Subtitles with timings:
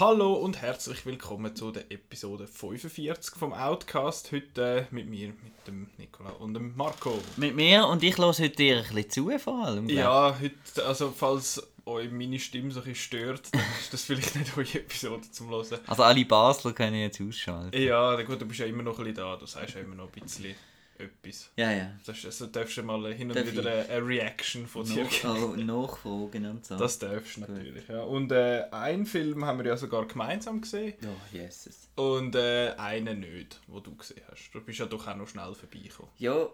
[0.00, 4.30] Hallo und herzlich willkommen zu der Episode 45 vom Outcast.
[4.30, 7.20] Heute äh, mit mir, mit dem Nicola und dem Marco.
[7.36, 9.88] Mit mir und ich höre heute dir ein bisschen zu vor allem.
[9.88, 14.36] Ja, heute, also falls euch meine Stimme so ein bisschen stört, dann ist das vielleicht
[14.36, 15.80] nicht eure Episode zum Hören.
[15.88, 17.76] Also alle Basler können jetzt ausschalten.
[17.76, 20.14] Ja, gut, du bist ja immer noch ein bisschen da, du sagst ja immer noch
[20.14, 20.54] ein bisschen
[20.98, 21.50] etwas.
[21.56, 21.92] Ja, ja.
[22.04, 25.18] Das also darfst du mal hin und Darf wieder eine, eine Reaction von dir geben.
[25.24, 26.76] oh, nachfragen und so.
[26.76, 28.02] Das darfst du natürlich, ja.
[28.02, 30.94] Und äh, einen Film haben wir ja sogar gemeinsam gesehen.
[31.04, 31.88] Oh, Jesus.
[31.96, 34.50] Und äh, einen nicht, wo du gesehen hast.
[34.52, 36.10] Du bist ja doch auch noch schnell vorbeigekommen.
[36.18, 36.48] Ja,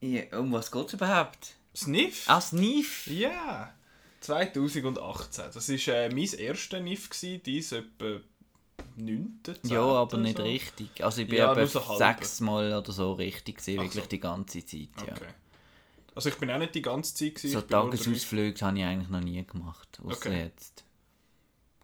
[0.00, 1.56] ja, um was geht es überhaupt?
[1.74, 2.24] Sniff?
[2.28, 3.06] Ah, Sniff?
[3.08, 3.74] Ja!
[4.20, 5.44] 2018.
[5.52, 8.20] Das war äh, mein erster Niff, dies etwa
[8.96, 9.40] 9.
[9.64, 11.04] Ja, aber nicht richtig.
[11.04, 14.08] Also ich bin Ja, so sechsmal oder so richtig gewesen, wirklich so.
[14.08, 15.12] die ganze Zeit, ja.
[15.14, 15.26] Okay.
[16.14, 17.52] Also ich bin auch nicht die ganze Zeit gewesen.
[17.52, 20.42] So Tagesausflüge habe ich eigentlich noch nie gemacht, außer Okay.
[20.44, 20.84] jetzt.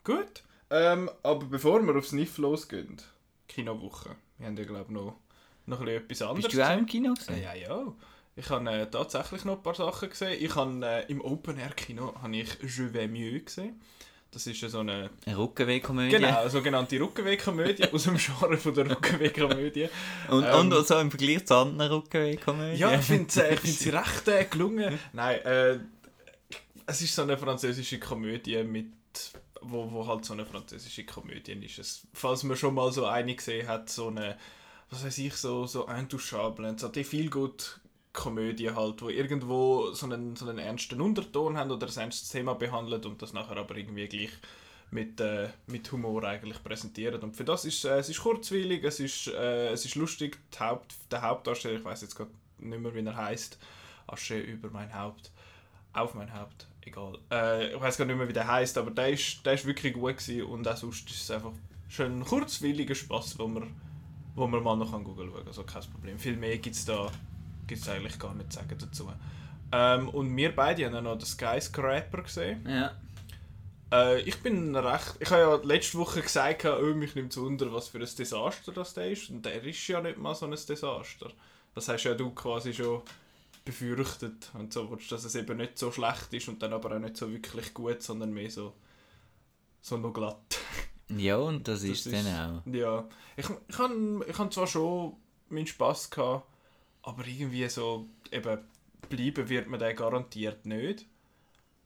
[0.02, 0.42] Gut.
[0.70, 3.00] Ähm, aber bevor wir aufs Niff losgehen,
[3.48, 4.16] Kinowoche.
[4.38, 5.16] Wir haben ja glaube ich noch,
[5.66, 7.42] noch ein bisschen etwas anderes Bist du auch im Kino gesehen?
[7.42, 7.92] Ja, ja.
[8.36, 10.36] Ich habe äh, tatsächlich noch ein paar Sachen gesehen.
[10.42, 13.80] Ich habe äh, im Open Air Kino habe ich Je vais mieux gesehen.
[14.34, 16.16] Das ist ja so eine Eine Rückenwehkomödie?
[16.16, 19.88] genau, eine sogenannte Rückenwegkomödie aus dem Genre von der Rückenwegkomödie.
[20.28, 22.76] Und, Ähm, und so im Vergleich zu anderen Rückenwehkomödien?
[22.78, 24.98] Ja, ich finde äh, find sie recht äh, gelungen.
[25.12, 25.78] Nein, äh,
[26.86, 28.92] es ist so eine französische Komödie mit
[29.66, 31.78] wo, wo halt so eine französische Komödie ist.
[31.78, 34.36] Es, falls man schon mal so eine gesehen hat, so eine,
[34.90, 37.80] was weiß ich, so, so Intouchable, so die viel gut
[38.14, 42.54] Komödie halt, wo irgendwo so einen, so einen ernsten Unterton haben oder ein ernstes Thema
[42.54, 44.30] behandelt und das nachher aber irgendwie gleich
[44.90, 47.22] mit, äh, mit Humor eigentlich präsentiert.
[47.22, 50.38] Und für das ist äh, es ist kurzweilig, es ist, äh, es ist lustig.
[50.58, 53.58] Haupt, der Hauptdarsteller, ich weiß jetzt gerade nicht mehr, wie er heißt,
[54.06, 55.32] Asche über mein Haupt,
[55.92, 57.18] auf mein Haupt, egal.
[57.32, 59.92] Äh, ich weiß gar nicht mehr, wie der heißt, aber der ist, der ist wirklich
[59.92, 61.52] gut gewesen und auch sonst ist es einfach
[61.88, 63.74] schön ein kurzweiliger Spaß, wo man,
[64.36, 65.48] wo man mal noch an Google schauen kann.
[65.48, 66.18] Also kein Problem.
[66.18, 67.10] Viel mehr gibt es da
[67.66, 69.10] gibt's eigentlich gar nicht zu sagen dazu.
[69.72, 72.66] Ähm, und wir beide haben ja noch den Skyscraper gesehen.
[72.68, 72.92] Ja.
[73.92, 75.16] Äh, ich bin recht.
[75.20, 78.94] Ich habe ja letzte Woche gesagt, oh, mich nimmt Wunder, was für ein Desaster das
[78.94, 79.30] der ist.
[79.30, 81.30] Und der ist ja nicht mal so ein Desaster.
[81.74, 83.02] Das hast ja du quasi schon
[83.64, 84.50] befürchtet.
[84.54, 87.30] Und so, dass es eben nicht so schlecht ist und dann aber auch nicht so
[87.30, 88.74] wirklich gut, sondern mehr so,
[89.80, 90.58] so noch glatt.
[91.08, 92.72] Ja, und das, Das ist ist- dann auch.
[92.72, 93.04] Ja,
[93.36, 95.16] ich, ich habe ich hab zwar schon
[95.48, 96.46] meinen Spass gehabt,
[97.04, 98.58] aber irgendwie so, eben,
[99.08, 101.06] bleiben wird man den garantiert nicht.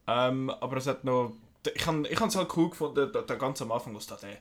[0.06, 1.32] Ähm, aber es hat noch,
[1.74, 4.36] ich habe ich es halt cool gefunden, da, da ganz am Anfang, wo da den,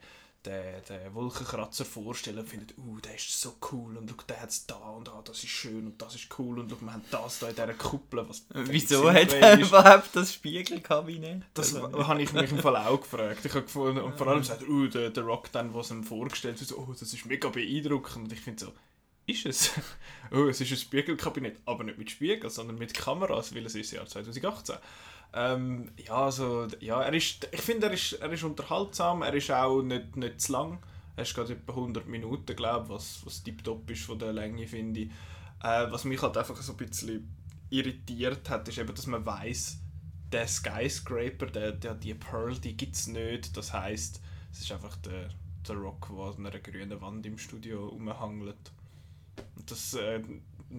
[0.46, 4.50] den, den Wolkenkratzer vorstellen und findet, uh, der ist so cool und schau, der hat
[4.50, 7.04] es da und ah, das ist schön und das ist cool und schau, wir haben
[7.12, 11.42] das da in dieser Kuppel, was Wieso völlig hat er überhaupt das Spiegelkabinett?
[11.54, 13.44] Das Also, habe ich mich im Fall auch gefragt.
[13.44, 16.60] Ich habe gefunden, und vor allem sagt, uh, der, der Rock dann, was ihm vorgestellt
[16.60, 18.26] wird, so, oh, das ist mega beeindruckend.
[18.26, 18.72] Und ich finde so,
[19.28, 19.72] ist es?
[20.32, 23.92] oh, es ist ein Spiegelkabinett, aber nicht mit Spiegel, sondern mit Kameras, weil es ist
[23.92, 24.76] Jahr 2018.
[25.34, 29.52] Ähm, ja, also, ja, er ist, ich finde, er ist, er ist unterhaltsam, er ist
[29.52, 30.80] auch nicht, nicht zu lang.
[31.16, 34.68] Er ist gerade etwa 100 Minuten, glaube ich, was, was tiptop ist von der Länge,
[34.68, 35.08] finde ich.
[35.62, 37.28] Äh, was mich halt einfach so ein bisschen
[37.70, 39.80] irritiert hat, ist eben, dass man weiß,
[40.32, 43.56] der Skyscraper, der, der, die Pearl, die gibt es nicht.
[43.58, 44.22] Das heißt,
[44.52, 45.30] es ist einfach der,
[45.68, 48.72] der Rock, der an einer grünen Wand im Studio rumhangelt.
[49.66, 50.22] Das äh,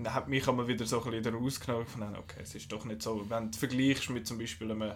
[0.07, 1.87] hat mich aber wieder so ein bisschen rausgenommen.
[1.87, 3.29] Fand, okay, es ist doch nicht so.
[3.29, 4.93] Wenn du vergleichst mit zum Beispiel einem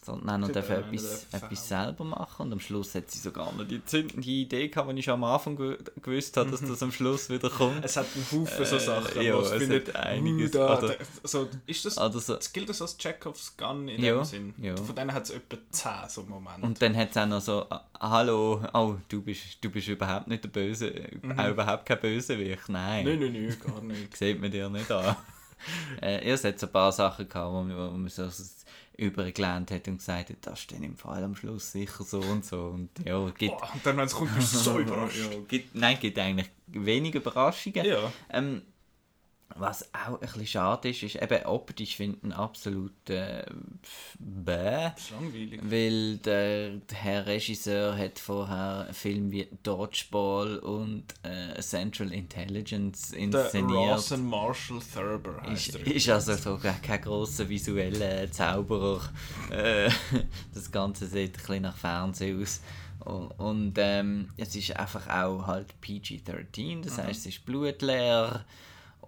[0.00, 2.46] sondern auch dürfen etwas, etwas selber machen.
[2.46, 5.24] Und am Schluss hat sie sogar noch die zündende Idee gehabt, die ich schon am
[5.24, 7.84] Anfang gew gewusst habe, dass das am Schluss wieder kommt.
[7.84, 11.48] Es hat einen Haufen so Äh, Sachen, ja, es findet, einiges, uh, da, oder- so,
[11.66, 14.54] ist das, Also so, das gilt das als Chekhovs Gun in Ja, dem Sinn?
[14.62, 14.76] ja.
[14.76, 16.66] Von denen hat es etwa 10 so Momente.
[16.66, 20.28] und dann hat es auch noch so, ah, hallo, oh, du bist, du bist überhaupt
[20.28, 20.92] nicht der Böse,
[21.36, 23.04] auch überhaupt kein Bösewicht, nein.
[23.04, 24.16] Nein, nein, nein, gar nicht.
[24.16, 25.16] sieht man dir nicht an.
[26.00, 28.28] äh, es hat so ein paar Sachen gehabt, wo man, wo man so
[28.98, 32.44] übergelernt hat und gesagt hat, das ist dann im Fall am Schluss sicher so und
[32.44, 32.66] so.
[32.66, 35.18] Und ja, gibt, Boah, und dann, wenn es kommt, bist du so überrascht.
[35.18, 37.86] ja, gibt, nein, gibt eigentlich wenig Überraschungen.
[37.86, 38.12] Ja.
[38.28, 38.62] Ähm,
[39.56, 43.44] was auch ein bisschen schade ist, ist eben optisch finde ich ihn absolut äh,
[44.18, 44.90] bäh.
[45.10, 45.60] Langweilig.
[45.62, 53.20] Weil der, der Herr Regisseur hat vorher Filme wie Dodgeball und äh, Central Intelligence Der
[53.20, 53.92] inszeniert.
[53.92, 55.94] Rawson Marshall Thurber heißt Ist, er.
[55.94, 59.00] ist also so kein, grosser visueller Zauberer.
[59.50, 59.90] Äh,
[60.54, 62.60] das Ganze sieht ein bisschen nach Fernsehen aus.
[63.38, 68.44] Und, ähm, es ist einfach auch halt PG-13, das heißt, es ist blutleer.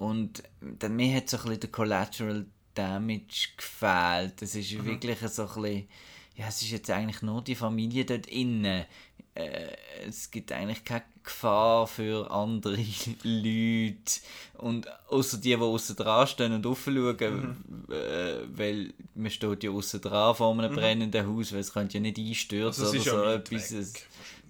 [0.01, 0.43] Und
[0.79, 4.41] dann, mir hat so ein bisschen der Collateral Damage gefehlt.
[4.41, 5.89] Es ist wirklich so ein bisschen,
[6.37, 8.87] ja, es ist jetzt eigentlich nur die Familie dort innen.
[9.35, 9.77] Äh,
[10.09, 12.77] es gibt eigentlich keine Gefahr für andere
[13.25, 14.21] Leute.
[14.55, 20.01] Und außer die, die außen dran stehen und aufschauen, äh, weil man steht ja außen
[20.01, 23.71] dran vor einem brennenden Haus, weil es könnte ja nicht einstürzen Also oder so etwas.
[23.71, 23.93] Es,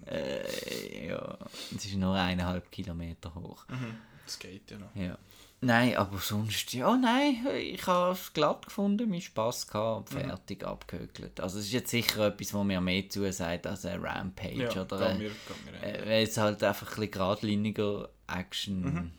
[0.07, 1.37] äh, ja,
[1.75, 3.65] es ist nur eineinhalb Kilometer hoch.
[3.67, 3.97] Mhm.
[4.25, 4.95] Das geht ja noch.
[4.95, 5.17] Ja.
[5.63, 10.17] Nein, aber sonst, ja, nein, ich habe es glatt gefunden, mir Spass gehabt, Mhm.
[10.21, 11.39] fertig abgehökelt.
[11.39, 14.99] Also es ist jetzt sicher etwas, was mir mehr zusagt als ein Rampage Ja, oder
[15.09, 19.11] ein, mir, geht mir äh, es halt einfach ein bisschen geradliniger Action Mhm.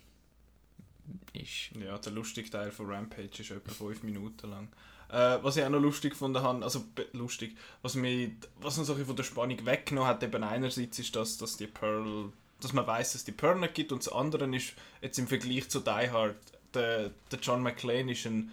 [1.33, 1.71] ist.
[1.81, 4.69] Ja, der lustige Teil von Rampage ist etwa 5 Minuten lang.
[5.11, 8.94] Äh, was ich auch noch lustig gefunden habe, also lustig, was mir was uns so
[8.94, 12.73] ein bisschen von der Spannung weggenommen hat, eben einerseits ist das, dass die Pearl, dass
[12.73, 15.81] man weiß, dass die Pearl nicht gibt und das andere ist jetzt im Vergleich zu
[15.81, 16.37] Die Hard,
[16.75, 18.53] der, der John McClane ist ein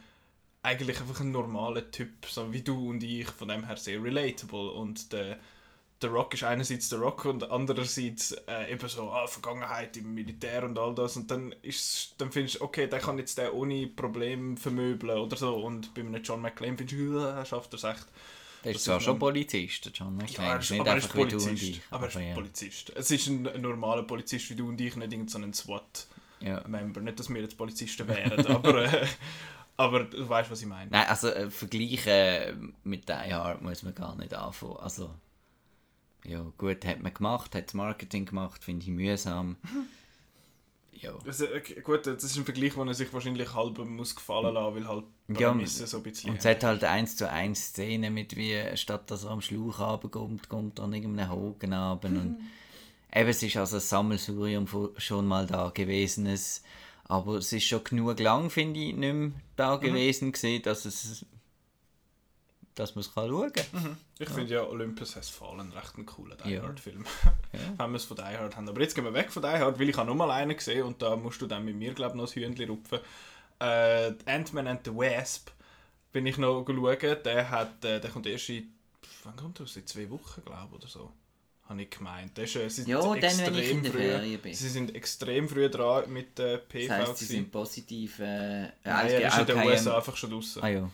[0.62, 4.72] eigentlich einfach ein normaler Typ, so wie du und ich, von dem her sehr relatable.
[4.72, 5.40] Und der
[6.02, 10.64] der Rock ist einerseits der Rock und andererseits äh, eben so ah, Vergangenheit im Militär
[10.64, 11.18] und all das.
[11.18, 15.36] Und dann ist dann findest du okay der kann jetzt der ohne Problem vermöbeln oder
[15.36, 15.56] so.
[15.56, 18.08] Und bei einem John McClane findest du uh, schafft er es echt
[18.64, 20.90] Der ist Das zwar ist schon noch- Polizist, John McClane, ja, er ist, nicht aber
[20.92, 21.82] er ist Polizist ich.
[21.92, 22.34] aber er ist ja.
[22.34, 25.54] Polizist es ist ein, ein normaler Polizist wie du und ich nicht irgendein so ein
[25.54, 26.08] SWAT
[26.42, 26.68] Ja.
[26.68, 29.08] Member nicht dass wir jetzt Polizisten wären aber äh,
[29.78, 33.96] aber du weißt was ich meine Nein, also äh, vergleichen mit Die Hard muss man
[33.96, 34.76] gar nicht anfangen.
[34.78, 35.14] Also,
[36.26, 39.56] ja, gut, hat man gemacht, hat das Marketing gemacht, finde ich mühsam.
[41.02, 41.14] Ja.
[41.26, 44.76] also, äh, gut, das ist ein Vergleich, den er sich wahrscheinlich halb muss gefallen lassen,
[44.76, 48.14] weil halt Ja, Prämisse so ein bisschen Und es hat halt eins zu eins Szenen
[48.14, 52.08] mit wie, statt dass er am Schlauch runterkommt, kommt er an irgendeinem Haken runter.
[52.08, 52.38] Und
[53.14, 56.26] eben, es ist also ein Sammelsurium von schon mal da gewesen.
[56.26, 56.64] Es,
[57.06, 61.26] aber es ist schon genug lang, finde ich, nicht mehr da gewesen gewesen, dass es
[62.80, 63.98] dass man es kann schauen kann.
[64.20, 66.64] Ich finde ja Olympus Has Fallen recht ein cooler Die Ja.
[66.64, 67.06] Hard Film.
[67.54, 67.60] Ja.
[67.78, 68.70] Wenn wir es von Die Hard haben.
[68.70, 70.84] Aber jetzt gehen wir weg von Die Hard, weil ich habe noch mal einen gesehen
[70.84, 73.00] und da musst du dann mit mir glaube noch das Hühnchen rupfen.
[73.60, 75.50] Äh, Ant-Man and the Wasp
[76.14, 76.98] bin ich noch schauen.
[77.26, 78.74] Der, hat, äh, der kommt erst in,
[79.24, 79.76] wann kommt er aus?
[79.76, 81.12] In zwei Wochen glaube ich oder so.
[81.68, 82.36] Habe ich gemeint.
[82.38, 84.54] Der ist, äh, sie sind Ja, dann, wenn ich in der früh- bin.
[84.56, 86.88] Sie sind extrem früh dran mit der PV.
[86.88, 88.20] Das heisst, sie sind positiv.
[88.20, 89.58] Äh, Nein, er ist in den.
[89.68, 90.64] USA einfach schon draußen.
[90.64, 90.90] Ah ja,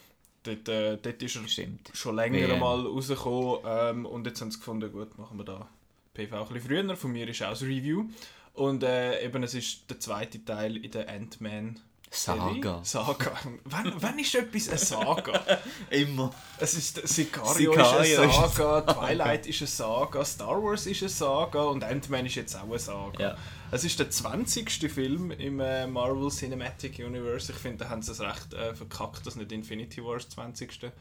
[0.45, 1.89] Dort, äh, dort ist er stimmt.
[1.93, 2.59] schon länger WM.
[2.59, 5.67] mal rausgekommen ähm, und jetzt haben sie gefunden, gut, machen wir da
[6.13, 6.95] PV ein bisschen früher.
[6.95, 8.05] Von mir ist auch das Review.
[8.53, 11.79] Und äh, eben, es ist der zweite Teil in der Ant-Man.
[12.11, 12.79] Saga.
[12.83, 13.31] Saga.
[13.65, 15.59] wann, wann ist etwas eine Saga?
[15.89, 16.33] Immer.
[16.59, 21.01] Es ist Sicario, Sicario ist eine ist- Saga, Twilight ist eine Saga, Star Wars ist
[21.01, 23.21] eine Saga und Ant-Man ist jetzt auch eine Saga.
[23.21, 23.37] Ja.
[23.71, 24.69] Es ist der 20.
[24.91, 27.51] Film im äh, Marvel Cinematic Universe.
[27.51, 30.79] Ich finde, da haben sie es recht äh, verkackt, dass nicht Infinity Wars 20.
[30.79, 30.91] der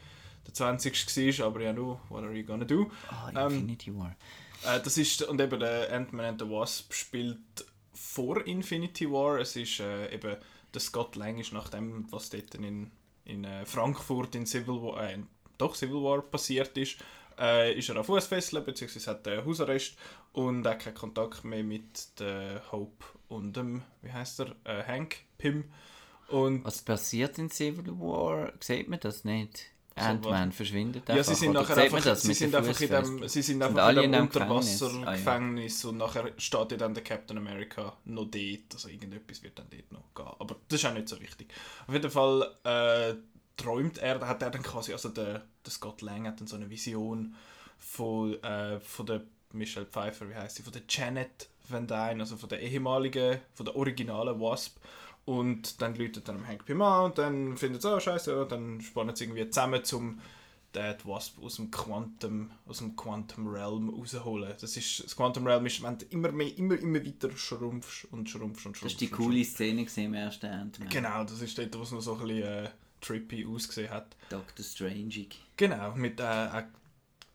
[0.52, 1.38] 20.
[1.38, 2.90] war, aber ja, nu, what are you gonna do?
[3.08, 4.16] Ah, Ähm, Infinity War.
[4.64, 7.38] Äh, das ist, und eben der Ant-Man and the Wasp spielt
[7.92, 9.38] vor Infinity War.
[9.38, 10.36] Es ist äh, eben,
[10.72, 12.90] der Scott Lang ist nach dem, was dort in,
[13.24, 15.18] in äh, Frankfurt in Civil War, äh,
[15.58, 16.96] doch Civil War passiert ist,
[17.38, 19.96] äh, ist er auf Fußfesseln, beziehungsweise hat er Hausarrest
[20.34, 25.16] und hat keinen Kontakt mehr mit der Hope und dem, wie heißt er, äh, Hank
[25.38, 25.64] Pym.
[26.28, 28.52] Und Was passiert in Civil War?
[28.60, 29.70] Sieht man das nicht?
[29.96, 33.42] Ant-Man verschwindet Ja, sie sind oder nachher einfach, das sie sind einfach in dem, sie
[33.42, 34.82] sind einfach in dem dem Gefängnis?
[34.82, 39.68] Unterwassergefängnis und nachher steht ja dann der Captain America noch dort, also irgendetwas wird dann
[39.70, 40.34] dort noch gehen.
[40.40, 41.54] Aber das ist auch nicht so wichtig.
[41.86, 43.14] Auf jeden Fall, äh,
[43.56, 46.68] träumt er, hat er dann quasi, also der, der Scott Lang hat dann so eine
[46.68, 47.36] Vision
[47.78, 49.22] von, äh, von der
[49.54, 53.66] Michelle Pfeiffer, wie heißt sie, von der Janet Van Dyne, also von der ehemaligen, von
[53.66, 54.76] der originalen Wasp.
[55.24, 58.80] Und dann läutet dann Hank Pym an und dann findet sie, oh scheiße, ja, dann
[58.82, 60.20] spannen sie irgendwie zusammen, um
[60.74, 64.52] den Wasp aus dem Quantum, aus dem Quantum Realm rausholen.
[64.60, 68.28] Das, ist, das Quantum Realm ist, wenn du immer mehr, immer, immer weiter schrumpfst und
[68.28, 68.84] schrumpfst und schrumpfst.
[68.84, 70.88] Das ist die und coole Szene gewesen im ersten Ant-Man.
[70.88, 72.70] Genau, das ist dort, wo es noch so ein bisschen äh,
[73.00, 74.16] trippy ausgesehen hat.
[74.28, 74.64] Dr.
[74.64, 75.26] Strange.
[75.56, 76.64] Genau, mit äh,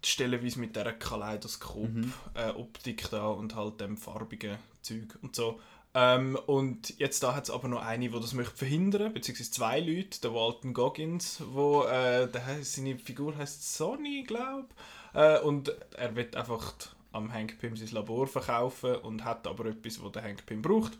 [0.04, 5.60] stellenweise mit dieser Kaleidoskop-Optik da und halt dem farbigen Zeug und so.
[5.94, 9.80] Ähm, und jetzt da hat es aber noch eine, die das möchte verhindern, beziehungsweise zwei
[9.80, 14.68] Leute, der Walton Goggins, wo äh, der, seine Figur heißt Sonny, glaube
[15.14, 16.74] äh, und er wird einfach
[17.12, 20.98] am Hank Pym sein Labor verkaufen und hat aber etwas, was der Hank Pym braucht.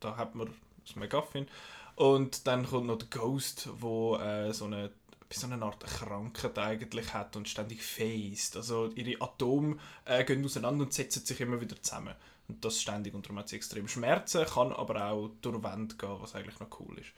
[0.00, 0.50] Da hat man
[0.84, 1.46] das McGuffin.
[1.96, 4.90] Und dann kommt noch der Ghost, wo äh, so eine
[5.34, 8.56] so eine Art Krankheit eigentlich hat und ständig phased.
[8.56, 12.14] Also ihre Atome äh, gehen auseinander und setzen sich immer wieder zusammen.
[12.48, 16.16] Und das ständig und darum hat sie extrem Schmerzen, kann aber auch durch Wände gehen,
[16.20, 17.10] was eigentlich noch cool ist.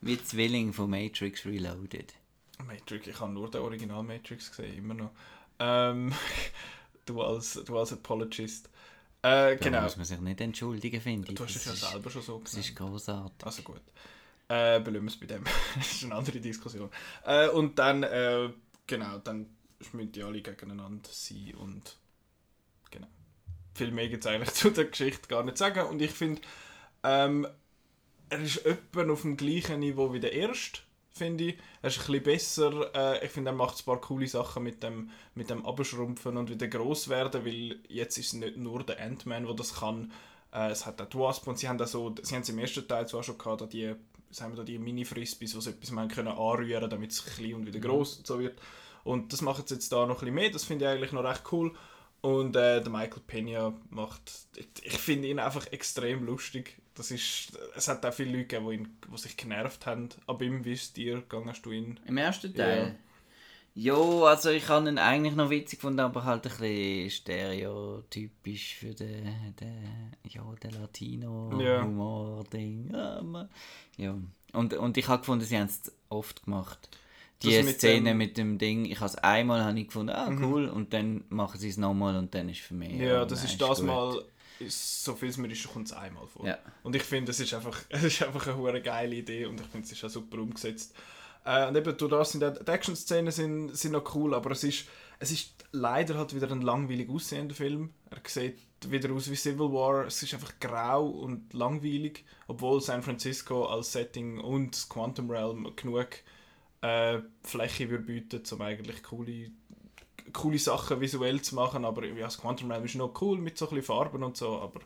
[0.00, 2.12] Wie Zwilling von Matrix Reloaded.
[2.66, 5.10] Matrix, ich habe nur den Original Matrix gesehen, immer noch.
[5.60, 6.12] Ähm,
[7.06, 8.68] du, als, du als Apologist.
[9.22, 9.82] Äh, Da genau.
[9.82, 11.34] muss man sich nicht entschuldigen, finde ich.
[11.36, 13.46] Du hast dich ja selber schon so Das ist großartig.
[13.46, 13.80] Also gut.
[14.48, 15.44] Äh, belassen wir es bei dem.
[15.76, 16.90] das ist eine andere Diskussion.
[17.24, 18.50] Äh, und dann, äh,
[18.86, 19.54] genau, dann
[19.92, 21.96] müssen die alle gegeneinander sein und
[22.90, 23.08] genau.
[23.74, 25.86] Viel mehr gibt es eigentlich zu der Geschichte gar nicht sagen.
[25.86, 26.42] Und ich finde,
[27.02, 27.46] ähm,
[28.28, 30.80] er ist etwa auf dem gleichen Niveau wie der erste,
[31.12, 31.58] finde ich.
[31.82, 32.94] Er ist ein bisschen besser.
[32.94, 36.50] Äh, ich finde, er macht ein paar coole Sachen mit dem, mit dem Abschrumpfen und
[36.50, 40.12] wieder gross werden, weil jetzt ist es nicht nur der Ant-Man, der das kann.
[40.52, 42.86] Äh, es hat auch die Wasp und sie haben, so, sie haben es im ersten
[42.86, 43.94] Teil zwar schon gehabt, die,
[44.34, 47.66] sagen wir da, die Mini-Frisbees, die so etwas man können anrühren damit es klein und
[47.66, 48.60] wieder gross und so wird.
[49.04, 51.24] Und das machen sie jetzt da noch ein bisschen mehr, das finde ich eigentlich noch
[51.24, 51.74] recht cool.
[52.20, 54.32] Und äh, der Michael Pena macht,
[54.82, 56.78] ich, finde ihn einfach extrem lustig.
[56.94, 60.08] Das ist, es hat auch viele Leute gegeben, die, ihn, die sich genervt haben.
[60.26, 62.00] Ab ihm, wie ist dir gegangen, hast du ihn?
[62.06, 62.98] Im ersten Teil?
[63.76, 68.94] Jo, also ich habe ihn eigentlich noch witzig gefunden, aber halt ein bisschen stereotypisch für
[68.94, 70.80] den, den, ja, den.
[70.80, 72.90] Latino-Humor-Ding.
[72.92, 73.48] Ja, ma-
[73.96, 74.16] ja.
[74.52, 76.88] Und, und ich habe gefunden, sie haben es oft gemacht.
[77.42, 80.14] Die Das mit Szene dem- mit dem Ding, ich habe es einmal habe ich gefunden,
[80.14, 82.92] ah cool, und dann machen sie es nochmal und dann ist für mich.
[82.92, 83.86] Ja, das nein, ist das gut.
[83.88, 84.22] Mal,
[84.60, 86.46] ist, so viel es mir ist, kommt es einmal vor.
[86.46, 86.58] Ja.
[86.84, 89.84] Und ich finde, es ist einfach, es ist einfach eine geile Idee und ich finde,
[89.84, 90.94] es ist auch super umgesetzt.
[91.44, 94.86] Äh, und eben, das sind die Action-Szenen sind, sind noch cool, aber es ist,
[95.18, 97.90] es ist leider halt wieder ein langweilig aussehender Film.
[98.10, 100.06] Er sieht wieder aus wie Civil War.
[100.06, 105.70] Es ist einfach grau und langweilig, obwohl San Francisco als Setting und das Quantum Realm
[105.76, 106.08] genug
[106.80, 109.50] äh, Fläche würde bieten, um eigentlich coole
[110.32, 113.66] coole Sachen visuell zu machen, aber ja, das Quantum Realm ist noch cool mit so
[113.66, 114.80] ein bisschen Farben und so, aber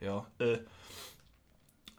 [0.00, 0.58] ja, äh,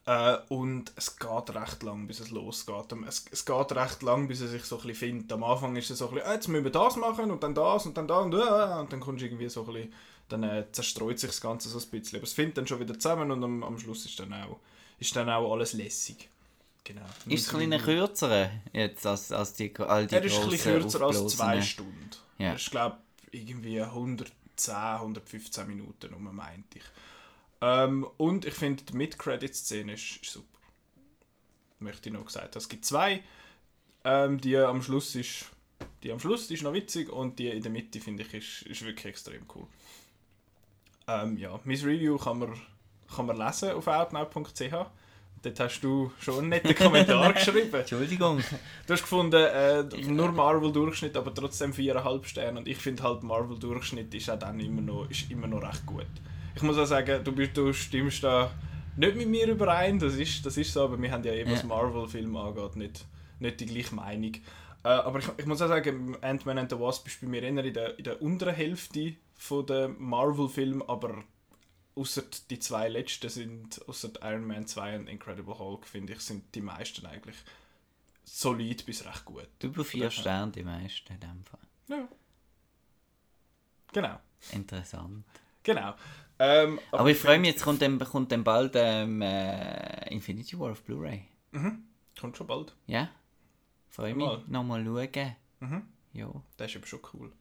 [0.05, 2.93] äh, und es geht recht lang, bis es losgeht.
[3.07, 5.33] Es, es geht recht lang, bis er sich so ein bisschen findet.
[5.33, 7.55] Am Anfang ist es so ein bisschen, ah, jetzt müssen wir das machen und dann
[7.55, 9.93] das und dann da und, äh, und dann kommst du irgendwie so ein bisschen,
[10.29, 12.17] dann äh, zerstreut sich das Ganze so ein bisschen.
[12.17, 14.59] Aber es findet dann schon wieder zusammen und am, am Schluss ist dann auch,
[14.99, 16.29] ist dann auch alles lässig.
[16.83, 17.01] Genau.
[17.25, 20.81] Ist es ein bisschen kürzer jetzt als, als die, all die Er ist ein bisschen
[20.81, 22.11] kürzer als zwei Stunden.
[22.37, 22.53] Ja.
[22.53, 22.97] Ist, glaube
[23.31, 24.31] irgendwie 110,
[24.75, 26.83] 115 Minuten, um meinte ich.
[27.65, 30.59] Ähm, und ich finde, die Mid-Credit-Szene ist, ist super.
[31.79, 32.57] Möchte ich noch gesagt haben.
[32.59, 33.23] Es gibt zwei.
[34.03, 35.47] Ähm, die am Schluss ist
[36.03, 38.85] die am Schluss ist noch witzig und die in der Mitte finde ich ist, ist
[38.85, 39.65] wirklich extrem cool.
[41.07, 42.53] Ähm, ja, mein Review kann man,
[43.13, 44.75] kann man lesen auf outnow.ch.
[45.41, 47.73] Dort hast du schon einen netten Kommentar geschrieben.
[47.73, 48.43] Entschuldigung.
[48.85, 52.59] Du hast gefunden, äh, nur Marvel-Durchschnitt, aber trotzdem 4,5 Sterne.
[52.59, 56.05] Und ich finde halt, Marvel-Durchschnitt ist auch dann immer noch, ist immer noch recht gut.
[56.55, 58.51] Ich muss auch sagen, du, bist, du stimmst da
[58.95, 61.61] nicht mit mir überein, das ist, das ist so, aber wir haben ja eben, was
[61.61, 61.67] Ja.
[61.67, 63.05] Marvel-Film angeht, nicht,
[63.39, 64.33] nicht die gleiche Meinung.
[64.83, 67.49] Äh, aber ich, ich muss auch sagen, Ant-Man and the Wasp ist bei mir eher
[67.49, 71.23] in der, in der unteren Hälfte von der Marvel-Film, aber
[71.95, 76.53] außer die zwei letzten sind, außer Iron Man 2 und Incredible Hulk, finde ich, sind
[76.53, 77.35] die meisten eigentlich
[78.23, 79.47] solid bis recht gut.
[79.61, 81.59] Über vier Sterne die meisten in dem Fall.
[81.87, 82.07] Ja.
[83.93, 84.19] Genau.
[84.51, 85.23] Interessant.
[85.65, 85.93] Genau.
[86.39, 90.71] Ähm, Aber, ich freue mich, jetzt kommt dann, kommt dann bald ähm, äh, Infinity War
[90.71, 91.23] auf Blu-ray.
[92.19, 92.73] Kommt schon bald.
[92.87, 93.09] Ja?
[93.89, 94.25] Freue mich.
[94.25, 94.43] Mal.
[94.47, 95.35] Nochmal schauen.
[95.61, 95.83] Mhm.
[96.13, 97.31] Ja, Das ist aber schon cool.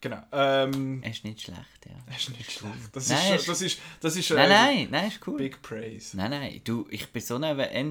[0.00, 0.22] Genau.
[0.32, 1.92] Ähm, er ist nicht schlecht, ja.
[2.06, 2.74] das ist nicht schlecht.
[2.94, 5.38] Das Nein, ist, ist- schon- das ist, das ist Nein, äh, nein, nein, ist cool.
[5.38, 6.16] Big Praise.
[6.16, 7.44] Nein, nein, du, ich bin so ein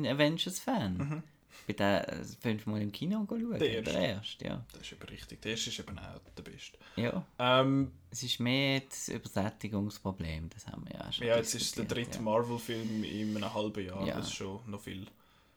[0.05, 0.97] Avengers-Fan.
[0.97, 1.23] Mhm.
[1.65, 3.59] Bin den äh, fünfmal im Kino schauen.
[3.59, 3.91] Der erste.
[3.93, 4.65] Der erste, ja.
[4.71, 5.41] Das ist eben richtig.
[5.41, 6.77] Der erste ist eben auch der beste.
[6.95, 7.25] ja.
[7.39, 11.85] Ähm, Es ist mehr das Übersättigungsproblem, das haben wir ja schon ja, jetzt ist der
[11.85, 14.05] dritte Marvel-Film in einem halben Jahr.
[14.05, 14.17] Ja.
[14.17, 15.07] Das ist schon noch viel.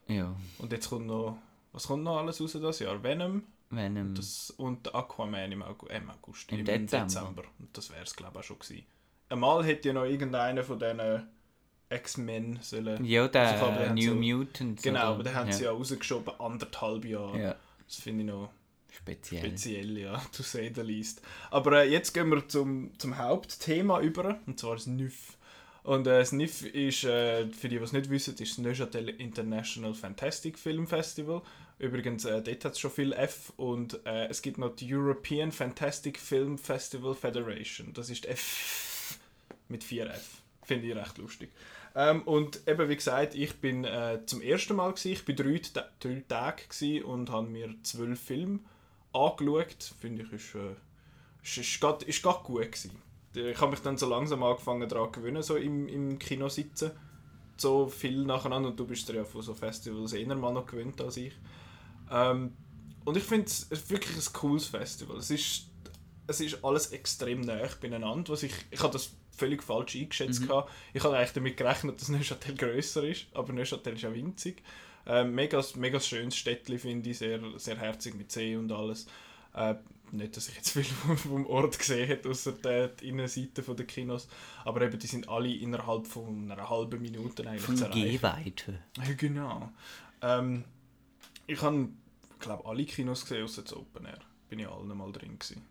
[0.09, 0.37] Ja, ja.
[0.59, 1.38] Und jetzt kommt noch...
[1.73, 3.03] Was kommt noch alles raus das Jahr?
[3.03, 4.15] Venom Venom.
[4.15, 5.93] das, und Aquaman im August.
[5.93, 7.43] Im, August Im Dezember.
[7.59, 8.87] Und das wäre es, glaube ich, auch schon gewesen.
[9.29, 11.29] Einmal hätte ja noch irgendeiner von diesen
[11.90, 13.04] X-Men sollen...
[13.04, 14.83] ja, der Also New so- Mutants.
[14.83, 15.52] Genau, aber den haben ja.
[15.54, 17.40] sie ja rausgeschoben, anderthalb Jahre.
[17.40, 18.50] Ja, Das finde ich noch
[18.90, 19.40] speziell.
[19.40, 21.23] speziell, ja, to say the least.
[21.50, 25.37] Aber äh, jetzt gehen wir zum, zum Hauptthema über, und zwar das NIF.
[25.85, 29.09] Und äh, das NIF ist, äh, für die, die es nicht wissen, ist das Neuchâtel
[29.09, 31.40] International Fantastic Film Festival.
[31.78, 35.52] Übrigens, äh, dort hat es schon viel F und äh, es gibt noch die European
[35.52, 37.92] Fantastic Film Festival Federation.
[37.95, 39.18] Das ist F
[39.68, 40.42] mit 4 F.
[40.64, 41.50] Finde ich recht lustig.
[41.99, 45.11] Ähm, und eben wie gesagt, ich bin äh, zum ersten Mal gewesen.
[45.11, 45.61] Ich bin drei,
[45.99, 48.61] drei Tage und habe mir zwölf Filme
[49.12, 49.95] angeschaut.
[50.00, 50.76] Finde ich, ist, äh,
[51.43, 52.93] ist, ist, grad, gut gewesen.
[53.35, 56.93] Ich habe mich dann so langsam angefangen daran gewöhnen, so im, im Kino sitzen.
[57.57, 61.17] So viel nacheinander und du bist ja von so Festivals eher mal noch gewöhnt als
[61.17, 61.33] ich.
[62.12, 62.57] Ähm,
[63.05, 65.17] und ich finde es wirklich ein cooles Festival.
[65.17, 65.64] Es ist,
[66.28, 68.33] es ist alles extrem nah beieinander.
[68.33, 70.47] Was ich, ich habe das völlig falsch eingeschätzt.
[70.47, 70.71] gehabt.
[70.92, 74.62] Ich habe eigentlich damit gerechnet, dass Neuchâtel grösser ist, aber Neuchâtel ist ja winzig.
[75.07, 79.07] Ähm, mega, mega schönes Städtchen finde ich, sehr, sehr herzig mit See und alles.
[79.54, 79.76] Äh,
[80.12, 80.85] nicht, dass ich jetzt viel
[81.16, 84.28] vom, Ort gesehen hätte, außer der die Innenseite der Kinos.
[84.64, 88.02] Aber eben, die sind alle innerhalb von einer halben Minute eigentlich Von zu erreichen.
[88.02, 88.78] Gehweite.
[88.99, 89.73] Ja, genau.
[90.23, 90.64] Ähm,
[91.47, 91.88] ich habe,
[92.40, 94.18] glaube alle Kinos gesehen, außer das Open Air.
[94.49, 95.62] Bin ich allen mal drin gewesen.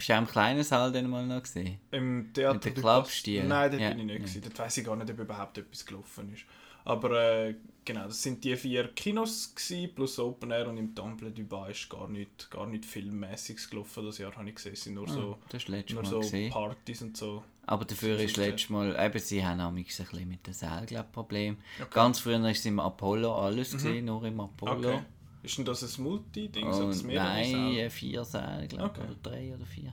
[0.00, 1.78] Bist du auch im kleinen Saal dann mal noch gesehen?
[1.90, 3.48] Im Theater Mit Klappstielen?
[3.50, 4.12] Pass- Nein, dort Ja, bin ich nicht.
[4.14, 4.18] ja.
[4.20, 4.42] gewesen.
[4.42, 6.44] Dort weiss ich gar nicht, ob überhaupt etwas gelaufen ist.
[6.86, 7.54] Aber äh,
[7.84, 11.72] genau, das sind die vier Kinos gewesen, plus Open Air und im Temple du Bas
[11.72, 14.06] ist gar nicht, gar nicht filmmäßiges gelaufen.
[14.06, 16.20] Das Jahr habe ich gesehen, es sind nur so, Ah, das ist letztes nur so
[16.20, 16.50] gesehen.
[16.50, 17.44] Partys und so.
[17.66, 20.86] Aber dafür Das ist letztes Mal, eben, sie haben amigs ein bisschen mit den Sälen
[20.86, 21.58] glaub, Problem.
[21.76, 21.84] Okay.
[21.84, 21.94] Mhm.
[21.94, 24.88] Ganz früher war es im Apollo alles gesehen, nur im Apollo.
[24.94, 25.02] Okay.
[25.42, 26.66] Ist denn das ein Multi-Ding?
[26.66, 27.90] Das mehrere nein, Säle?
[27.90, 29.00] vier Säle, glaube Okay.
[29.02, 29.92] oder drei oder vier.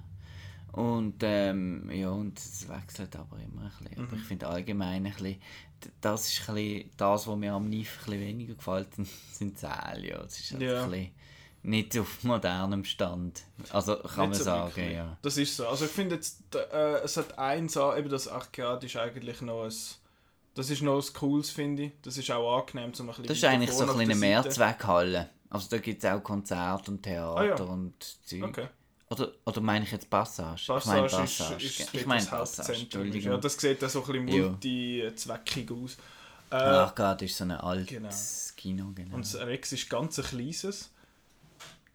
[0.73, 3.97] Und ähm, ja, und es wechselt aber immer ein bisschen.
[4.01, 4.07] Mhm.
[4.07, 5.41] Aber ich finde allgemein ein bisschen,
[6.01, 8.89] das ist ein bisschen das, was mir am ein bisschen weniger gefällt,
[9.31, 10.07] sind Säle.
[10.07, 10.21] Ja.
[10.23, 10.83] Es ist halt Ja.
[10.83, 11.11] ein bisschen
[11.63, 13.41] nicht auf modernem Stand.
[13.71, 14.93] Also kann man Nicht so sagen, wirklich.
[14.95, 15.17] ja.
[15.21, 15.67] Das ist so.
[15.67, 19.63] Also ich finde jetzt, äh, es hat eins an, eben das Arcade ist eigentlich noch
[19.63, 19.73] ein,
[20.53, 21.91] das ist noch was Cooles, finde ich.
[22.03, 25.29] Das ist auch angenehm, um ein bisschen Das ist eigentlich so ein eine Mehrzweckhalle.
[25.49, 27.55] Also da gibt es auch Konzerte und Theater Ah, ja.
[27.55, 27.93] und
[28.25, 28.43] Zeug.
[28.43, 28.67] Okay.
[29.09, 30.61] Oder, oder meine ich jetzt Passage?
[30.61, 31.65] ich Passage, meine ist, Passage.
[31.65, 32.79] ist, ich dort meine das Passage.
[32.79, 33.31] Entschuldigung.
[33.31, 35.97] Ja, das sieht auch so ein bisschen multizweckig aus.
[36.51, 38.09] Äh, Arcade ist so ein altes genau.
[38.57, 39.15] Kino, genau.
[39.15, 40.91] Und das Rex ist ganz ein kleines.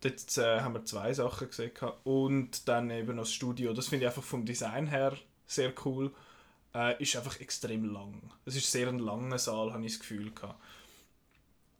[0.01, 1.71] Dort äh, haben wir zwei Sachen gesehen.
[2.05, 3.73] Und dann eben noch das Studio.
[3.73, 5.15] Das finde ich einfach vom Design her
[5.47, 6.13] sehr cool.
[6.75, 8.21] Äh, ist einfach extrem lang.
[8.47, 10.33] Es ist sehr ein langer Saal, habe ich das Gefühl.
[10.33, 10.59] Gehabt.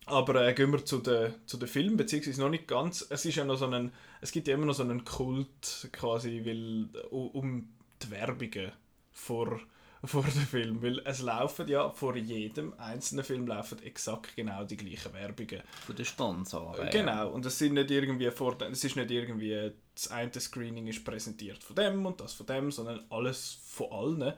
[0.07, 3.07] Aber äh, gehen wir zu den, zu den Filmen, beziehungsweise noch nicht ganz.
[3.09, 6.43] Es ist ja noch so einen, es gibt ja immer noch so einen Kult quasi,
[6.45, 7.69] weil, um
[8.03, 8.73] die Werbungen
[9.13, 9.61] vor,
[10.05, 10.83] vor dem Film.
[10.83, 15.63] Weil es laufen ja vor jedem einzelnen Film laufen exakt genau die gleichen Werbungen.
[15.87, 16.91] Von den Sponsoren.
[16.91, 21.05] Genau, und es sind nicht irgendwie vor, es ist nicht irgendwie das eine Screening ist
[21.05, 24.35] präsentiert von dem und das von dem, sondern alles von allen.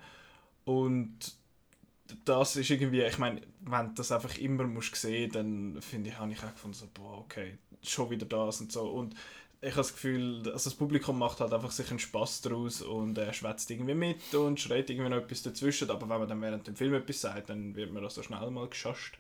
[0.65, 1.37] Und
[2.25, 6.19] das ist irgendwie, ich meine, wenn du das einfach immer musst sehen, dann finde ich,
[6.19, 8.83] habe ich auch gefunden, so, boah, okay, schon wieder das und so.
[8.83, 9.15] Und
[9.65, 13.17] ich habe das Gefühl, also das Publikum macht halt einfach sich einen Spaß daraus und
[13.17, 15.91] äh, schwätzt irgendwie mit und schreit irgendwie noch etwas dazwischen.
[15.91, 18.51] Aber wenn man dann während dem Film etwas sagt, dann wird man das so schnell
[18.51, 19.17] mal geschascht.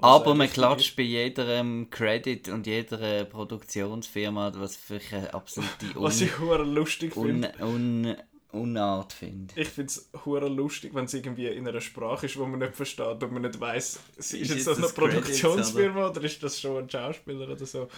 [0.00, 5.94] Aber äh, man klatscht bei jedem Credit und jeder Produktionsfirma, was für eine absolute ist.
[5.96, 7.52] Was Un ich lustig Un finde.
[7.60, 8.16] Un
[8.54, 9.52] Unart finde.
[9.60, 12.74] Ich finde es hure lustig, wenn es irgendwie in einer Sprache ist, wo man nicht
[12.74, 16.22] versteht und man nicht weiß, ist, Ist jetzt das eine das Credits, Produktionsfirma oder?
[16.22, 17.88] ist das schon ein Schauspieler oder so.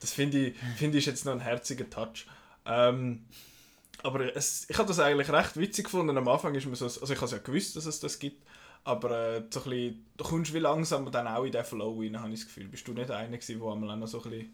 [0.00, 2.26] Das finde ich, finde ich jetzt noch ein herziger Touch.
[2.66, 3.24] Ähm,
[4.02, 6.16] aber es, ich habe das eigentlich recht witzig gefunden.
[6.16, 8.46] Am Anfang ist mir so, also ich habe es ja gewusst, dass es das gibt,
[8.84, 12.20] aber äh, so ein bisschen, du kommst wie langsam dann auch in den Flow rein,
[12.20, 12.68] habe ich das Gefühl.
[12.68, 14.52] Bist du nicht einer gewesen, der einmal auch noch so ein bisschen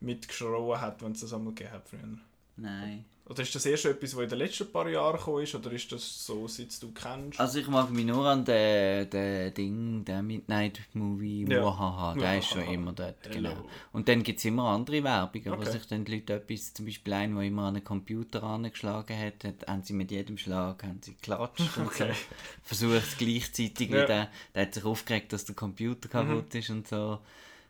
[0.00, 2.18] mitgeschrauen hat, wenn es das einmal gegeben hat früher?
[2.58, 3.04] Nein.
[3.30, 5.92] Oder ist das erst etwas, was in den letzten paar Jahren gekommen ist, oder ist
[5.92, 7.38] das so, seit du kennst?
[7.38, 11.60] Also ich mag mich nur an den, den Ding, den Midnight Movie, Ja.
[11.60, 13.50] Muahaha, der ist schon immer dort, Hello.
[13.50, 13.68] genau.
[13.92, 15.72] Und dann gibt es immer andere Werbungen, wo Okay.
[15.72, 19.44] sich dann die Leute etwas, zum Beispiel ein, der immer an einen Computer angeschlagen hat,
[19.44, 22.12] hat, haben sie mit jedem Schlag haben sie geklatscht und Okay.
[22.14, 22.34] so.
[22.62, 24.04] versucht gleichzeitig Ja.
[24.04, 24.06] Mhm.
[24.06, 27.18] der, der hat sich aufgeregt, dass der Computer kaputt ist und so.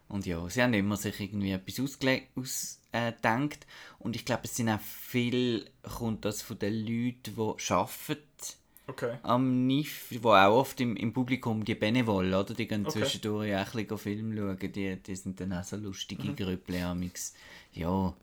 [0.09, 3.67] Und ja, sie haben immer sich irgendwie etwas ausgedacht.
[3.99, 8.23] Und ich glaube, es sind auch viel, kommt das von den Leuten, die arbeiten
[8.87, 9.19] Okay.
[9.23, 12.55] am NIF, wo auch oft im, im Publikum die Benevol, oder?
[12.55, 13.01] Die gehen Okay.
[13.01, 14.73] zwischendurch auch ein bisschen Film schauen.
[14.73, 16.37] Die, die sind dann auch so lustige Mhm.
[16.37, 17.35] Grüppli amix.
[17.75, 18.15] Ja.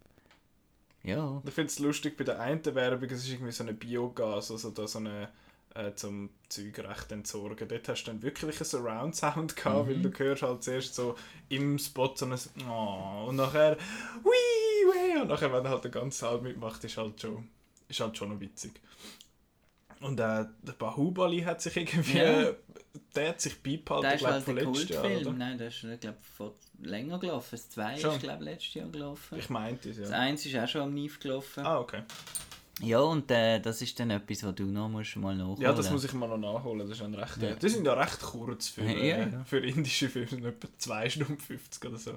[1.04, 1.42] Ja.
[1.46, 4.72] Ich finde es lustig, bei der einen Werbung, es ist irgendwie so eine Biogas, also
[4.72, 5.30] da so eine
[5.76, 7.68] äh, zum Zeug recht entsorgen.
[7.68, 11.16] Dort hast du dann wirklich einen Surround-Sound gehabt, weil du hörst halt zuerst so
[11.50, 12.34] im Spot so ein
[12.68, 13.78] oh, und nachher
[14.24, 17.48] wii, wii, und nachher, wenn er halt den ganzen Saal mitmacht, ist halt schon,
[17.88, 18.72] ist halt schon noch witzig.
[20.02, 22.52] Und äh, der Bahubali hat sich irgendwie, Ja.
[23.16, 25.32] der hat sich beibehalten, glaube halt von der letztes Jahr, oder?
[25.34, 27.50] Nein, der ist, glaube vor länger gelaufen.
[27.52, 28.12] Das 2 Schon.
[28.16, 29.40] ist, glaube ich, letztes Jahr gelaufen.
[29.40, 30.20] Ich meinte es, Das ja.
[30.20, 31.66] 1 ist auch schon am NIF gelaufen.
[31.66, 32.04] Ah, okay.
[32.82, 35.90] Ja, und äh, das ist dann etwas, was du noch musst mal nachholen Ja, das
[35.92, 36.88] muss ich mal noch nachholen.
[36.88, 37.56] Das ist ein recht, Ja.
[37.56, 39.44] Die sind ja recht kurz für, Ja, äh, ja.
[39.46, 42.12] für indische Filme, etwa 2 Stunden 50 oder so.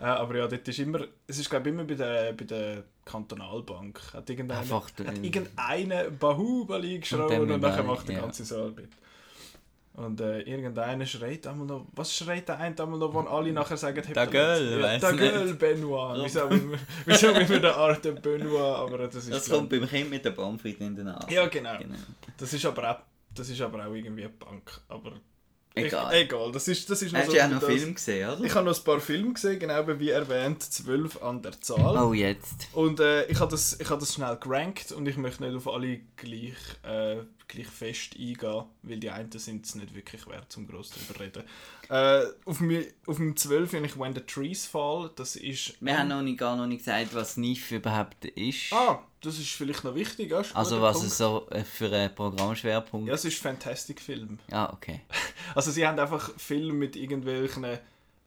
[0.00, 2.84] Äh, aber ja, dort ist immer, es ist glaube ich immer bei der, bei der
[3.04, 4.00] Kantonalbank.
[4.12, 8.20] Hat irgendeiner, Einfach, hat äh, irgendeiner Bahubali geschrien Und und, dann nachher macht der ja.
[8.22, 8.90] ganze Saal mit.
[9.94, 13.76] Und äh, irgendeiner schreit einmal noch, was schreit der eine einmal noch, wo alle nachher
[13.76, 15.12] sagen, hey, Der Göll, ja, Der.
[15.12, 16.24] Göll, Benoit.
[16.24, 16.50] Wieso,
[17.06, 19.32] wieso immer der Art Benoit, aber das ist...
[19.32, 21.32] Das kommt beim Kind mit der Pomfrit in den Nase.
[21.32, 21.78] Ja, genau.
[21.78, 21.94] genau.
[22.36, 22.98] Das ist aber auch,
[23.36, 24.80] das ist aber auch irgendwie eine Bank.
[24.88, 25.12] Aber
[25.76, 26.14] Egal.
[26.14, 28.30] Ich, egal, das ist, das ist noch Hast so du ja wie noch Film gesehen,
[28.30, 28.44] oder?
[28.44, 31.98] Ich habe noch ein paar Filme gesehen, genau wie erwähnt, zwölf an der Zahl.
[31.98, 32.68] Oh, jetzt.
[32.74, 35.66] Und äh, ich habe das, ich hab das schnell gerankt und ich möchte nicht auf
[35.66, 36.54] alle gleich,
[36.84, 37.16] äh,
[37.48, 41.44] gleich fest eingehen, weil die einen sind es nicht wirklich wert, zum gross darüber reden.
[41.88, 45.74] Äh, auf, mi, auf dem 12 finde ich When the Trees Fall, das ist...
[45.80, 48.72] Wir haben noch nicht, gar noch nicht gesagt, was NIF überhaupt ist.
[48.72, 51.08] Ah, das ist vielleicht noch wichtig, ja, ein also was Punkt.
[51.08, 54.38] es so äh, für einen Programmschwerpunkt Ja, es ist Fantastic Film.
[54.50, 55.00] Ah, okay.
[55.54, 57.78] Also sie haben einfach Filme mit irgendwelchen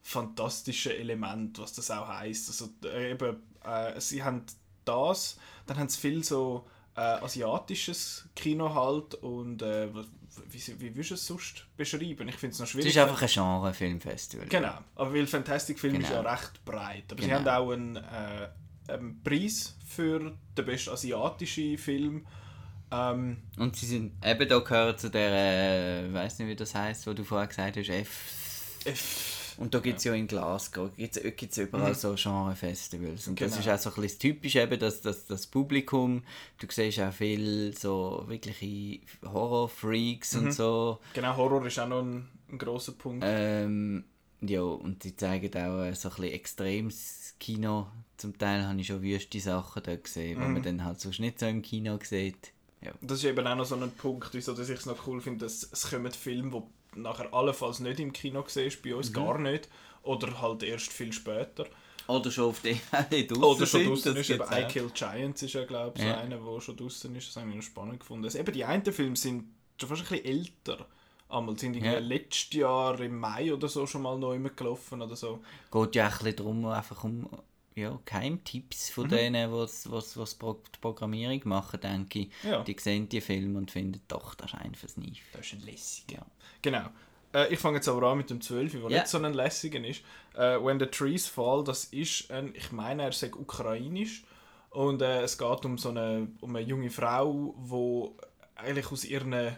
[0.03, 2.47] fantastischen Elementen, was das auch heißt.
[2.49, 4.43] Also äh, eben, äh, sie haben
[4.85, 6.65] das, dann haben sie viel so
[6.97, 9.87] äh, asiatisches Kino halt und äh,
[10.49, 12.27] wie, sie- wie würdest du es sonst beschreiben?
[12.27, 12.89] Ich finde es noch Es schwierig.
[12.89, 14.47] ist einfach ein Genre-Filmfestival.
[14.47, 16.29] Genau, aber weil Fantastic Film ist ja Genau.
[16.31, 17.03] recht breit.
[17.11, 17.39] Aber sie Genau.
[17.39, 18.49] haben auch einen, äh,
[18.87, 22.25] einen Preis für den besten asiatischen Film.
[22.91, 27.05] Ähm, Und sie sind eben da gehört zu der, äh, weiß nicht wie das heißt,
[27.07, 28.79] wo du vorher gesagt hast, F.
[28.85, 30.13] F Und da gibt es ja.
[30.13, 33.27] in Glasgow gibt's, gibt's überall so Genre-Festivals.
[33.27, 33.61] Und das Genau.
[33.61, 36.23] ist auch so ein bisschen das Typische, eben, dass, dass das Publikum,
[36.59, 40.99] du siehst auch viel so wirkliche Horror-Freaks und so.
[41.13, 43.23] genau, Horror ist auch noch ein, ein grosser Punkt.
[43.27, 44.03] Ähm,
[44.41, 47.87] ja, und die zeigen auch äh, so ein bisschen extremes Kino.
[48.17, 50.43] Zum Teil habe ich schon wüste Sachen da gesehen, Mhm.
[50.45, 52.51] die man dann halt sonst nicht so im Kino sieht.
[52.81, 52.91] Ja.
[53.01, 55.45] Das ist eben auch noch so ein Punkt, wieso dass ich es noch cool finde,
[55.45, 56.61] dass es kommen Filme, die
[57.01, 58.97] nachher allenfalls nicht im Kino siehst, bei Mhm.
[58.97, 59.69] uns gar nicht.
[60.03, 61.65] Oder halt erst viel später.
[62.07, 64.29] Oder schon auf DVD draussen Oder schon draußen ist.
[64.29, 64.63] Eben I.
[64.67, 66.13] Kill Giants ist ja, glaube ich, Ja.
[66.13, 67.27] so einer, der schon draußen ist.
[67.27, 68.23] Das habe ich noch spannend gefunden.
[68.25, 69.43] Also eben die einen Filme sind
[69.79, 70.85] schon fast ein bisschen älter.
[71.29, 71.99] Einmal sind irgendwie Ja.
[71.99, 75.41] letztes Jahr im Mai oder so schon mal neu gelaufen oder so.
[75.69, 77.27] geht ja auch ein bisschen darum, einfach um
[77.77, 78.93] ja, Geheimtipps Mhm.
[78.93, 82.29] von denen, was was was Pro die Programmierung machen, denke ich.
[82.43, 82.63] Ja.
[82.63, 85.19] Die sehen die Filme und finden, doch, das ist ein fürs NIF.
[85.33, 86.15] Das ist ein lässiger.
[86.17, 86.25] Ja.
[86.61, 86.89] Genau.
[87.33, 88.87] Äh, ich fange jetzt aber an mit dem 12, der Ja.
[88.89, 90.01] nicht so ein lässiger ist.
[90.33, 94.23] Äh, When the Trees Fall, das ist ein, ich meine, er sagt ukrainisch.
[94.69, 99.55] Und äh, es geht um so eine, um eine junge Frau, die eigentlich aus ihren,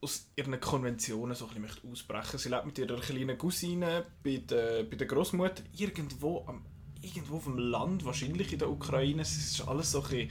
[0.00, 4.36] aus ihren Konventionen so ein bisschen möchte ausbrechen Sie lebt mit ihrer kleinen Cousine bei
[4.38, 6.64] der, bei der Großmutter irgendwo, am,
[7.02, 9.22] irgendwo vom Land, wahrscheinlich in der Ukraine.
[9.22, 10.30] Es ist alles so ein bisschen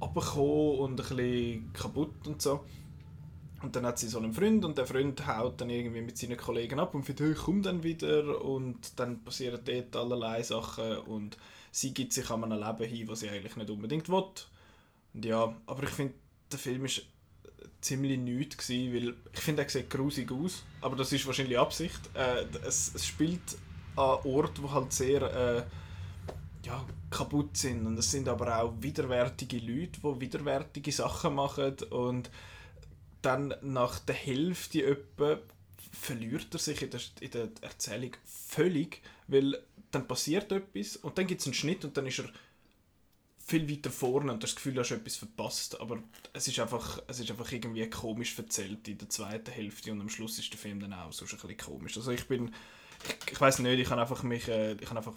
[0.00, 2.64] abgekommen und ein bisschen kaputt und so.
[3.62, 6.36] Und dann hat sie so einen Freund und der Freund haut dann irgendwie mit seinen
[6.36, 11.38] Kollegen ab und findet, hey, komm dann wieder und dann passieren dort allerlei Sachen und
[11.72, 14.24] sie gibt sich an einem Leben hin, was sie eigentlich nicht unbedingt will.
[15.14, 16.14] Und ja, aber ich finde,
[16.52, 17.02] der Film ist
[17.80, 22.00] ziemlich nichts weil ich finde, er sieht grusig aus, aber das ist wahrscheinlich Absicht.
[22.14, 23.40] Äh, es, es spielt
[23.96, 25.62] an Orten, wo halt sehr äh,
[26.66, 27.86] ja, kaputt sind.
[27.86, 31.76] Und es sind aber auch widerwärtige Leute, die widerwärtige Sachen machen.
[31.90, 32.30] Und
[33.22, 35.38] dann nach der Hälfte etwa
[35.92, 39.58] verliert er sich in der, in der Erzählung völlig, weil
[39.90, 42.30] dann passiert etwas und dann gibt es einen Schnitt und dann ist er
[43.38, 47.20] viel weiter vorne und das Gefühl, du hast etwas verpasst, aber es ist einfach, es
[47.20, 50.80] ist einfach irgendwie komisch erzählt in der zweiten Hälfte und am Schluss ist der Film
[50.80, 51.96] dann auch sonst ein bisschen komisch.
[51.96, 52.52] Also ich bin,
[53.08, 55.14] ich, ich weiß nicht, ich kann einfach mich, äh, ich kann einfach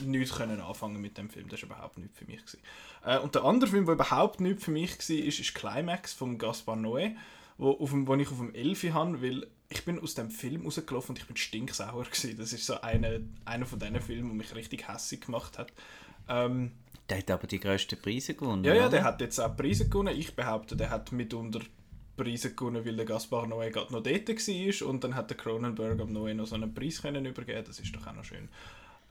[0.00, 2.38] nichts können anfangen mit dem Film, das war überhaupt nichts für mich.
[2.38, 2.60] Gewesen.
[3.04, 6.38] Äh, und der andere Film, der überhaupt nichts für mich war, ist, ist Climax von
[6.38, 7.14] Gaspar Noé.
[7.58, 10.64] wo, auf dem, wo ich auf dem Elfi habe, weil ich bin aus dem Film
[10.64, 12.36] rausgelaufen und ich bin stinksauer gewesen.
[12.38, 15.72] Das ist so einer, einer von diesen Filmen, der mich richtig hässlich gemacht hat.
[16.28, 16.72] Ähm,
[17.08, 18.64] der hat aber die grössten Preise gewonnen.
[18.64, 20.16] ja, ja, der hat jetzt auch Preise gewonnen.
[20.18, 21.60] Ich behaupte, der hat mitunter
[22.16, 26.00] Preise gewonnen, weil der Gaspar Noé gerade noch dort war und dann hat der Cronenberg
[26.00, 27.64] am Noé noch so einen Preis können übergeben.
[27.66, 28.48] Das ist doch auch noch schön.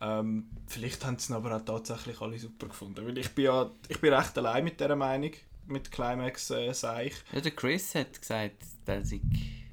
[0.02, 3.72] Ähm, vielleicht haben sie ihn aber auch tatsächlich alle super gefunden, weil ich bin ja
[3.88, 5.32] ich bin recht allein mit dieser Meinung,
[5.68, 7.14] mit Climax äh, Seich.
[7.32, 9.22] Ja, der Chris hat gesagt, der, sei,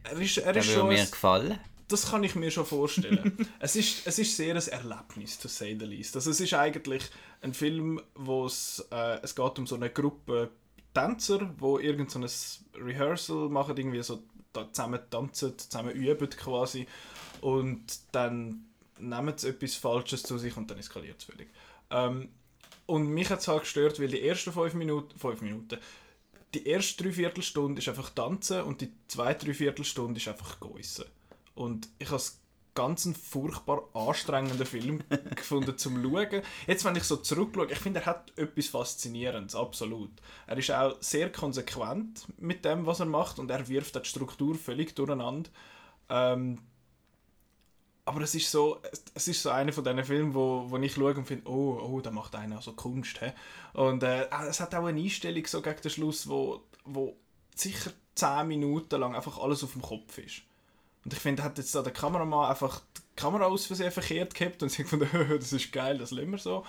[0.05, 1.59] Er ist, er ist schon mir gefallen.
[1.89, 3.37] das kann ich mir schon vorstellen.
[3.59, 6.15] es, ist, es ist sehr ein Erlebnis, to say the least.
[6.15, 7.03] Also es ist eigentlich
[7.43, 10.51] ein Film, wo es, äh, es geht um so eine Gruppe
[10.95, 12.29] Tänzer, wo irgend so ein
[12.75, 14.23] Rehearsal machen, irgendwie so
[14.53, 16.87] da zusammen tanzen, zusammen üben quasi
[17.41, 18.67] und dann
[18.99, 21.49] nehmen sie etwas Falsches zu sich und dann eskaliert es völlig.
[21.91, 22.29] Ähm,
[22.87, 25.79] und mich hat es halt gestört, weil die ersten fünf Minuten, fünf Minuten,
[26.55, 31.05] die erste Dreiviertelstunde ist einfach tanzen und die zweite Dreiviertelstunde ist einfach geissen.
[31.55, 32.23] Und ich habe
[32.81, 35.03] ganz einen furchtbar anstrengenden Film
[35.37, 36.41] gefunden zum Schauen.
[36.67, 40.11] Jetzt, wenn ich so zurückschaue, ich finde, er hat etwas Faszinierendes, absolut.
[40.47, 44.55] Er ist auch sehr konsequent mit dem, was er macht und er wirft die Struktur
[44.55, 45.51] völlig durcheinander.
[46.09, 46.59] Ähm,
[48.07, 48.81] aber es ist so,
[49.15, 52.01] es ist so einer von diesen Filmen, wo, wo ich schaue und finde, oh, oh,
[52.01, 53.21] da macht einer so Kunst.
[53.21, 53.31] He?
[53.75, 57.15] Und äh, es hat auch eine Einstellung so gegen den Schluss, wo, wo
[57.55, 60.43] sicher 10 Minuten lang einfach alles auf dem Kopf ist.
[61.05, 64.63] Und ich finde, hat jetzt da der Kameramann einfach die Kamera aus Versehen verkehrt gehabt
[64.63, 65.09] und sie gefunden,
[65.39, 66.65] das ist geil, das lassen wir so.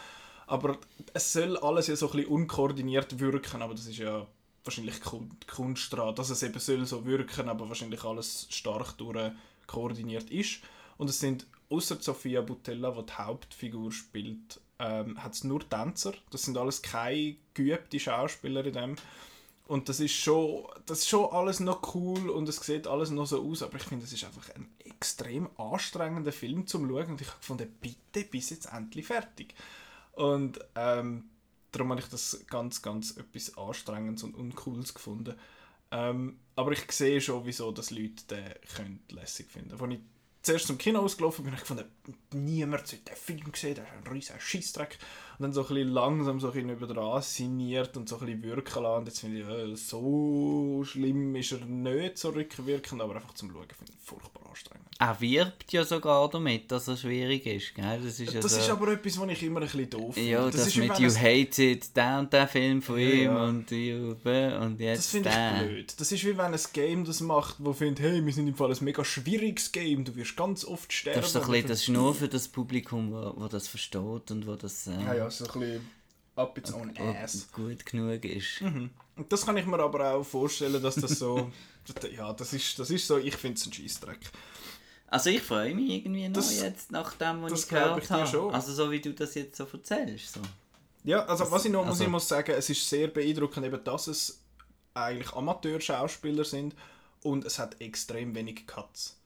[0.47, 0.77] Aber
[1.13, 4.27] es soll alles ja so ein bisschen unkoordiniert wirken, aber das ist ja
[4.63, 9.31] wahrscheinlich Kun- Kunst daran, dass es eben soll so wirken, aber wahrscheinlich alles stark durch
[9.67, 10.59] koordiniert ist.
[10.97, 16.13] Und es sind, außer Sofia Butella, die die Hauptfigur spielt, ähm, hat es nur Tänzer.
[16.29, 18.95] Das sind alles keine geübte Schauspieler in dem.
[19.71, 23.25] Und das ist schon, das ist schon alles noch cool und es sieht alles noch
[23.25, 27.21] so aus, aber ich finde, es ist einfach ein extrem anstrengender Film zum Schauen und
[27.21, 29.55] ich habe gefunden, bitte, bis jetzt endlich fertig.
[30.11, 31.29] Und ähm,
[31.71, 35.35] darum habe ich das ganz, ganz etwas Anstrengendes und Uncooles gefunden.
[35.91, 39.79] Ähm, aber ich sehe schon, wieso das Leute den können lässig finden.
[39.79, 39.99] Als ich
[40.41, 41.89] zuerst zum Kino ausgelaufen bin, habe ich gefunden,
[42.33, 44.99] niemand hat den Film gesehen, der ist ein riesiger Scheissdreck.
[45.41, 48.27] Und dann so ein bisschen langsam so ein bisschen über dran sinniert und so ein
[48.27, 48.99] bisschen wirken lassen.
[48.99, 53.49] Und jetzt finde ich, äh, so schlimm ist er nicht so rückwirkend, aber einfach zum
[53.51, 54.85] Schauen finde ich furchtbar anstrengend.
[54.99, 57.73] Er wirbt ja sogar damit, dass er schwierig ist.
[57.73, 57.99] Gell?
[58.03, 60.29] Das ist, Das so, ist aber etwas, was ich immer ein bisschen doof finde.
[60.29, 63.71] Ja, das, ist wie mit You Hated, der und der Film von Ja, ihm und,
[63.71, 65.99] you, und Das jetzt finde ich blöd.
[65.99, 68.69] Das ist wie wenn ein Game das macht, wo findet, hey, wir sind im Fall
[68.69, 71.19] ein mega schwieriges Game, du wirst ganz oft sterben.
[71.19, 74.29] Das ist, so ein bisschen, das ist nur für das Publikum, wo, wo das versteht
[74.29, 75.89] und wo das äh, Ja, ja, so ein bisschen
[76.35, 77.47] up its own ass.
[77.51, 78.61] gut genug ist.
[78.61, 78.91] Und
[79.29, 81.51] das kann ich mir aber auch vorstellen, dass das so...
[82.15, 84.19] ja, das ist, das ist so, ich finde es ein Scheissdreck.
[85.07, 88.09] Also ich freue mich irgendwie noch Das- jetzt nach dem, was das ich gehört ich
[88.09, 88.27] habe.
[88.27, 88.53] schon.
[88.53, 90.33] Also so wie du das jetzt so erzählst.
[90.35, 90.41] So.
[91.03, 93.83] Ja, also was ich noch muss, also- ich muss sagen, es ist sehr beeindruckend, eben,
[93.83, 94.39] dass es
[94.93, 96.75] eigentlich Amateurschauspieler sind
[97.23, 99.17] und es hat extrem wenig Cuts.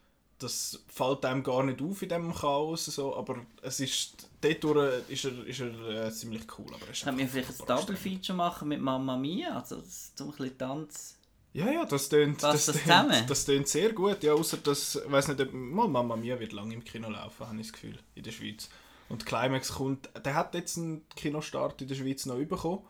[0.45, 5.25] Das fällt einem gar nicht auf in diesem Chaos, so, aber es ist, dort ist
[5.25, 6.67] er, ist er äh, ziemlich cool.
[6.73, 9.57] Aber er ist Können wir vielleicht ein furchtbar Double Feature machen mit Mamma Mia?
[9.57, 11.17] Also das- zum ein bisschen Tanz.
[11.53, 13.23] Ja, ja, das tönt, das, das tönt, zusammen?
[13.27, 14.21] das tönt sehr gut.
[14.23, 17.59] Ja, außer dass, ich weiß nicht, ob, Mama Mia wird lange im Kino laufen, habe
[17.59, 18.69] ich das Gefühl, in der Schweiz.
[19.07, 22.83] Und Climax kommt, der hat jetzt einen Kinostart in der Schweiz noch bekommen.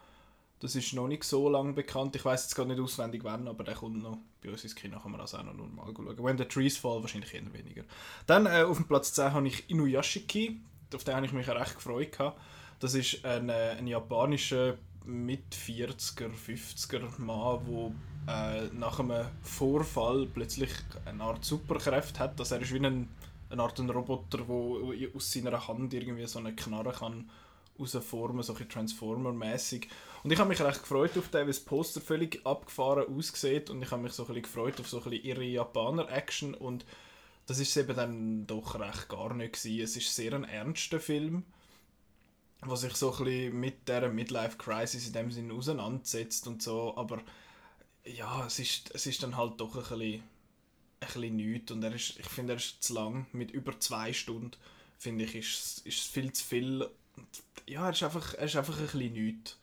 [0.65, 2.15] Das ist noch nicht so lange bekannt.
[2.15, 4.17] Ich weiß jetzt gar nicht auswendig wann, aber der kommt noch.
[4.41, 6.17] Bei uns ins Kino kann man das auch noch normal schauen.
[6.17, 7.84] When the Trees Fall wahrscheinlich eher weniger.
[8.25, 10.60] Dann äh, auf dem Platz 10 habe ich Inuyashiki.
[10.95, 12.13] Auf den habe ich mich recht gefreut.
[12.13, 12.41] Gehabt.
[12.80, 17.93] Das ist ein, äh, ein japanischer mit 40er, 50er Mann,
[18.28, 20.71] der äh, nach einem Vorfall plötzlich
[21.06, 22.39] eine Art Superkräfte hat.
[22.39, 23.08] Dass er ist wie ein,
[23.51, 27.30] eine Art ein Roboter, der aus seiner Hand irgendwie so eine Knarre kann
[27.79, 29.88] rausformen, so ein Transformer-mäßig.
[30.23, 33.81] Und ich habe mich recht gefreut auf den, weil das Poster völlig abgefahren aussieht und
[33.81, 36.85] ich habe mich so ein gefreut auf so ein ihre Japaner-Action und
[37.45, 39.83] das ist eben dann doch recht gar nicht gewesen.
[39.83, 41.43] Es ist sehr ein ernster Film,
[42.61, 47.21] was sich so ein mit dieser Midlife-Crisis in dem Sinne auseinandersetzt und so, aber
[48.03, 50.23] ja, es ist, es ist dann halt doch ein bisschen,
[51.23, 54.51] ein nichts und er ist, ich finde, er ist zu lang, mit über zwei Stunden,
[54.97, 56.89] finde ich, ist, ist viel zu viel.
[57.67, 59.58] Ja, er ist einfach, einfach ein bisschen nichts.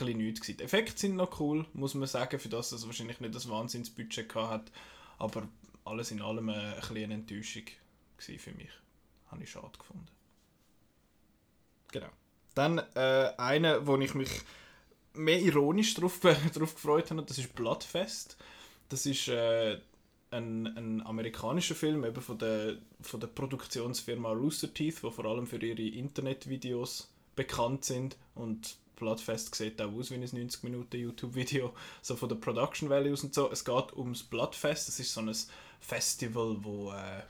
[0.00, 0.46] Nichts.
[0.46, 4.28] Die Effekte sind noch cool, muss man sagen, für das es wahrscheinlich nicht das Wahnsinnsbudget
[4.28, 4.72] gehabt hat,
[5.18, 5.46] aber
[5.84, 7.64] alles in allem äh, ein bisschen eine Enttäuschung
[8.18, 8.70] für mich.
[9.28, 10.08] Habe ich schade gefunden.
[11.92, 12.08] Genau.
[12.54, 14.30] Dann äh, eine, wo ich mich
[15.12, 16.18] mehr ironisch drauf,
[16.54, 18.36] drauf gefreut habe, das ist Bloodfest.
[18.88, 19.78] Das ist äh,
[20.30, 25.46] ein, ein amerikanischer Film eben von der, von der Produktionsfirma Rooster Teeth, die vor allem
[25.46, 31.72] für ihre Internetvideos bekannt sind und Bloodfest sieht auch aus wie ein 90 Minuten YouTube-Video,
[32.00, 33.50] so von den Production Values und so.
[33.50, 35.34] Es geht ums Bloodfest, das ist so ein
[35.80, 37.22] Festival, wo, äh,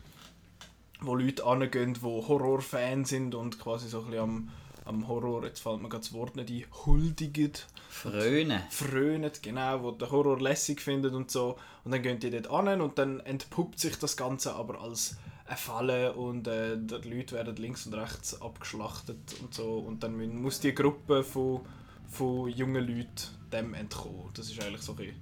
[1.01, 4.51] wo Leute angehen, die Horrorfans sind und quasi so ein bisschen am,
[4.85, 7.53] am Horror, jetzt fällt mir gerade das Wort nicht ein, huldigen.
[7.89, 8.63] Frönen.
[8.71, 11.57] Frönen, genau, wo der Horror lässig findet und so.
[11.85, 15.57] Und dann gehen die dort an und dann entpuppt sich das Ganze aber als eine
[15.57, 19.79] Falle und äh, die Leute werden links und rechts abgeschlachtet und so.
[19.79, 21.61] Und dann muss die Gruppe von,
[22.09, 24.31] von jungen Leuten dem entkommen.
[24.35, 25.13] Das ist eigentlich so die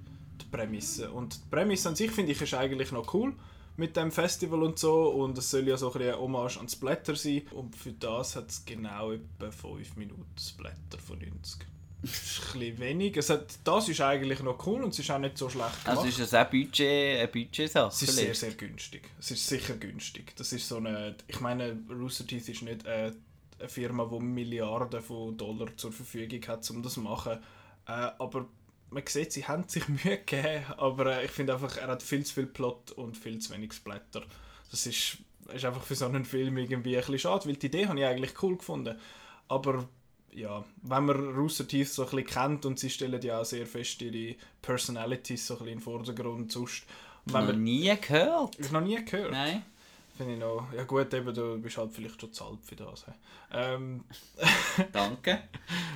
[0.51, 1.11] Prämisse.
[1.11, 3.33] Und die Prämisse an sich finde ich ist eigentlich noch cool
[3.75, 7.15] mit dem Festival und so und es soll ja so ein eine Hommage an Splatter
[7.15, 11.65] sein und für das hat es genau etwa 5 Minuten Splatter von 90.
[12.03, 13.15] Das ist ein bisschen wenig.
[13.15, 15.97] Es hat, das ist eigentlich noch cool und es ist auch nicht so schlecht gemacht.
[15.97, 17.87] Also ist das auch Budget, eine Budgetsache?
[17.87, 19.09] Es ist sehr, sehr günstig.
[19.19, 20.35] Es ist sicher günstig.
[20.35, 23.15] Das ist so eine, ich meine, Rooster Teeth ist nicht eine,
[23.57, 27.39] eine Firma, die Milliarden von Dollar zur Verfügung hat, um das zu machen.
[27.87, 28.47] Äh, aber
[28.89, 32.25] man sieht, sie haben sich Mühe gegeben, aber äh, ich finde einfach, er hat viel
[32.25, 34.23] zu viel Plot und viel zu wenig Splatter.
[34.71, 35.19] Das ist,
[35.53, 38.05] ist einfach für so einen Film irgendwie ein bisschen schade, weil die Idee habe ich
[38.05, 38.99] eigentlich cool gefunden.
[39.47, 39.87] Aber
[40.35, 43.65] ja, wenn man Rooster Teeth so ein bisschen kennt und sie stellen ja auch sehr
[43.65, 46.83] fest ihre Personalities so ein bisschen in den Vordergrund sonst.
[47.25, 48.59] Wenn noch man, nie gehört?
[48.59, 49.31] Ich noch nie gehört.
[49.31, 49.63] Nein.
[50.15, 50.67] Finde ich noch.
[50.75, 53.05] Ja gut, eben, du bist halt vielleicht schon zu alt für das.
[53.51, 54.03] Ähm,
[54.91, 55.43] Danke.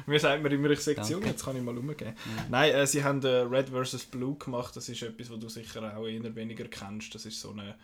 [0.07, 2.15] Mir sagt man immer, ich sage jung, jetzt kann ich mal umgehen.
[2.15, 2.45] Ja.
[2.49, 4.05] Nein, äh, sie haben äh, Red vs.
[4.05, 7.13] Blue gemacht, das ist etwas, was du sicher auch eher weniger kennst.
[7.13, 7.75] Das ist so eine,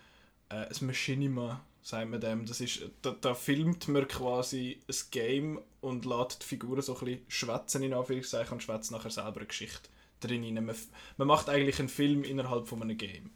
[0.62, 2.46] äh, ein Machinima sagt man dem.
[2.46, 7.04] Das ist, da, da, filmt man quasi ein Game und lässt die Figuren so ein
[7.04, 9.90] bisschen schwätzen, in Anführungszeichen, und schwätzt nachher selber eine Geschichte
[10.20, 10.54] drin.
[10.54, 10.74] Man,
[11.16, 13.30] man macht eigentlich einen Film innerhalb von einem Game.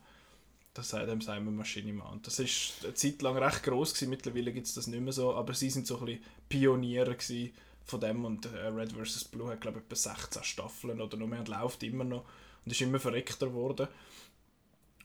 [0.72, 2.08] Das sagt dem Simon Machinima.
[2.08, 4.10] Und das ist eine Zeit lang recht groß gewesen.
[4.10, 7.16] Mittlerweile gibt es das nicht mehr so, aber sie sind so ein bisschen Pioniere
[7.84, 9.24] von dem und äh, Red vs.
[9.24, 12.24] Blue hat glaube ich etwa 16 Staffeln oder noch mehr und läuft immer noch
[12.64, 13.88] und ist immer verreckter geworden.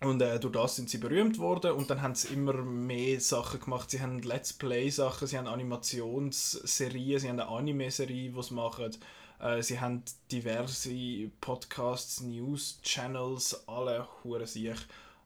[0.03, 3.61] Und äh, durch das sind sie berühmt worden und dann haben sie immer mehr Sachen
[3.61, 3.89] gemacht.
[3.89, 8.91] Sie haben Let's Play-Sachen, sie haben Animationsserien, sie haben eine Anime-Serie, die sie machen.
[9.39, 14.77] Äh, sie haben diverse Podcasts, News-Channels, alle hure sich,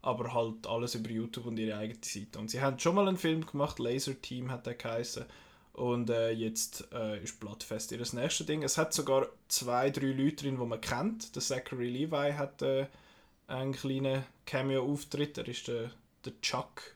[0.04, 2.38] aber halt alles über YouTube und ihre eigene Seite.
[2.38, 5.26] Und sie haben schon mal einen Film gemacht, Laser Team hat der geheißen.
[5.74, 8.64] Und äh, jetzt äh, ist Bloodfest ihr nächstes Ding.
[8.64, 11.36] Es hat sogar zwei, drei Leute drin, die man kennt.
[11.36, 12.88] Der Zachary Levi hat äh,
[13.48, 15.38] einen kleinen Cameo-Auftritt.
[15.38, 15.92] Er ist der,
[16.26, 16.96] der Chuck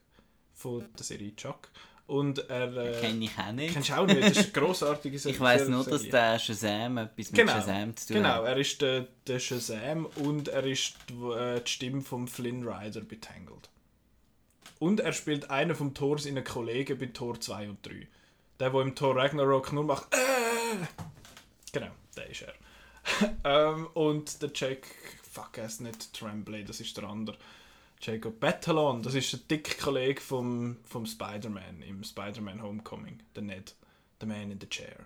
[0.56, 1.70] von der Serie Chuck.
[2.08, 2.76] Und er...
[2.76, 3.74] Äh, Kenne ich auch nicht.
[3.74, 4.22] Kennst du auch nicht?
[4.22, 5.36] Das ist eine grossartige Serie.
[5.36, 8.38] ich weiss nur, dass der Shazam etwas genau, mit Shazam zu tun genau, hat.
[8.40, 12.68] Genau, er ist der, der Shazam und er ist die, äh, die Stimme von Flynn
[12.68, 13.70] Rider bei Tangled.
[14.80, 18.08] Und er spielt einen vom Thors in einen Kollegen bei Tor 2 und 3.
[18.60, 20.14] Der, der im Tor Ragnarok nur macht...
[20.14, 20.18] Äh!
[21.72, 22.54] Genau, der ist er.
[23.46, 24.88] ähm, und der Jack
[25.32, 27.38] fuck, er ist nicht Tremblay, das ist der andere.
[28.02, 33.76] Jacob Batalon, das ist der dicke Kollege vom, vom Spider-Man im Spider-Man Homecoming, der Ned,
[34.20, 35.06] der Man in the Chair.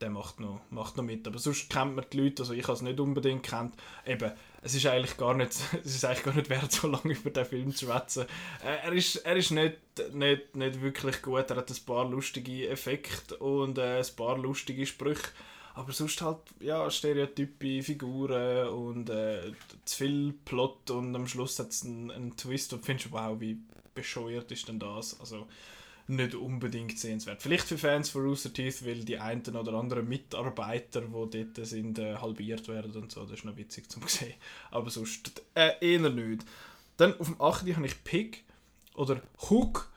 [0.00, 2.74] Der macht noch, macht noch mit, aber sonst kennt man die Leute, also ich habe
[2.74, 3.74] es nicht unbedingt kennt.
[4.06, 4.30] Eben,
[4.62, 5.50] es ist eigentlich gar nicht,
[5.84, 8.26] es ist eigentlich gar nicht wert, so lange über den Film zu schwätzen.
[8.62, 9.78] Äh, er ist, er ist nicht,
[10.12, 14.86] nicht, nicht wirklich gut, er hat ein paar lustige Effekte und äh, ein paar lustige
[14.86, 15.28] Sprüche
[15.76, 19.52] aber sonst halt, ja, Stereotype, Figuren und äh,
[19.84, 23.58] zu viel Plot und am Schluss hat es einen, einen Twist und findest, wow, wie
[23.94, 25.20] bescheuert ist denn das?
[25.20, 25.46] Also
[26.06, 27.42] nicht unbedingt sehenswert.
[27.42, 31.98] Vielleicht für Fans von Rooster Teeth, weil die einen oder anderen Mitarbeiter, die dort sind,
[31.98, 33.24] äh, halbiert werden und so.
[33.24, 34.34] Das ist noch witzig zum sehen.
[34.70, 36.46] Aber sonst äh, eher nicht.
[36.96, 37.76] Dann auf dem 8.
[37.76, 38.44] habe ich Pig
[38.94, 39.90] oder Hook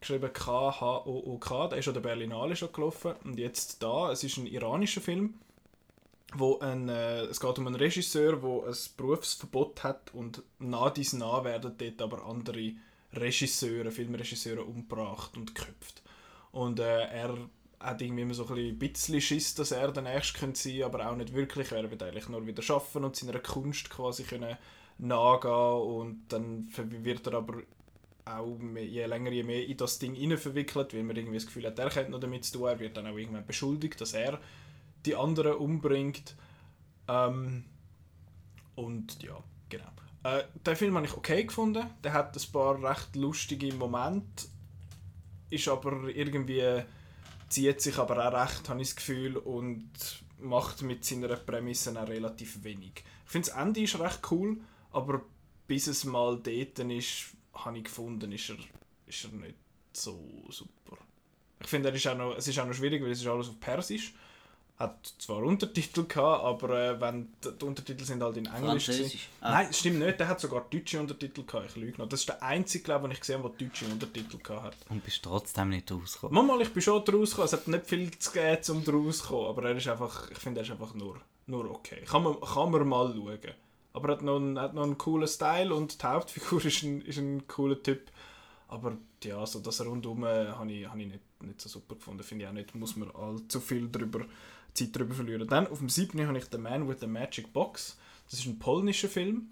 [0.00, 4.46] geschrieben K-H-O-O-K, der ist an der Berlinale schon gelaufen und jetzt da, es ist ein
[4.46, 5.34] iranischer Film,
[6.34, 11.12] wo ein, äh, es geht um einen Regisseur, der ein Berufsverbot hat und nah dies
[11.12, 12.72] nah werden dort aber andere
[13.12, 16.02] Regisseure, Filmregisseure umgebracht und geköpft.
[16.52, 17.36] Und äh, er
[17.80, 21.16] hat irgendwie immer so ein bisschen Schiss, dass er der Nächste könnte sein, aber auch
[21.16, 21.72] nicht wirklich.
[21.72, 24.56] Er wird eigentlich nur wieder schaffen und seiner Kunst quasi können
[24.98, 27.62] nachgehen und dann wird er aber
[28.28, 31.66] auch je länger, je mehr in das Ding rein verwickelt, weil man irgendwie das Gefühl
[31.66, 34.40] hat, er hat noch damit zu tun, er wird dann auch irgendwann beschuldigt, dass er
[35.06, 36.36] die anderen umbringt.
[37.08, 37.64] Ähm,
[38.74, 39.90] und ja, genau.
[40.24, 41.86] Äh, den Film habe ich okay gefunden.
[42.04, 44.46] Der hat ein paar recht lustige Momente,
[45.50, 46.82] ist aber irgendwie
[47.48, 49.90] zieht sich aber auch recht, habe ich das Gefühl, und
[50.40, 53.04] macht mit seiner Prämisse auch relativ wenig.
[53.24, 54.58] Ich finde das Ende ist recht cool,
[54.92, 55.22] aber
[55.66, 57.32] bis es mal dort ist,
[57.64, 58.56] habe ich gefunden, ist er,
[59.06, 59.56] ist er nicht
[59.92, 60.98] so super.
[61.60, 63.48] Ich finde, er ist auch noch, es ist auch noch schwierig, weil es ist alles
[63.48, 64.14] auf Persisch.
[64.78, 68.88] Hat zwar Untertitel gehabt, aber äh, wenn die, die Untertitel sind halt in Englisch.
[69.40, 69.50] Ah.
[69.50, 70.20] Nein, stimmt nicht.
[70.20, 71.70] Der hat sogar deutsche Untertitel gehabt.
[71.70, 72.08] Ich lüge noch.
[72.08, 74.76] Das ist der einzige, glaube ich, den ich gesehen habe, der deutsche Untertitel gehabt hat.
[74.88, 76.32] Und bist trotzdem nicht rausgekommen.
[76.32, 77.46] Manchmal, ich bin schon draus gekommen.
[77.46, 79.46] Es hat nicht viel zu geben, um draus zu kommen.
[79.48, 82.04] Aber er ist einfach, ich finde, er ist einfach nur, nur okay.
[82.06, 83.54] Kann man, kann man mal schauen.
[83.92, 87.00] Aber er hat noch einen, hat noch einen coolen Style und die Hauptfigur ist ein,
[87.02, 88.10] ist ein cooler Typ.
[88.68, 92.22] Aber ja, so das rundum äh, habe ich, habe ich nicht, nicht so super gefunden.
[92.22, 94.24] Finde ich auch nicht, muss man allzu viel drüber,
[94.74, 95.48] Zeit drüber verlieren.
[95.48, 96.26] Dann auf dem 7.
[96.26, 97.96] habe ich The Man with the Magic Box.
[98.30, 99.48] Das ist ein polnischer Film.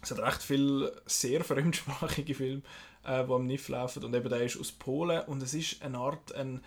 [0.00, 2.62] Es hat recht viele sehr fremdsprachige Filme,
[3.04, 4.04] äh, die am NIF laufen.
[4.04, 6.62] Und eben der ist aus Polen und es ist eine Art ein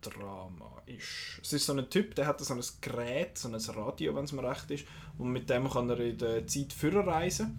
[0.00, 0.82] Zeitreise-Romanze-Drama.
[0.86, 1.40] ist.
[1.42, 4.32] Es ist so ein Typ, der hat so ein Gerät, so ein Radio, wenn es
[4.32, 4.84] mir recht ist,
[5.18, 7.58] und mit dem kann er in der Zeit reisen.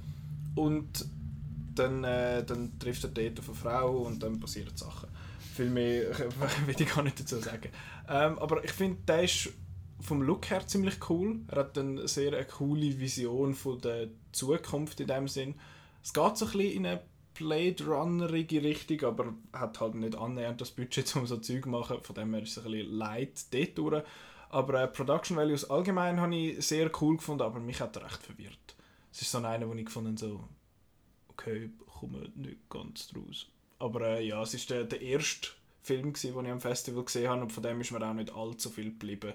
[0.56, 1.06] Und
[1.76, 5.10] dann, äh, dann trifft er dort auf eine Frau und dann passieren Sachen.
[5.56, 6.18] Viel mehr
[6.66, 7.70] will ich gar nicht dazu sagen.
[8.10, 9.50] Ähm, aber ich finde, der ist
[10.02, 11.40] vom Look her ziemlich cool.
[11.48, 15.56] Er hat eine sehr eine coole Vision von der Zukunft in dem Sinn.
[16.04, 17.02] Es geht so ein bisschen in eine
[17.34, 21.98] Blade Runnerige Richtung, aber hat halt nicht annähernd das Budget, um so Zeug zu machen.
[22.02, 24.04] Von dem her ist es ein bisschen light dort durch.
[24.50, 28.22] Aber äh, Production Values allgemein habe ich sehr cool gefunden, aber mich hat er recht
[28.22, 28.76] verwirrt.
[29.12, 30.44] Es ist so einer, wo ich gefunden so
[31.30, 33.48] okay, komme nicht ganz draus.
[33.80, 35.50] Aber äh, ja, es war der, der erste
[35.82, 38.70] Film, den ich am Festival gesehen habe und von dem ist mir auch nicht allzu
[38.70, 39.34] viel geblieben.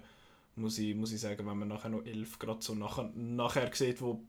[0.55, 4.01] Muss ich, muss ich sagen, wenn man nachher noch elf gerade so nachher, nachher sieht,
[4.01, 4.23] wo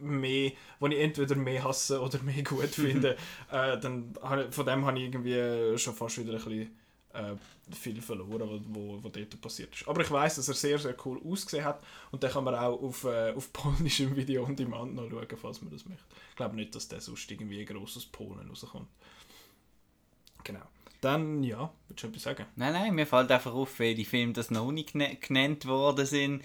[0.00, 3.16] mehr, wo ich entweder mehr hasse oder mehr gut finde,
[3.50, 4.14] äh, dann
[4.50, 6.76] von dem habe ich irgendwie schon fast wieder ein bisschen
[7.12, 7.34] äh,
[7.74, 9.88] viel verloren, wo, wo dort passiert ist.
[9.88, 12.80] Aber ich weiß, dass er sehr, sehr cool ausgesehen hat und den kann man auch
[12.80, 16.04] auf, äh, auf polnischem Video on Demand noch schauen, falls man das möchte.
[16.30, 18.88] Ich glaube nicht, dass der sonst irgendwie gross aus Polen rauskommt.
[20.44, 20.62] Genau.
[21.00, 22.46] Dann, ja, willst du etwas sagen?
[22.56, 26.44] Nein, nein, mir fällt einfach auf, welche Filme das noch nicht genannt worden sind.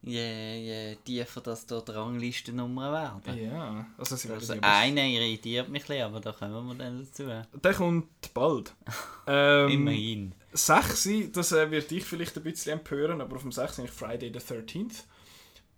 [0.00, 3.44] Je, je tiefer das dort Ranglistennummer werden.
[3.44, 7.04] Ja, also sie werden Also einer irritiert mich ein bisschen, aber da kommen wir dann
[7.04, 7.24] dazu.
[7.60, 8.74] Der kommt bald.
[9.26, 10.34] ähm, Immerhin.
[10.52, 14.32] 6, das äh, wird dich vielleicht ein bisschen empören, aber auf dem 6 ist Friday
[14.32, 15.04] the 13th.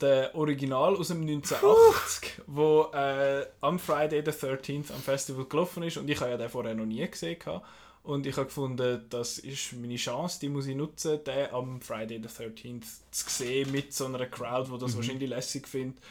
[0.00, 5.96] Der Original aus dem 1980, wo äh, am Friday the 13th am Festival gelaufen ist
[5.96, 7.38] und ich habe ja den vorher noch nie gesehen.
[7.38, 7.66] gehabt.
[8.03, 12.20] Und ich habe gefunden, das ist meine Chance, die muss ich nutzen, den am Friday
[12.22, 16.03] the 13th zu sehen mit so einer Crowd, die das wahrscheinlich lässig findet.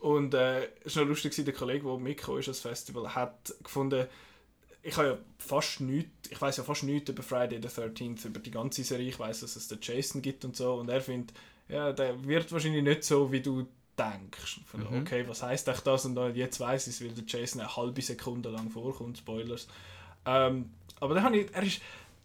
[0.00, 4.06] Und äh, es war noch lustig, der Kollege, der mitgekommen ist, das Festival, hat gefunden,
[4.82, 8.38] ich habe ja fast nichts, ich weiß ja fast nichts über Friday the 13th, über
[8.38, 9.08] die ganze Serie.
[9.08, 10.74] Ich weiß, dass es den Jason gibt und so.
[10.74, 11.36] Und er findet,
[11.68, 13.66] ja, der wird wahrscheinlich nicht so, wie du
[13.98, 14.60] denkst.
[14.64, 16.04] Finde, Okay, was heißt echt das?
[16.04, 19.66] Und dann, jetzt weiß ich es, weil der Jason eine halbe Sekunde lang vorkommt, Spoilers.
[20.24, 20.70] Ähm,
[21.00, 21.80] aber habe ich, er ist,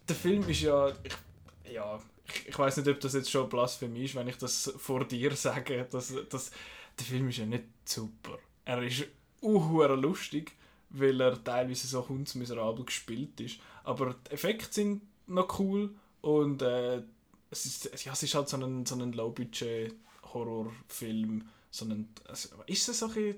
[0.08, 4.04] der Film ist ja, ich, ja, ich, ich weiß nicht, ob das jetzt schon Blasphemie
[4.04, 6.50] ist, wenn ich das vor dir sage, dass, dass
[6.98, 8.38] der Film ist ja nicht super.
[8.64, 9.04] Er ist
[9.40, 10.52] uhuere lustig,
[10.90, 13.58] weil er teilweise so hundsmiserabel gespielt ist.
[13.84, 17.02] Aber die Effekte sind noch cool und äh,
[17.50, 21.48] es, ist, ja, es ist halt so ein, so ein Low-Budget-Horrorfilm.
[21.70, 21.86] So
[22.28, 23.36] also, ist es so ein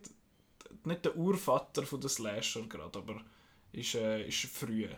[0.85, 3.21] nicht der Urvater von der Slasher gerade, aber
[3.73, 4.89] ist, äh, ist früh.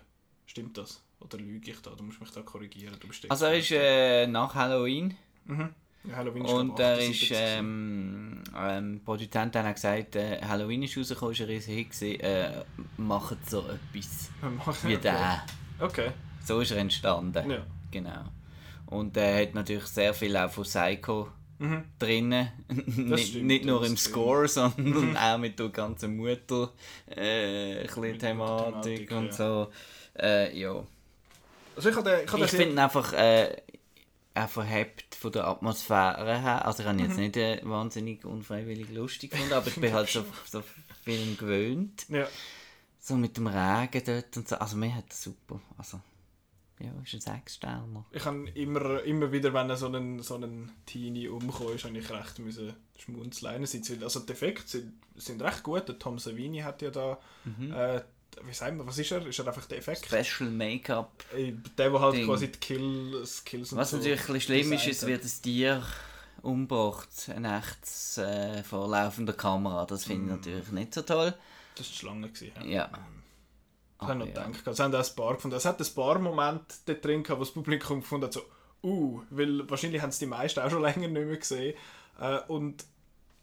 [0.56, 1.02] Stimmt das?
[1.20, 1.90] Oder lüge ich da?
[1.90, 2.96] Du musst mich da korrigieren.
[3.28, 5.74] Also er ist äh, nach Halloween Mhm.
[6.04, 10.96] Ja, Halloween ist und er 78 ist, ähm, ähm, Produzent hat gesagt, äh, Halloween ist
[10.96, 12.64] rausgekommen, ist ein gewesen, äh,
[12.96, 14.88] macht so etwas gewesen.
[14.88, 15.44] wie der.
[15.78, 16.10] Okay.
[16.42, 17.50] So ist er entstanden.
[17.50, 17.66] Ja.
[17.90, 18.24] Genau.
[18.86, 21.28] Und er hat natürlich sehr viel auch von Psycho
[21.58, 21.84] Mhm.
[21.98, 22.48] drinnen.
[22.68, 23.96] nicht, stimmt, nicht nur im.
[23.96, 26.18] Score, sondern auch mit der ganzen
[27.14, 29.68] äh, Mit der Thematik Thematik, und ja.
[30.18, 30.84] Äh, ja.
[31.76, 33.56] Also ich ich Ich finde ihn einfach, äh,
[34.34, 36.64] er verhebt von der Atmosphäre her.
[36.64, 37.08] Also ich habe ihn Mhm.
[37.10, 40.62] jetzt nicht äh, wahnsinnig unfreiwillig lustig gefunden, aber ich bin halt so, so
[41.02, 42.06] Film gewöhnt.
[42.08, 42.28] Ja.
[42.98, 44.56] So mit dem Regen dort und so.
[44.56, 45.60] Also mir hat das super.
[45.78, 46.00] Also,
[46.80, 48.04] ja, ist ein Sechssterner.
[48.10, 52.10] Ich habe immer, immer wieder, wenn so ein, so ein Teenie umgekommen ist, habe ich
[52.10, 53.54] recht müssen schmunzeln.
[53.54, 55.88] Einerseits, also die Effekte sind, sind recht gut.
[55.88, 57.72] Der Tom Savini hat ja da, Mhm.
[57.72, 58.02] äh,
[58.44, 59.26] wie sagen wir, was ist er?
[59.26, 60.06] Ist er einfach der Effekt?
[60.06, 61.24] Special Make-up.
[61.34, 62.26] Äh, Der, der halt Ding.
[62.26, 65.08] quasi die Kills, Kills und Was so natürlich ein bisschen schlimm ist, hat.
[65.08, 65.82] wird ein Tier
[66.42, 69.84] umgebracht, ein echtes äh, vor laufender Kamera.
[69.86, 70.36] Das finde ich Mhm.
[70.36, 71.34] natürlich nicht so toll.
[71.74, 72.28] Das war die Schlange.
[72.28, 72.64] Gewesen, ja.
[72.64, 72.90] Ja.
[73.98, 74.46] Ich habe Aber noch ja.
[74.46, 74.66] gedacht.
[74.66, 75.56] Es haben auch ein paar gefunden.
[75.56, 78.42] Es hat ein paar Momente dort drin gehabt, wo das Publikum gefunden hat, so,
[78.82, 81.74] uh, weil wahrscheinlich haben es die meisten auch schon länger nicht mehr gesehen.
[82.20, 82.84] Äh, und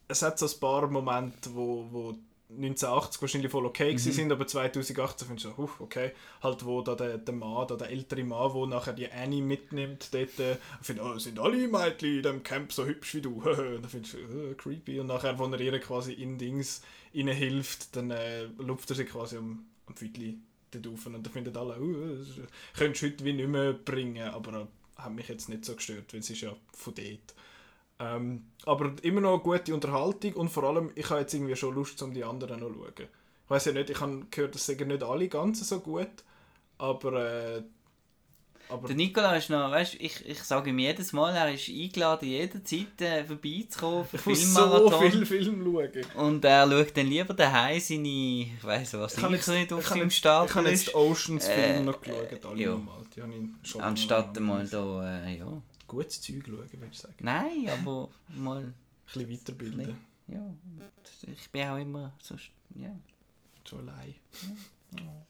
[0.06, 2.14] es hat so ein paar Momente, wo, wo
[2.56, 3.98] 1980 wahrscheinlich voll okay mhm.
[3.98, 7.76] sind, aber 2018 findest du so, uh, okay, halt wo da der, der Mann, da
[7.76, 12.16] der ältere Mann, wo nachher die Annie mitnimmt, dort äh, findet, oh, sind alle Mädchen
[12.16, 15.38] in dem Camp so hübsch wie du, und dann findest du, uh, creepy, und nachher,
[15.38, 16.82] wo er ihr quasi in Dings
[17.12, 20.34] hilft, dann äh, lupft er sie quasi am, am Viertel
[20.70, 21.06] dort auf.
[21.06, 22.28] Und dann finden alle, uh, das
[22.76, 26.12] könntest du heute wie nicht mehr bringen, aber äh, hat mich jetzt nicht so gestört,
[26.12, 27.34] weil es ist ja von dort.
[28.00, 32.00] Ähm, aber immer noch gute Unterhaltung und vor allem, ich habe jetzt irgendwie schon Lust,
[32.02, 33.08] um die anderen noch zu schauen.
[33.44, 36.08] Ich weiß ja nicht, ich habe gehört, das sagen nicht alle ganz so gut,
[36.78, 37.56] aber...
[37.56, 37.62] Äh,
[38.66, 42.26] aber der Nikola ist noch, weißt ich, ich sage ihm jedes Mal, er ist eingeladen,
[42.26, 46.06] jederzeit äh, vorbeizukommen für Ich muss so viel Film schauen.
[46.16, 49.86] Und er schaut dann lieber daheim seine, ich weiss was, ich, ich jetzt, nicht auf
[49.86, 52.74] seinem Stapel Ich habe jetzt Oceans äh, noch geschaut, alle ja.
[52.74, 53.04] mal.
[53.14, 57.14] Die habe ich schon Anstatt mal da, äh, ja gutes Zeug schauen, würde ich sagen.
[57.20, 58.62] Nein, aber mal...
[58.64, 58.74] Ein
[59.06, 59.96] bisschen weiterbilden.
[60.28, 60.54] Ja,
[61.30, 62.36] ich bin auch immer so...
[62.74, 62.94] Ja.
[63.68, 64.14] So allein.
[64.98, 65.26] Ja.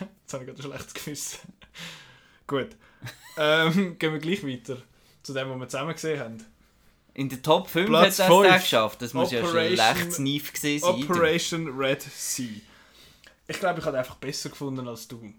[0.22, 1.52] Jetzt habe ich gerade ein schlechtes Gewissen.
[2.46, 2.76] Gut.
[3.36, 4.82] Ähm, gehen wir gleich weiter
[5.22, 6.44] zu dem, was wir zusammen gesehen haben.
[7.14, 9.02] In der Top 5 Platz hat er es geschafft.
[9.02, 11.02] Das muss Operation, ja schon leicht naiv gesehen sein.
[11.02, 12.60] Operation Red Sea.
[13.48, 15.22] Ich glaube, ich habe einfach besser gefunden als du.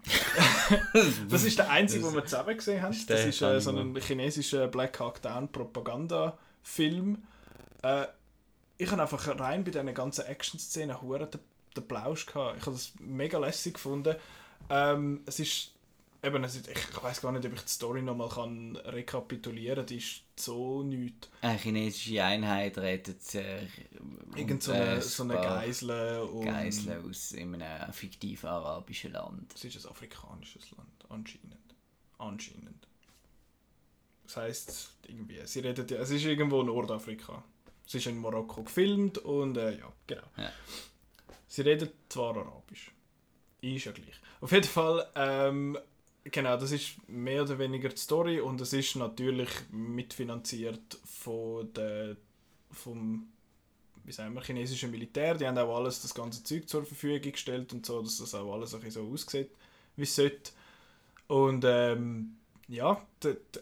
[1.28, 2.96] das ist der einzige, den wir zusammen gesehen haben.
[3.06, 7.22] Das ist äh, so ein chinesischer Black Hawk Down Propaganda-Film.
[7.82, 8.06] Äh,
[8.78, 11.40] ich habe einfach rein bei diesen ganzen Action-Szenen den,
[11.76, 12.56] den Plausch gehabt.
[12.58, 14.16] Ich habe das mega lässig gefunden.
[14.70, 15.72] Ähm, es ist
[16.22, 19.86] eben, es ist, ich weiß gar nicht, ob ich die Story nochmal kann rekapitulieren kann.
[19.86, 21.28] Die ist so nichts.
[21.40, 23.66] Eine chinesische Einheit rettet äh,
[24.36, 26.28] Irgend so eine, so eine Geisel.
[26.44, 29.52] Geisel aus einem fiktiven arabischen Land.
[29.54, 31.56] Es ist ein afrikanisches Land, anscheinend.
[32.18, 32.86] Anscheinend.
[34.24, 37.42] Das heisst, irgendwie, sie redet ja, es ist irgendwo Nordafrika.
[37.86, 40.26] Es ist in Marokko gefilmt und äh, ja, genau.
[40.36, 40.52] Ja.
[41.46, 42.92] Sie redet zwar Arabisch.
[43.62, 44.20] Ist ja gleich.
[44.42, 45.78] Auf jeden Fall ähm,
[46.30, 52.16] Genau, das ist mehr oder weniger die Story und es ist natürlich mitfinanziert von der,
[52.70, 53.28] vom
[54.04, 55.34] wie sagen wir, chinesischen Militär.
[55.34, 58.52] Die haben auch alles, das ganze Zeug zur Verfügung gestellt und so, dass das auch
[58.54, 59.50] alles ein so aussieht,
[59.96, 60.52] wie es sollte.
[61.28, 62.36] Und ähm,
[62.68, 63.06] ja,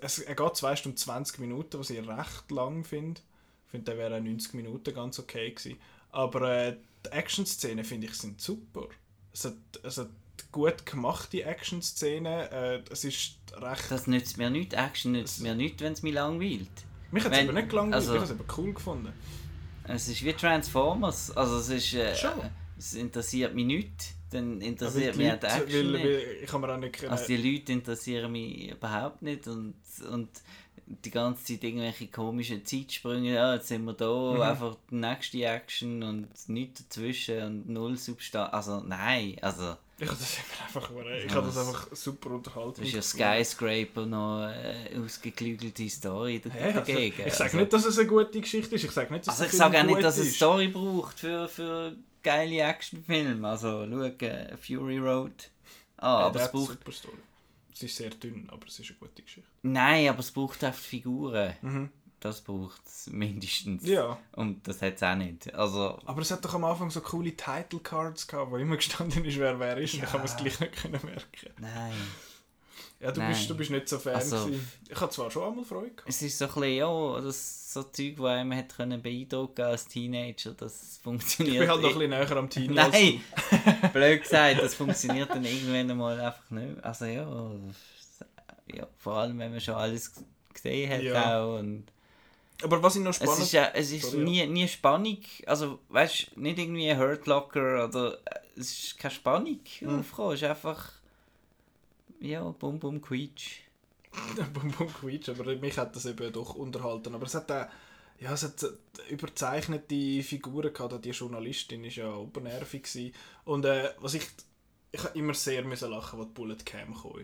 [0.01, 3.21] es, geht 2 Stunden 20 Minuten, was ich recht lang finde.
[3.65, 5.79] Ich finde, der wäre 90 Minuten ganz okay gewesen.
[6.13, 8.89] Aber äh, die Action-Szenen, finde ich, sind super.
[9.33, 10.11] Es hat, es hat
[10.57, 12.51] gut gemachte Action-Szene.
[12.51, 13.91] Äh, es ist recht...
[13.91, 14.73] Das nützt mir nicht.
[14.73, 16.71] Action nützt mir nicht, wenn es mich langweilt.
[17.13, 19.13] Mich hat es aber nicht gelangweilt, also, ich habe es aber cool gefunden.
[19.85, 21.37] Es ist wie Transformers.
[21.37, 21.95] Also es ist...
[21.95, 22.15] Äh,
[22.79, 24.15] es interessiert mich nicht.
[24.31, 27.73] Dann interessiert mich die Action weil, weil, ich kann mir auch nicht Also die Leute
[27.73, 29.75] interessieren mich überhaupt nicht und,
[30.11, 30.29] und
[30.87, 34.41] die ganze Zeit irgendwelche komischen Zeitsprünge, ja, jetzt sind wir da, mhm.
[34.41, 38.53] einfach die nächste Action und nichts dazwischen und null Substanz.
[38.53, 40.91] Also nein, also ich habe das einfach,
[41.25, 42.83] ich habe das einfach super unterhalten.
[42.83, 47.23] Das ist ja Skyscraper noch eine äh, ausgeklügelte Story hey, dagegen.
[47.23, 48.85] Also, ich sage also, nicht, dass es eine gute Geschichte ist.
[48.85, 51.49] Ich sage nicht, dass also ich sage auch nicht, dass es eine Story braucht für,
[51.49, 53.49] für geile Actionfilme.
[53.49, 55.51] Also schau äh, Fury Road.
[55.97, 56.73] Ah, ja, aber es braucht...
[56.73, 57.17] Super Story.
[57.73, 59.49] Es ist sehr dünn, aber es ist eine gute Geschichte.
[59.63, 61.55] Nein, aber es braucht einfach Figuren.
[61.63, 61.91] Mhm
[62.27, 63.87] das braucht es mindestens.
[63.87, 64.19] Ja.
[64.33, 65.53] Und das hat es auch nicht.
[65.55, 69.25] Also, Aber es hat doch am Anfang so coole Title Cards gehabt, wo immer gestanden
[69.25, 69.95] ist, wer wer ist.
[69.95, 70.03] Ja.
[70.03, 71.51] Dann kann man es gleich nicht können merken.
[71.61, 71.95] Nein.
[72.99, 74.15] Ja, du, Bist, du bist nicht so Fan.
[74.15, 74.51] Also,
[74.89, 76.09] ich hatte zwar schon einmal Freude gehabt.
[76.09, 79.87] Es ist so ein bisschen, ja, das so Zeug, das einem hat können beeindrucken als
[79.87, 81.55] Teenager, das funktioniert.
[81.55, 82.73] Ich bin halt noch ein bisschen näher am Teen.
[82.75, 83.21] Nein,
[83.93, 86.83] blöd gesagt, das funktioniert dann irgendwann mal einfach nicht.
[86.83, 87.53] Also ja,
[88.75, 90.13] ja, vor allem wenn man schon alles
[90.55, 91.39] gesehen hat ja.
[91.39, 91.85] auch und
[92.63, 93.35] aber was ich noch spannend...
[93.35, 94.47] Es ist, ja, es ist Sorry, nie, ja.
[94.47, 98.19] nie Spannung, also weißt du, nicht irgendwie ein Hurt Locker oder...
[98.57, 100.01] Es ist keine Spannung mhm.
[100.01, 100.93] aufgekommen, es ist einfach...
[102.21, 103.61] Ja, Bum Bum Quietsch.
[104.55, 107.15] Bum Bum Quietsch, aber mich hat das eben doch unterhalten.
[107.15, 107.67] Aber es hat auch...
[108.19, 108.65] Ja, es hat
[109.11, 112.85] überzeichnete Figuren gehabt, die Journalistin war ja obernervig.
[112.85, 113.15] Gewesen.
[113.45, 114.27] Und äh, was ich...
[114.93, 117.21] Ich habe immer sehr müssen lachen, als die Bullet Cam kam.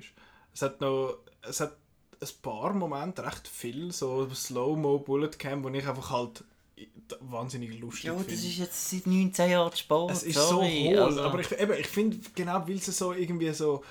[0.53, 1.21] Es hat noch...
[1.41, 1.79] Es hat
[2.23, 6.45] ein paar Momente, recht viel, so Slow-Mo Bullet Cam, wo ich einfach halt
[7.21, 8.25] wahnsinnig lustig finde.
[8.25, 10.13] Ja, das ist jetzt seit 19 Jahren Sport.
[10.13, 11.23] Es ist sorry, so hohl, also.
[11.23, 13.83] aber ich, ich finde, genau weil es so irgendwie so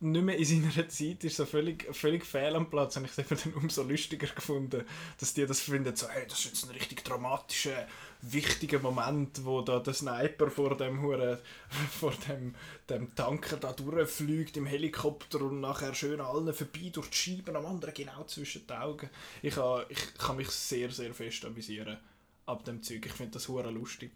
[0.00, 3.28] nicht mehr in seiner Zeit ist so völlig, völlig fehl am Platz habe ich es
[3.28, 4.84] dann umso lustiger gefunden,
[5.18, 7.86] dass die das finden, so, hey, das ist jetzt ein richtig dramatischer
[8.22, 11.40] wichtigen Moment, wo da der Sniper vor dem Hure,
[11.90, 12.54] vor dem,
[12.88, 17.66] dem Tanker da durchfliegt im Helikopter und nachher schön allen vorbei durch die Scheiben, am
[17.66, 19.10] anderen genau zwischen den Augen.
[19.42, 21.98] Ich kann, ich kann mich sehr, sehr fest amüsieren
[22.46, 23.06] ab dem Zeug.
[23.06, 24.10] Ich finde das hure lustig.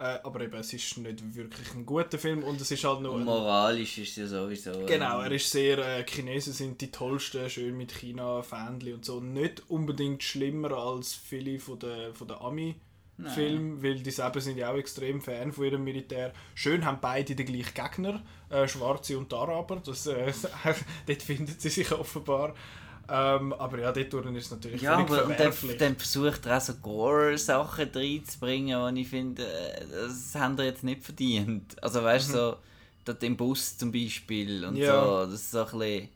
[0.00, 3.18] Äh, aber eben, es ist nicht wirklich ein guter Film und es ist halt nur...
[3.18, 4.86] Moralisch ist es ja sowieso...
[4.86, 5.78] Genau, er ist sehr...
[5.78, 9.18] Äh, Chinesen sind die tollsten, schön mit China, Fähnchen und so.
[9.18, 12.76] Nicht unbedingt schlimmer als viele von den, von den Ami-
[13.26, 16.32] Film, weil die selber sind ja auch extrem Fan von ihrem Militär.
[16.54, 20.32] Schön haben beide den gleichen Gegner, äh, Schwarze und Araber, das, äh,
[21.06, 22.54] dort finden sie sich offenbar.
[23.10, 25.78] Ähm, aber ja, dort ist es natürlich ja, aber verwerflich.
[25.78, 30.64] Dann, dann versucht er auch so Gore-Sachen reinzubringen, die ich finde, äh, das haben sie
[30.64, 31.82] jetzt nicht verdient.
[31.82, 32.36] Also weißt du, mhm.
[32.36, 32.56] so
[33.06, 35.02] dort im Bus zum Beispiel und ja.
[35.02, 36.08] so, das ist so ein bisschen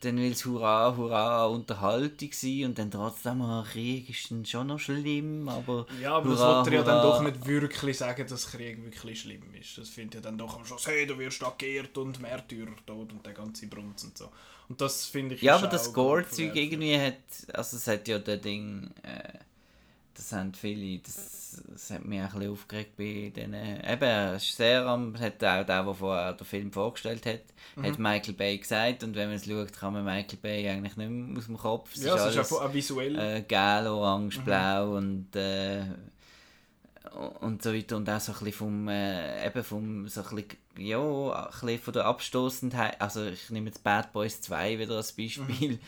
[0.00, 4.68] dann will es hurra, hurra Unterhaltung sein und dann trotzdem ein Krieg ist dann schon
[4.68, 8.50] noch schlimm, aber Ja, aber hurra, das wollte ja dann doch nicht wirklich sagen, dass
[8.50, 9.76] Krieg wirklich schlimm ist.
[9.76, 13.24] Das findet ja dann doch am Schluss, hey, du wirst geehrt und Märtyrer tot und
[13.24, 14.30] der ganze Brunz und so.
[14.68, 17.18] Und das finde ich Ja, aber das Gore-Zeug irgendwie hat,
[17.52, 18.90] also es hat ja der Ding...
[19.02, 19.39] Äh,
[20.14, 23.80] das haben viele, das, das hat mich auch ein bisschen aufgeregt bei denen.
[23.84, 27.40] Eben, es ist sehr am, hat auch der, der vorher den Film vorgestellt hat,
[27.76, 27.84] mhm.
[27.84, 31.10] hat Michael Bay gesagt und wenn man es schaut, kann man Michael Bay eigentlich nicht
[31.10, 31.94] mehr aus dem Kopf.
[31.94, 33.18] Es ja, ist es alles, ist auch visuell.
[33.18, 34.44] Äh, gelb, orange, mhm.
[34.44, 35.82] blau und äh,
[37.40, 40.59] und so weiter und auch so ein bisschen vom, äh, eben vom, so ein bisschen,
[40.80, 45.12] ja, ein bisschen von der Abstoßendheit, also ich nehme jetzt Bad Boys 2 wieder als
[45.12, 45.78] Beispiel, mhm.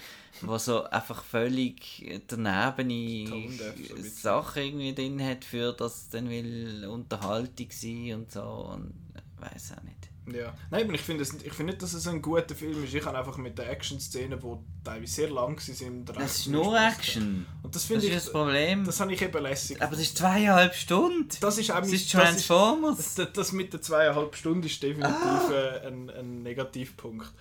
[0.42, 3.58] wo so einfach völlig daneben
[4.02, 8.94] Sachen irgendwie drin hat, für das dann will Unterhaltung sein und so und
[9.38, 10.11] weiß auch nicht.
[10.30, 10.54] Ja.
[10.70, 12.94] Nein, ich finde find nicht, dass es ein guter Film ist.
[12.94, 17.44] Ich habe einfach mit den Action-Szenen, die teilweise sehr lang sind, Das ist nur Action.
[17.62, 18.14] Und das finde ich.
[18.14, 18.84] das Problem.
[18.84, 19.82] Das habe ich eben lässig.
[19.82, 21.28] Aber es ist zweieinhalb Stunden.
[21.40, 22.96] Das ist auch das ist Transformers.
[22.96, 25.50] Das, ist, das, das, mit den zweieinhalb Stunden ist definitiv ah.
[25.52, 27.32] Äh, ein, ein Negativpunkt.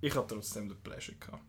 [0.00, 1.42] Ich habe trotzdem den Pleasure gehabt.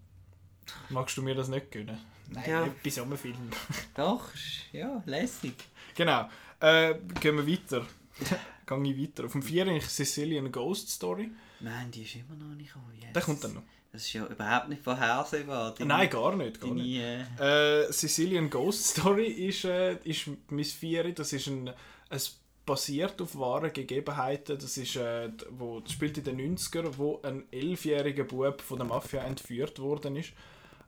[0.89, 1.99] Magst du mir das nicht gönnen?
[2.29, 2.67] Nein, ja.
[2.83, 3.49] bei so einem Film.
[3.95, 4.29] Doch,
[4.71, 5.53] ja, lässig.
[5.95, 6.29] Genau.
[6.59, 7.85] Äh, gehen wir weiter
[8.65, 9.25] gehe ich weiter.
[9.25, 11.31] Auf dem 4 ist Sicilian Ghost Story.
[11.59, 12.93] Nein, die ist immer noch nicht gekommen.
[12.99, 13.13] Yes.
[13.13, 13.63] Der kommt dann noch.
[13.91, 15.73] Das ist ja überhaupt nicht vorhersehbar.
[15.73, 16.59] Deine, Nein, gar nicht.
[16.59, 16.99] Gar nicht.
[17.39, 21.13] Äh, Sicilian Ghost Story ist, äh, ist Miss 4.
[21.13, 21.71] Das ist ein,
[22.09, 24.57] es basiert auf wahren Gegebenheiten.
[24.57, 28.87] Das, ist, äh, wo, das spielt in den 90ern, wo ein elfjähriger Bub von der
[28.87, 30.33] Mafia entführt worden ist.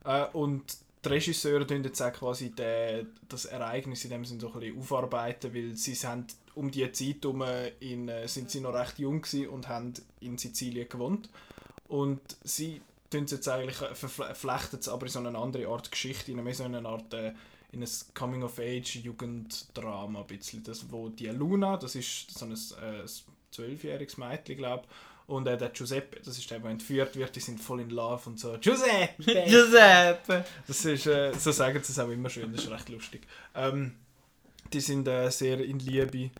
[0.04, 0.64] Äh, und
[1.04, 4.78] die Regisseure tun jetzt auch quasi den, das Ereignis in dem Sinne so ein bisschen
[4.78, 7.44] aufarbeiten, weil sie sind um die Zeit herum
[7.80, 11.28] in, äh, sind sie noch recht jung und haben in Sizilien gewohnt.
[11.86, 12.80] Und sie
[13.10, 16.52] tun es jetzt eigentlich, äh, verflechten es aber in so eine andere Art Geschichte, in
[16.52, 17.32] so eine Art äh,
[17.70, 20.26] in ein Coming-of-Age-Jugenddrama.
[20.64, 22.56] Das, wo die Luna, das ist so ein
[23.50, 24.90] zwölfjähriges äh, Mädchen, glaube ich,
[25.28, 28.30] und äh, der Giuseppe, das ist der, der entführt wird, die sind voll in Love
[28.30, 28.56] und so.
[28.58, 29.22] Giuseppe!
[29.46, 30.44] Giuseppe!
[30.66, 33.26] Das ist, äh, so sagen sie es auch immer schön, das ist recht lustig.
[33.54, 33.94] Ähm,
[34.72, 36.30] die sind äh, sehr in Liebe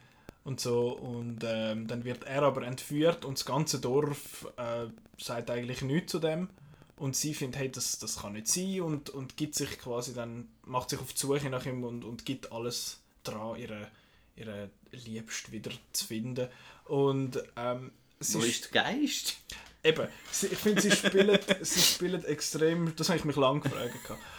[0.44, 4.86] und so und ähm, dann wird er aber entführt und das ganze Dorf äh,
[5.18, 6.48] sagt eigentlich nichts zu dem
[6.96, 10.48] und sie findet, hey, das, das kann nicht sein und, und gibt sich quasi dann,
[10.64, 13.88] macht sich auf die Suche nach ihm und, und gibt alles dran, ihre,
[14.34, 16.48] ihre Liebste wieder zu finden
[16.86, 19.36] und ähm, wo ist der Geist?
[19.84, 23.94] Eben, ich finde, sie spielen, sie spielen extrem, das habe ich mich lange gefragt,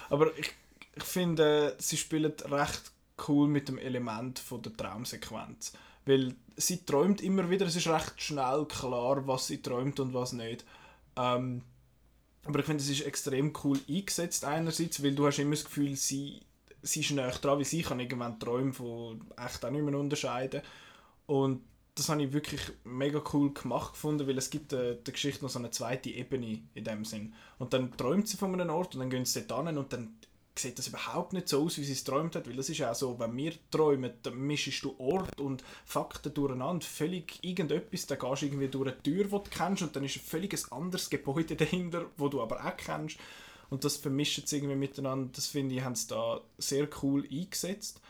[0.10, 0.52] aber ich,
[0.96, 2.92] ich finde, sie spielen recht
[3.28, 5.74] cool mit dem Element von der Traumsequenz.
[6.06, 10.34] Weil sie träumt immer wieder, es ist recht schnell klar, was sie träumt und was
[10.34, 10.66] nicht.
[11.16, 11.64] Ähm,
[12.46, 15.96] aber ich finde, es ist extrem cool eingesetzt einerseits, weil du hast immer das Gefühl,
[15.96, 16.42] sie,
[16.82, 20.62] sie ist näher dran, wie sie kann irgendwann Träume von echt auch nicht mehr unterscheiden.
[21.26, 21.62] Und
[22.00, 25.50] das habe ich wirklich mega cool gemacht gefunden, weil es gibt äh, der Geschichte noch
[25.50, 27.34] so eine zweite Ebene in dem Sinn.
[27.58, 30.16] Und dann träumt sie von einem Ort und dann gehen sie dort hin und dann
[30.58, 32.92] sieht das überhaupt nicht so aus, wie sie es träumt hat, weil das ist ja
[32.92, 38.20] auch so, wenn wir träumen, dann mischst du Ort und Fakten durcheinander, völlig irgendetwas, dann
[38.20, 41.10] gehst du irgendwie durch eine Tür, die du kennst und dann ist ein völlig anderes
[41.10, 43.18] Gebäude dahinter, wo du aber auch kennst
[43.70, 48.02] und das vermischt sie irgendwie miteinander, das finde ich, haben sie da sehr cool eingesetzt.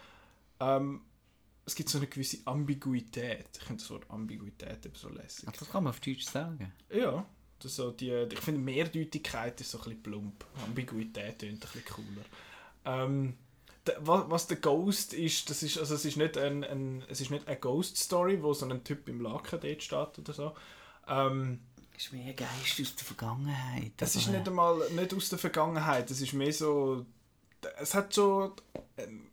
[0.60, 1.02] Ähm,
[1.70, 3.47] es gibt so eine gewisse Ambiguität.
[3.55, 5.47] Ich finde das Wort Ambiguität eben so lässig.
[5.47, 6.74] Ach, das kann man auf Deutsch sagen.
[6.89, 7.24] Ja.
[7.59, 10.45] Das so die, ich finde, Mehrdeutigkeit ist so ein bisschen plump.
[10.65, 12.26] Ambiguität klingt ein bisschen cooler.
[12.86, 13.38] Ähm,
[13.99, 17.47] was, der Ghost ist, das ist, also es ist nicht ein, ein, es ist nicht
[17.47, 20.55] eine Ghost Story, wo so ein Typ im Laken dort steht oder so.
[21.07, 21.59] Ähm,
[21.93, 23.91] das ist mehr ein Geist aus der Vergangenheit.
[23.99, 27.05] Es ist nicht einmal nicht aus der Vergangenheit, es ist mehr so
[27.80, 28.55] es hat so
[29.00, 29.28] ähm,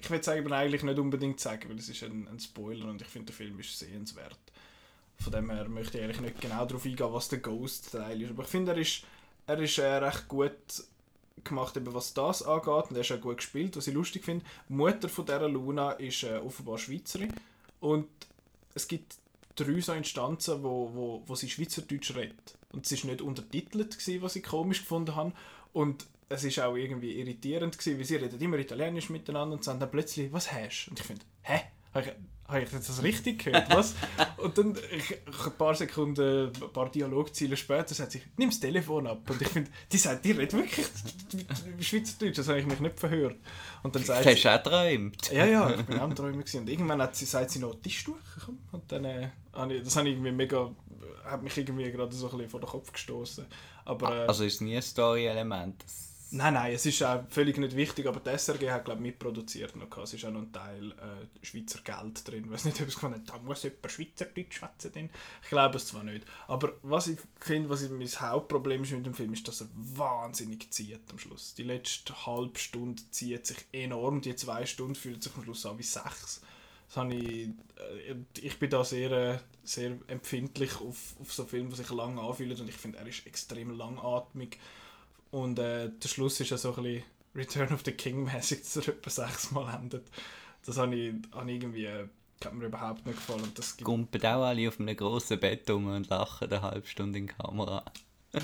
[0.00, 3.08] ich will sagen, eigentlich nicht unbedingt sagen, weil es ist ein, ein Spoiler und ich
[3.08, 4.38] finde, der Film ist sehenswert.
[5.18, 8.30] Von dem her möchte ich eigentlich nicht genau darauf eingehen, was der Ghost-Teil ist.
[8.30, 9.02] Aber ich finde, er ist,
[9.46, 10.52] er ist äh, recht gut
[11.44, 12.90] gemacht, eben was das angeht.
[12.90, 14.44] Und er ist auch gut gespielt, was ich lustig finde.
[14.68, 17.32] Die Mutter von dieser Luna ist äh, offenbar Schweizerin.
[17.80, 18.08] Und
[18.74, 19.16] es gibt
[19.56, 22.56] drei so Instanzen, wo, wo, wo sie Schweizerdeutsch redet.
[22.72, 25.32] Und es war nicht untertitelt, gewesen, was ich komisch gefunden habe.
[25.72, 29.80] Und es ist auch irgendwie irritierend gewesen, weil sie reden immer Italienisch miteinander und sagen
[29.80, 30.90] dann plötzlich, was hast du?
[30.92, 31.60] Und ich finde, hä?
[31.92, 32.12] Habe ich,
[32.46, 33.68] habe ich das richtig gehört?
[33.74, 33.96] Was?
[34.36, 39.08] und dann ich, ein paar Sekunden, ein paar Dialogziele später sagt sie, nimm das Telefon
[39.08, 39.28] ab.
[39.28, 40.86] Und ich finde, die sagt, die redet wirklich
[41.80, 43.36] Schweizerdeutsch, das habe ich mich nicht verhört.
[43.82, 45.32] Und dann sagt Hast du auch geträumt?
[45.32, 46.60] Ja, ja, ich bin auch am Träumen gewesen.
[46.60, 48.58] Und irgendwann hat sie, sagt sie noch, Tisch durch, komm.
[48.70, 50.70] Und dann, äh, das habe ich irgendwie mega,
[51.24, 53.46] hat mich irgendwie gerade so ein bisschen vor den Kopf gestoßen.
[53.84, 55.84] Aber, äh, Also ist nie ein Story-Element?
[56.32, 59.74] Nein, nein, es ist auch völlig nicht wichtig, aber die SRG hat, glaube ich, mitproduziert
[59.74, 59.98] noch.
[59.98, 62.44] Es ist auch noch ein Teil äh, Schweizer Geld drin.
[62.44, 64.92] Ich weiß nicht, ob es gefunden da muss jemand Schweizerdeutsch schwätzen.
[64.92, 65.10] drin.
[65.42, 66.24] Ich glaube es zwar nicht.
[66.46, 69.68] Aber was ich finde, was ich, mein Hauptproblem ist mit dem Film, ist, dass er
[69.74, 71.54] wahnsinnig zieht am Schluss.
[71.54, 74.20] Die letzte halbe Stunde zieht sich enorm.
[74.20, 76.42] Die zwei Stunden fühlt sich am Schluss an wie sechs.
[76.86, 81.70] Das habe ich, äh, ich bin da sehr, äh, sehr empfindlich auf, auf so Filme,
[81.70, 84.58] die sich lang anfühlen und ich finde, er ist extrem langatmig.
[85.30, 87.04] Und äh, der Schluss ist ja so ein bisschen
[87.34, 90.06] Return of the King mäßig, dass er etwa sechsmal endet.
[90.66, 92.08] Das habe ich, ich irgendwie, äh,
[92.44, 93.42] hat mir überhaupt nicht gefallen.
[93.42, 96.86] Und das gibt Gumpen auch alle auf einem grossen Bett um und lachen eine halbe
[96.86, 97.84] Stunde in die Kamera.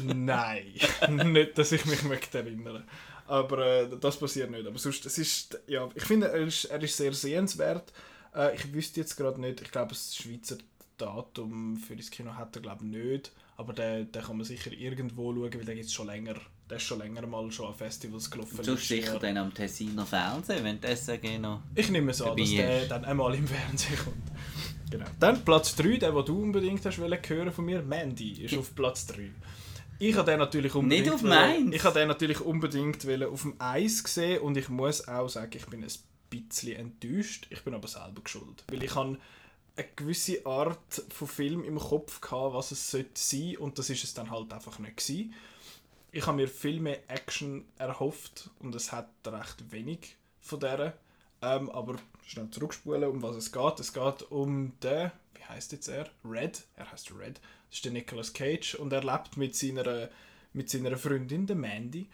[0.03, 0.74] Nein,
[1.32, 2.84] nicht, dass ich mich möchte erinnern.
[3.26, 4.66] Aber äh, das passiert nicht.
[4.66, 7.93] Aber sonst, es ist, ja, ich finde, er ist, er ist sehr sehenswert.
[8.34, 10.59] Äh, ich wüsste jetzt gerade nicht, ich glaube, das Schweizer
[10.99, 13.32] Datum für das Kino hat er glaube ich nicht.
[13.57, 16.37] Aber den, den kann man sicher irgendwo schauen, weil der gibt's schon länger.
[16.69, 18.57] Der ist schon länger mal schon an Festivals gelaufen.
[18.57, 21.62] Du letztes sicher dann am Tessiner Fernsehen, wenn SRG noch...
[21.77, 22.91] Ich nehme es an, dass der ist.
[22.91, 24.17] dann einmal im Fernsehen kommt.
[24.91, 25.07] Genau.
[25.21, 29.07] Dann Platz 3, der, den du unbedingt hast hören von mir, Mandy, ist auf Platz
[29.07, 29.31] 3.
[29.99, 31.05] Ich habe den natürlich unbedingt...
[31.05, 31.75] Nicht auf meins.
[31.75, 35.67] Ich habe den natürlich unbedingt auf dem Eis gesehen und ich muss auch sagen, ich
[35.67, 35.93] bin ein
[36.31, 37.47] bisschen enttäuscht.
[37.51, 38.64] Ich bin aber selber geschuld.
[38.69, 39.19] Weil ich habe
[39.77, 44.05] eine gewisse Art von Film im Kopf gehabt, was es sollte sein und das ist
[44.05, 45.35] es dann halt einfach nicht gewesen.
[46.13, 50.95] Ich habe mir viel mehr Action erhofft und es hat recht wenig von der.
[51.43, 53.81] Ähm, aber schnell zurückspulen, um was es geht.
[53.81, 56.09] Es geht um den, wie heißt jetzt er?
[56.25, 56.65] Red.
[56.77, 57.41] Er heißt Red.
[57.69, 60.09] Das ist der Nicolas Cage und er lebt mit seiner,
[60.53, 62.09] mit seiner Freundin, der Mandy,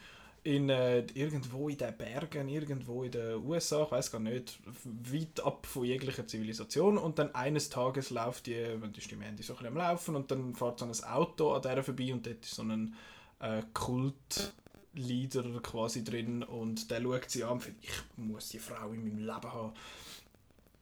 [0.44, 5.40] in, äh, irgendwo in den Bergen, irgendwo in den USA, ich weiß gar nicht, weit
[5.44, 6.98] ab von jeglicher Zivilisation.
[6.98, 10.30] Und dann eines Tages läuft die, wenn die Mandy so ein bisschen am Laufen und
[10.30, 12.94] dann fährt so ein Auto an der vorbei und dort ist so ein
[13.42, 18.90] äh, Kultleader quasi drin und der schaut sie an und findet, ich muss die Frau
[18.92, 19.72] in meinem Leben haben.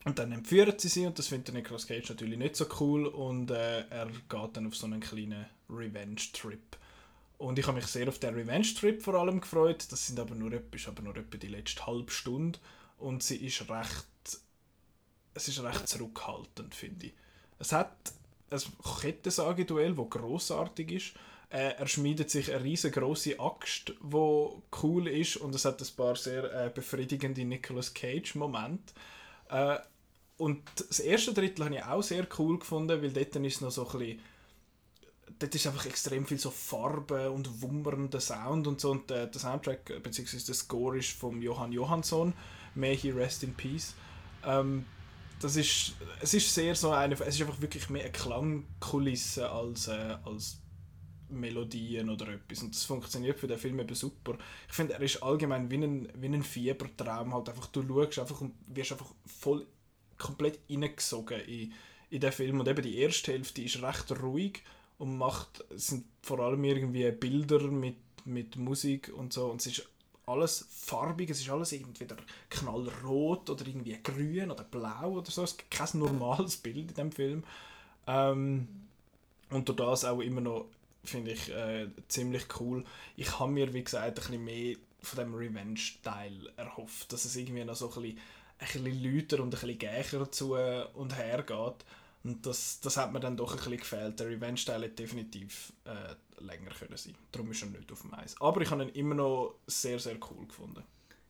[0.05, 3.51] Und dann entführt sie sie und das findet Nicolas Cage natürlich nicht so cool und
[3.51, 6.77] äh, er geht dann auf so einen kleinen Revenge-Trip.
[7.39, 9.87] Und ich habe mich sehr auf den Revenge-Trip vor allem gefreut.
[9.91, 12.59] Das sind aber nur, ist aber nur etwa die letzte halbe Stunde
[12.99, 14.41] und sie ist recht,
[15.35, 17.13] es ist recht zurückhaltend, finde ich.
[17.59, 17.95] Es hat
[18.51, 18.61] ein
[19.01, 21.15] Kettensage-Duell, das grossartig ist.
[21.51, 26.16] Äh, er schmiedet sich eine riesengroße Axt, wo cool ist und es hat ein paar
[26.16, 28.94] sehr äh, befriedigende Nicolas Cage-Momente.
[29.48, 29.78] Äh,
[30.38, 33.86] und das erste Drittel habe ich auch sehr cool gefunden, weil dort ist noch so
[33.88, 34.20] ein bisschen
[35.38, 39.40] dort ist einfach extrem viel so Farbe und wummernder Sound und so und der, der
[39.40, 42.32] Soundtrack äh, beziehungsweise der Score ist von Johann Johansson
[42.74, 43.94] May he rest in peace
[44.44, 44.84] ähm,
[45.40, 49.88] das ist es ist sehr so eine es ist einfach wirklich mehr eine Klangkulisse als
[49.88, 50.59] äh, als
[51.31, 52.62] Melodien oder etwas.
[52.62, 54.37] Und das funktioniert für den Film eben super.
[54.68, 57.35] Ich finde er ist allgemein wie ein, wie ein Fiebertraum.
[57.35, 59.66] Halt einfach du schaust einfach und wirst einfach voll
[60.18, 61.72] komplett reingesogen in,
[62.11, 62.61] in den Film.
[62.61, 64.62] Und eben die erste Hälfte ist recht ruhig
[64.99, 69.47] und macht sind vor allem irgendwie Bilder mit, mit Musik und so.
[69.47, 69.89] Und es ist
[70.26, 72.16] alles farbig, es ist alles entweder
[72.51, 77.12] knallrot oder irgendwie grün oder blau oder so, es gibt kein normales Bild in dem
[77.12, 77.45] Film.
[78.07, 78.68] Ähm,
[79.51, 80.66] und durch das auch immer noch
[81.05, 82.84] finde ich äh, ziemlich cool.
[83.16, 87.64] Ich habe mir wie gesagt ein bisschen mehr von dem Revenge-Teil erhofft, dass es irgendwie
[87.64, 88.18] noch so ein bisschen,
[88.59, 90.55] ein bisschen lauter und ein bisschen gächer zu
[90.94, 91.84] und her geht.
[92.22, 94.20] Und das, das hat mir dann doch ein bisschen gefehlt.
[94.20, 97.14] Der Revenge-Teil hätte definitiv äh, länger können sein.
[97.32, 98.34] Darum ist er nicht auf dem Eis.
[98.40, 100.84] Aber ich habe ihn immer noch sehr, sehr cool gefunden.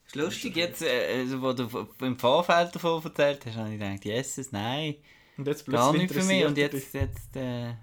[0.06, 4.04] Ist lustig, jetzt, äh, also, wo du im Vorfeld davon erzählt hast, habe ich gedacht,
[4.04, 4.96] yes, nein,
[5.36, 6.44] Und jetzt gar plötzlich nicht für mich.
[6.44, 7.74] Und jetzt, jetzt, äh,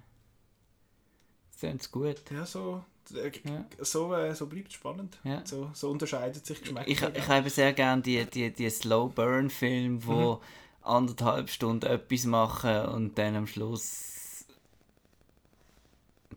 [1.62, 2.18] es gut.
[2.32, 2.84] Ja, so
[3.14, 3.66] äh, Ja.
[3.80, 5.18] so, äh, so bleibt es spannend.
[5.24, 5.46] Ja.
[5.46, 6.88] So, so unterscheidet sich Geschmack.
[6.88, 10.40] Ich, ich habe sehr gerne die, die, die Slow-Burn-Filme, wo Mhm.
[10.82, 14.46] anderthalb Stunden etwas machen und dann am Schluss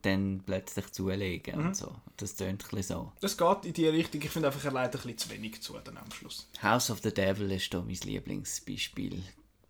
[0.03, 1.67] dann plötzlich zulegen Mhm.
[1.69, 1.95] und so.
[2.17, 3.13] Das tönt ein so.
[3.21, 4.23] Das geht in die Richtung.
[4.23, 6.49] Ich finde einfach, er leitet ein bisschen zu wenig zu dann am Schluss.
[6.63, 9.23] House of the Devil ist da mein Lieblingsbeispiel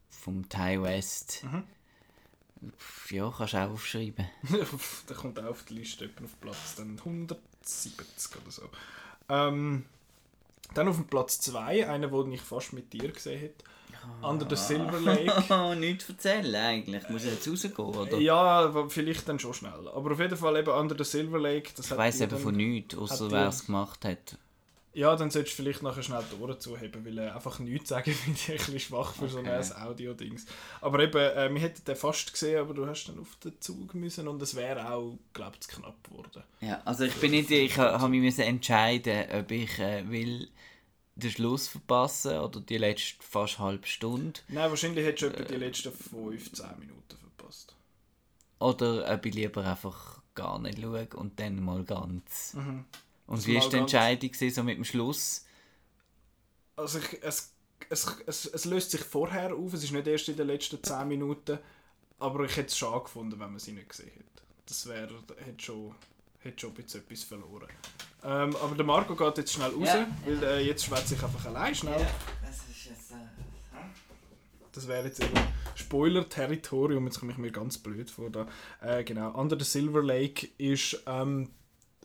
[0.09, 1.43] vom Ty West.
[1.45, 1.65] Mhm.
[3.11, 4.27] Ja, kannst du auch aufschreiben.
[5.09, 7.93] der kommt auch auf die Liste auf Platz dann 170
[8.43, 8.63] oder so.
[9.29, 9.85] Ähm,
[10.75, 13.65] dann auf dem Platz 2, einer, den ich fast mit dir gesehen hätte.
[14.23, 15.77] Under the Silver Lake.
[15.79, 17.09] Nichts erzählen eigentlich.
[17.09, 18.19] Muss ich jetzt rausgehen, oder?
[18.19, 19.89] ja, vielleicht dann schon schnell.
[19.95, 21.71] Aber auf jeden Fall eben Under the Silver Lake.
[21.79, 24.39] Ich dir eben von nichts, außer wer es gemacht hat.
[24.93, 28.13] Ja, dann solltest du vielleicht nachher schnell die Ohren zuheben, weil äh, einfach nichts sagen
[28.15, 29.63] finde ich ein bisschen schwach für so Okay.
[29.63, 30.47] ein Audio-Dings.
[30.81, 33.95] Aber eben, äh, wir hätten den fast gesehen, aber du hast dann auf den Zug
[33.95, 36.43] müssen und es wäre auch, glaube ich, knapp geworden.
[36.61, 40.49] Ja, also ich bin nicht, ich ha- habe mich müssen entscheiden, ob ich äh, will
[41.15, 45.57] den Schluss verpassen oder die letzte fast halbe Stunde Nein, wahrscheinlich hättest du etwa die
[45.57, 47.77] letzten 15 Minuten verpasst.
[48.59, 52.55] oder ob ich lieber einfach gar nicht schaue und dann mal ganz.
[52.55, 52.85] Mhm.
[53.31, 55.45] Und wie war die Entscheidung gewesen, so mit dem Schluss?
[56.75, 57.53] Also ich, es,
[57.89, 61.07] es, es, es löst sich vorher auf, es ist nicht erst in den letzten 10
[61.07, 61.61] Minuten,
[62.19, 64.43] aber ich hätte es schade gefunden, wenn man sie nicht gesehen hätte.
[64.67, 65.15] Das wäre,
[65.45, 65.95] hätte schon,
[66.41, 67.69] hätte schon ein bisschen etwas verloren.
[68.25, 70.09] Ähm, aber der Marco geht jetzt schnell raus, Ja.
[70.27, 72.05] weil äh, jetzt schwätze ich einfach allein schnell.
[72.45, 73.13] das ist jetzt...
[74.73, 75.35] Das wäre jetzt eben
[75.77, 78.47] Spoiler-Territorium, jetzt komme ich mir ganz blöd vor da.
[78.81, 81.51] Äh, genau, Under the Silver Lake ist ähm,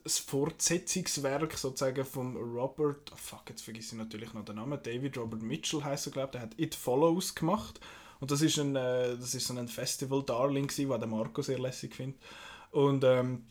[0.05, 5.17] das Fortsetzungswerk sozusagen von Robert, oh fuck, jetzt vergesse ich natürlich noch den Namen, David
[5.17, 7.79] Robert Mitchell heißt er, glaube der hat It Follows gemacht.
[8.19, 11.95] Und das ist, ein, äh, das ist so ein Festival-Darling, was der Marco sehr lässig
[11.95, 12.21] findet.
[12.69, 13.45] Und ähm,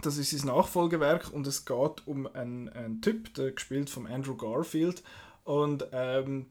[0.00, 4.36] das ist sein Nachfolgewerk und es geht um einen, einen Typ, der gespielt von Andrew
[4.36, 5.02] Garfield.
[5.44, 6.46] Und ähm,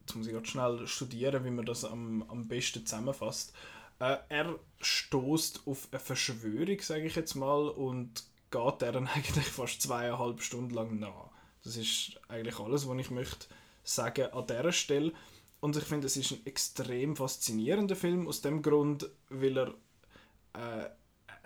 [0.00, 3.54] jetzt muss ich gerade schnell studieren, wie man das am, am besten zusammenfasst.
[3.98, 9.82] Äh, er stoßt auf eine Verschwörung, sage ich jetzt mal, und geht deren eigentlich fast
[9.82, 11.30] zweieinhalb Stunden lang nach.
[11.64, 13.46] Das ist eigentlich alles, was ich möchte
[13.82, 15.12] sagen an dieser Stelle.
[15.60, 19.74] Und ich finde, es ist ein extrem faszinierender Film, aus dem Grund, weil er
[20.54, 20.88] äh,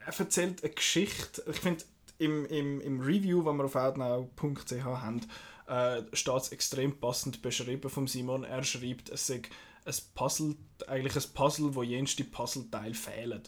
[0.07, 1.45] er erzählt eine Geschichte.
[1.51, 1.85] Ich finde,
[2.19, 5.21] im, im, im Review, das wir auf outnow.ch haben,
[5.67, 8.45] äh, steht es extrem passend beschrieben von Simon.
[8.45, 9.43] Er schreibt, es sei
[9.91, 13.43] ein Puzzle, eigentlich ein Puzzle, wo jenste Puzzleteil fehlen.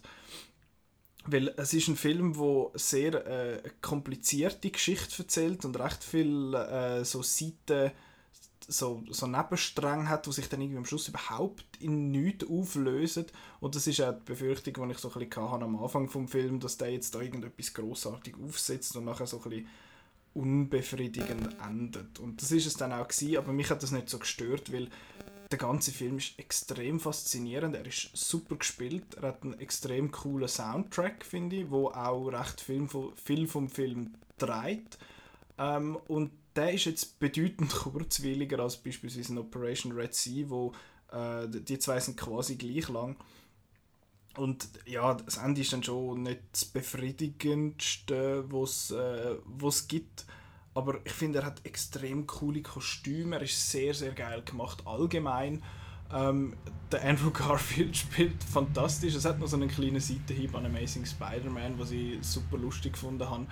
[1.24, 7.04] Weil es ist ein Film, wo sehr äh, komplizierte Geschichte erzählt und recht viel äh,
[7.04, 7.92] so Seiten,
[8.66, 13.26] so, so Nebenstränge hat, die sich dann irgendwie am Schluss überhaupt in nichts auflösen.
[13.60, 16.26] Und das ist auch die Befürchtung, die ich so ein bisschen hatte am Anfang vom
[16.26, 19.68] Film, dass der jetzt da irgendetwas großartig aufsetzt und nachher so ein bisschen
[20.34, 22.18] unbefriedigend endet.
[22.18, 24.88] Und das ist es dann auch gewesen, aber mich hat das nicht so gestört, weil
[25.52, 27.76] der ganze Film ist extrem faszinierend.
[27.76, 29.14] Er ist super gespielt.
[29.14, 33.68] Er hat einen extrem coolen Soundtrack, finde ich, wo auch recht viel, vom- viel vom
[33.68, 34.98] Film dreht.
[35.58, 40.72] Ähm, und der ist jetzt bedeutend kurzweiliger als beispielsweise in Operation Red Sea, wo
[41.12, 43.16] äh, die zwei sind quasi gleich lang.
[44.36, 49.36] Und ja, das Ende ist dann schon nicht das befriedigendste, was äh,
[49.66, 50.24] es gibt.
[50.74, 53.36] Aber ich finde, er hat extrem coole Kostüme.
[53.36, 55.62] Er ist sehr, sehr geil gemacht, allgemein.
[56.12, 56.54] Ähm,
[56.90, 59.14] der Andrew Garfield spielt fantastisch.
[59.14, 63.28] Es hat noch so einen kleinen Seitenhieb an Amazing Spider-Man, was ich super lustig gefunden
[63.28, 63.46] habe.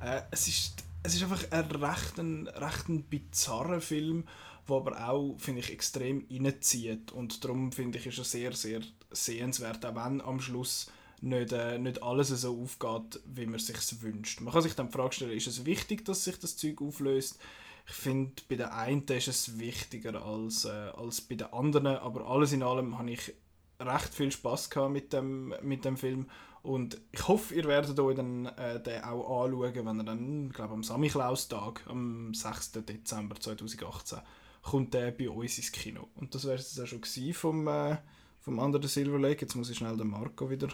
[0.00, 4.24] Äh, es, ist, es ist einfach ein recht, ein, recht ein bizarrer Film,
[4.68, 7.12] der aber auch, finde ich, extrem reinzieht.
[7.12, 10.90] Und darum finde ich, ist er sehr, sehr sehenswert, auch wenn am Schluss
[11.24, 14.40] nicht, äh, nicht alles so aufgeht, wie man sich wünscht.
[14.40, 17.38] Man kann sich dann die Frage stellen, ist es wichtig, dass sich das Zeug auflöst?
[17.86, 22.26] Ich finde, bei der einen ist es wichtiger als, äh, als bei der anderen, aber
[22.26, 23.34] alles in allem habe ich
[23.80, 26.26] recht viel Spaß mit dem, mit dem Film
[26.62, 30.72] und ich hoffe, ihr werdet euch dann äh, den auch anschauen, wenn er dann, glaube
[30.72, 32.72] am Samichlaustag, am 6.
[32.86, 34.20] Dezember 2018,
[34.62, 36.08] kommt der bei uns ins Kino.
[36.14, 37.04] Und das wäre es auch schon
[37.34, 37.98] vom, äh,
[38.40, 39.42] vom Under the Silver Lake.
[39.42, 40.68] Jetzt muss ich schnell den Marco wieder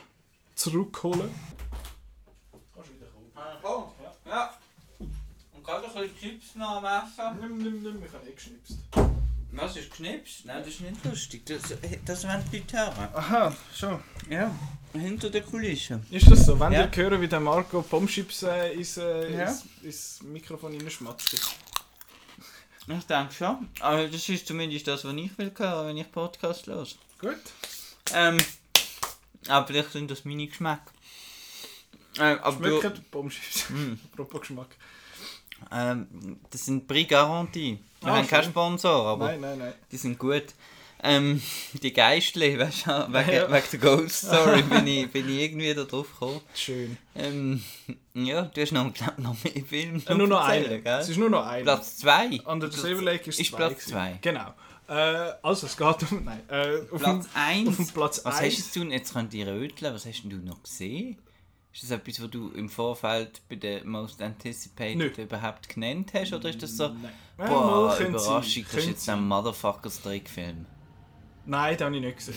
[0.55, 1.31] zurückholen.
[2.75, 3.07] Kannst du wieder
[3.63, 3.85] kommen?
[4.27, 4.55] Ja.
[5.53, 7.41] Und gerade ein bisschen Chips noch am Essen.
[7.41, 8.77] Nimm, nimm, nimm, ich habe eh geschnipst.
[9.53, 10.45] Was ist geschnipst?
[10.47, 11.45] Nein, das ist nicht lustig.
[11.47, 11.63] Das,
[12.05, 13.09] das wollen die Leute hören.
[13.15, 14.01] Aha, schon.
[14.29, 14.55] Ja,
[14.93, 16.01] hinter der Kulisse.
[16.11, 16.59] Ist das so?
[16.61, 16.83] Wenn Ja.
[16.85, 19.49] ihr hören, wie der Marco Pommchips äh, ins, äh, Ja.
[19.49, 21.35] ins, ins Mikrofon reinschmatzt.
[22.89, 23.69] Ich denke schon.
[23.81, 26.87] Aber das ist zumindest das, was ich will hören, wenn ich Podcast höre.
[27.21, 27.37] Gut.
[28.15, 28.39] Ähm,
[29.49, 30.83] aber vielleicht sind das meine Geschmäcker.
[32.19, 33.67] Äh, aber du, Schmeckt Bombschips.
[34.13, 34.69] Apropos Geschmack.
[35.73, 37.79] ähm, das sind Prix Garantie.
[38.01, 38.45] Wir Ah, haben keinen.
[38.51, 39.75] Sponsor, aber Nein, nein, nein.
[39.93, 40.45] die sind gut.
[41.03, 41.41] Ähm,
[41.83, 43.51] die Geistli, weißt du, wegen, Ja.
[43.51, 46.41] wegen der Ghost Story bin ich, bin ich irgendwie da drauf gekommen.
[46.55, 46.97] Schön.
[47.15, 47.63] Ähm,
[48.15, 50.83] ja, du hast noch, glaub, noch mehr Filme Äh, nur noch erzählen, eine.
[50.83, 50.99] gell?
[50.99, 51.63] Es ist nur noch eine.
[51.63, 52.41] Platz 2.
[52.45, 53.91] Under the Silver Lake ist, ist zwei Platz gewesen.
[53.93, 54.19] zwei.
[54.21, 54.53] Genau.
[54.91, 56.25] Äh, also es geht um...
[56.25, 56.41] Nein.
[56.49, 57.69] Äh, auf Platz dem, 1.
[57.69, 60.31] auf dem Platz Was eins- hast du denn, jetzt könnt ihr röteln, was hast denn
[60.31, 61.17] du noch gesehen?
[61.73, 65.23] Ist das etwas, was du im Vorfeld bei der Most Anticipated Nö.
[65.23, 66.33] überhaupt genannt hast?
[66.33, 67.13] Oder ist das so, Nein.
[67.39, 70.67] Ja, boah, könnte Überraschung, das ist jetzt ein Motherfuckers-Trickfilm?
[71.47, 72.35] Nein, den habe ich nicht gesehen.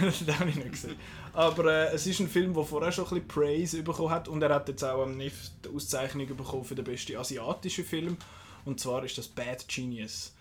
[0.26, 0.96] den habe ich nicht gesehen.
[1.32, 4.42] Aber äh, es ist ein Film, der vorher schon ein bisschen Praise bekommen hat und
[4.42, 8.18] er hat jetzt auch am NIF die Auszeichnung bekommen für den besten asiatischen Film.
[8.66, 10.34] Und zwar ist das Bad Genius.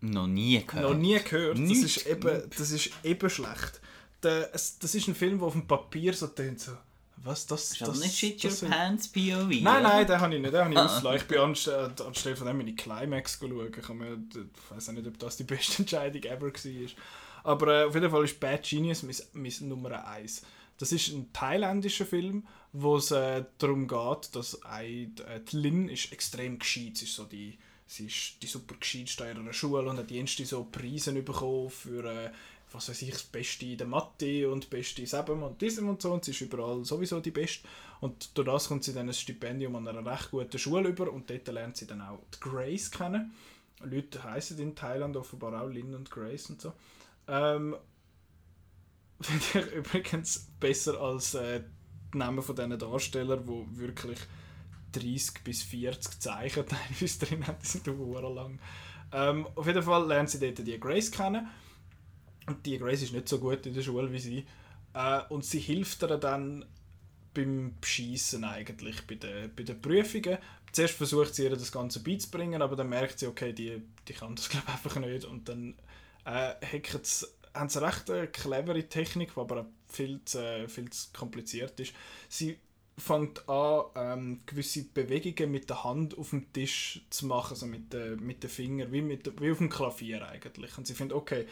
[0.00, 0.88] Noch nie gehört.
[0.90, 1.58] Noch nie gehört.
[1.58, 1.84] Das Nicht.
[1.84, 3.80] ist eben, das ist eben schlecht.
[4.20, 6.72] Das ist ein Film, der auf dem Papier so tönt so.
[7.20, 7.72] Was das?
[7.72, 9.22] Ist aber das, nicht Shit Your das sind- Pants POV.
[9.48, 9.80] Nein, oder?
[9.80, 10.52] nein, den habe ich nicht.
[10.54, 10.84] Den habe ich Ah.
[10.86, 11.16] ausgelassen.
[11.20, 13.72] Ich bin anstelle, anstelle von dem in die Climax schauen.
[13.76, 16.90] Ich, habe mir, ich weiß auch nicht, ob das die beste Entscheidung ever war.
[17.42, 20.42] Aber äh, auf jeden Fall ist Bad Genius mein, mein Nummer 1.
[20.78, 25.88] Das ist ein thailändischer Film, wo es äh, darum geht, dass ein, äh, die Lin
[25.88, 26.98] ist extrem gescheit.
[26.98, 27.58] Sie ist so die,
[27.88, 32.04] sie ist die super gescheitste in ihrer Schule und hat jenste so Preise bekommen für
[32.04, 32.30] äh,
[32.70, 35.88] was weiß ich, das Beste in der Mathe und das Beste in Sebem und diesem
[35.88, 36.12] und so.
[36.12, 37.66] Und sie ist überall sowieso die Beste.
[38.00, 41.30] Und durch das kommt sie dann ein Stipendium an einer recht guten Schule über und
[41.30, 43.32] dort lernt sie dann auch die Grace kennen.
[43.80, 46.72] Leute heißen in Thailand offenbar auch Lin und Grace und so.
[47.26, 47.76] Ähm,
[49.20, 51.62] Finde ich übrigens besser als äh,
[52.12, 54.18] die Namen von diesen Darstellern, die wirklich
[54.92, 57.58] 30 bis 40 Zeichen teilweise drin haben.
[57.62, 58.58] Die sind sehr lang.
[59.12, 61.48] Ähm, auf jeden Fall lernt sie dort die Grace kennen.
[62.46, 64.46] Und die Grace ist nicht so gut in der Schule wie sie.
[64.94, 66.64] Äh, und sie hilft ihr dann
[67.34, 70.38] beim Schießen eigentlich, bei den, bei den Prüfungen.
[70.72, 74.34] Zuerst versucht sie ihr das Ganze beizubringen, aber dann merkt sie, okay, die, die kann
[74.34, 75.24] das glaube einfach nicht.
[75.24, 75.74] Und dann
[76.24, 76.54] äh,
[77.54, 81.78] haben sie recht eine clevere Technik, die aber auch viel zu, äh, viel zu kompliziert
[81.80, 81.94] ist.
[82.28, 82.58] Sie
[82.98, 87.92] fängt an, ähm, gewisse Bewegungen mit der Hand auf dem Tisch zu machen, also mit,
[87.92, 90.76] den mit den Fingern, wie, mit, wie auf dem Klavier eigentlich.
[90.76, 91.46] Und sie findet, okay,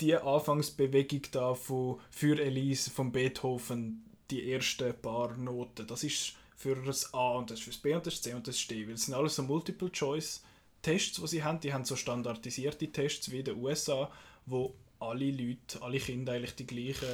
[0.00, 6.76] die Anfangsbewegung da von, für Elise von Beethoven, die ersten paar Noten, das ist für
[6.76, 8.86] das A und das ist für das B und das C und das D.
[8.86, 11.60] Weil es sind alles so Multiple-Choice-Tests, die sie haben.
[11.60, 14.10] Die haben so standardisierte Tests wie in den USA,
[14.44, 17.08] wo alle Leute, alle Kinder eigentlich die gleichen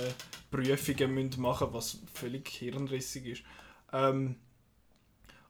[0.50, 3.42] Prüfungen müssen machen was völlig hirnrissig ist.
[3.96, 4.36] Ähm,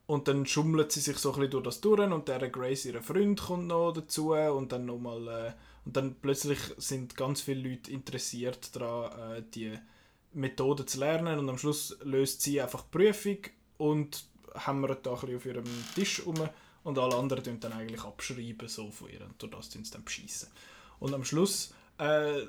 [0.07, 3.03] und dann schummelt sie sich so ein bisschen durch das durch und der Grace, ihr
[3.03, 5.53] Freund, kommt noch dazu und dann nochmal äh,
[5.85, 9.77] und dann plötzlich sind ganz viele Leute interessiert daran, äh, die
[10.33, 13.39] Methode zu lernen und am Schluss löst sie einfach die Prüfung
[13.79, 14.25] und
[14.55, 16.49] hämmert da ein bisschen auf ihrem Tisch rum
[16.85, 19.91] und alle anderen tun dann eigentlich abschreiben so von ihr und durch das tun sie
[19.91, 20.49] dann beschissen.
[21.01, 22.43] Und am Schluss, äh,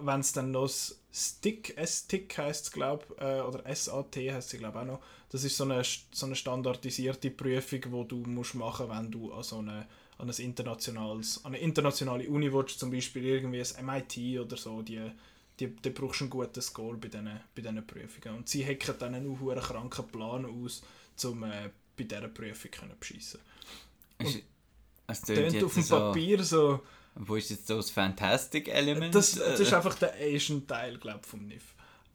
[0.00, 4.58] wenn es dann noch das Stick, S-Tick heisst es glaube äh, oder SAT heisst sie
[4.58, 5.00] glaube auch noch,
[5.30, 9.42] das ist so eine, so eine standardisierte Prüfung, die du musst machen wenn du an
[9.44, 9.86] so eine
[10.18, 14.82] an, ein internationales, an eine internationale Uni willst, zum Beispiel irgendwie ein MIT oder so,
[14.82, 15.00] die,
[15.58, 18.38] die, die brauchst einen guten Score bei diesen, bei diesen Prüfungen.
[18.38, 20.82] Und sie hacken dann einen auch einen kranken Plan aus,
[21.24, 23.40] um äh, bei dieser Prüfung können beschissen.
[24.18, 24.42] Ist-
[25.06, 26.80] Es tönt Tönt auf dem so, Papier so...
[27.16, 29.14] Wo ist jetzt so das Fantastic-Element?
[29.14, 31.62] Das, das ist Äh, einfach der Asian Teil, glaube vom NIF.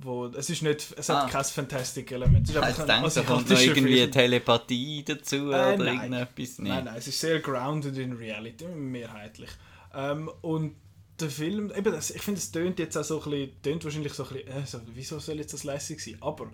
[0.02, 1.30] Wo, es ist nicht, es hat Ah.
[1.30, 2.44] kein Fantastic-Element.
[2.44, 4.12] Es ist Ich einfach ein denke, da kommt noch irgendwie Film.
[4.12, 5.88] Telepathie dazu Äh, oder nein.
[6.14, 6.60] irgendetwas.
[6.60, 6.70] Nee.
[6.70, 9.50] Nein, nein, es ist sehr grounded in reality, mehrheitlich.
[9.94, 10.76] Ähm, und
[11.20, 14.14] der Film, eben, das, ich finde, es tönt jetzt auch so ein bisschen, tönt wahrscheinlich
[14.14, 16.18] so ein bisschen, äh, so, wieso soll jetzt das lässig sein?
[16.22, 16.50] Aber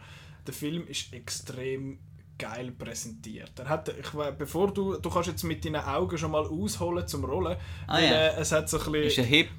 [0.47, 1.99] der Film ist extrem
[2.37, 3.51] geil präsentiert.
[3.59, 7.25] Er hat, ich, bevor du, du kannst jetzt mit deinen Augen schon mal ausholen zum
[7.25, 7.57] Rollen,
[7.87, 8.11] Ah, weil ja.
[8.11, 9.03] äh, es hat so ein bisschen...
[9.07, 9.49] Ist ein Hip.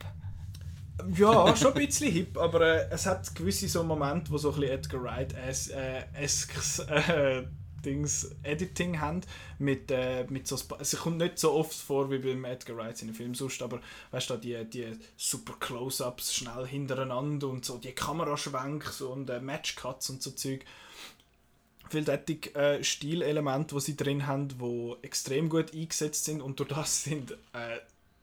[1.15, 4.61] Ja, schon ein bisschen hip, aber äh, es hat gewisse so Momente, wo so ein
[4.61, 7.47] bisschen Edgar Wright-eskes äh, äh,
[7.85, 9.21] Dings Editing haben.
[9.59, 13.09] Mit, äh, mit so es kommt nicht so oft vor wie beim Edgar Wright in
[13.09, 17.93] den Film sonst, aber weißt du, die, die super Close-Ups schnell hintereinander und so die
[17.93, 20.65] Kameraschwenks und äh, Matchcuts und so Zeug.
[21.89, 27.05] Vieldeutig äh, Stilelemente, die sie drin haben, die extrem gut eingesetzt sind und durch das
[27.05, 27.79] sind äh,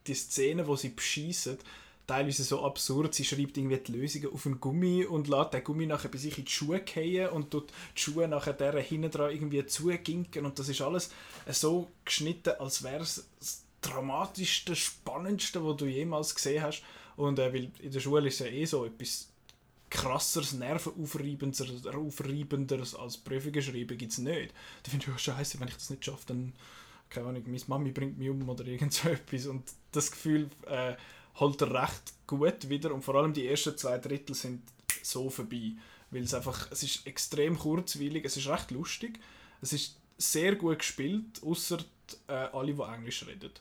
[0.08, 1.58] die Szenen, wo sie beschießen,
[2.06, 3.14] teilweise so absurd.
[3.14, 6.38] Sie schreibt irgendwie die Lösungen auf einen Gummi und lässt den Gummi nachher bei sich
[6.38, 10.60] in die Schuhe fallen und tut die Schuhe nachher der hinten dran irgendwie zuginken und
[10.60, 11.12] das ist alles
[11.48, 16.84] so geschnitten, als wäre es das dramatischste, spannendste, was du jemals gesehen hast.
[17.16, 19.30] Und äh, weil in der Schule ist ja eh so etwas
[19.94, 24.54] krasseres, nervenaufreibenderes als Prüfungen schreiben gibt es nicht.
[24.82, 26.54] Da finde ich, oh scheiße, wenn ich das nicht schaffe, dann,
[27.10, 29.46] keine Ahnung, meine Mami bringt mich um oder irgend so etwas.
[29.46, 30.96] Und das Gefühl äh,
[31.36, 34.64] holt er recht gut wieder und vor allem die ersten zwei Drittel sind
[35.04, 35.74] so vorbei,
[36.10, 39.20] weil es einfach, es ist extrem kurzweilig, es ist recht lustig,
[39.62, 41.78] es ist sehr gut gespielt, außer
[42.28, 43.52] äh, alle, die Englisch reden.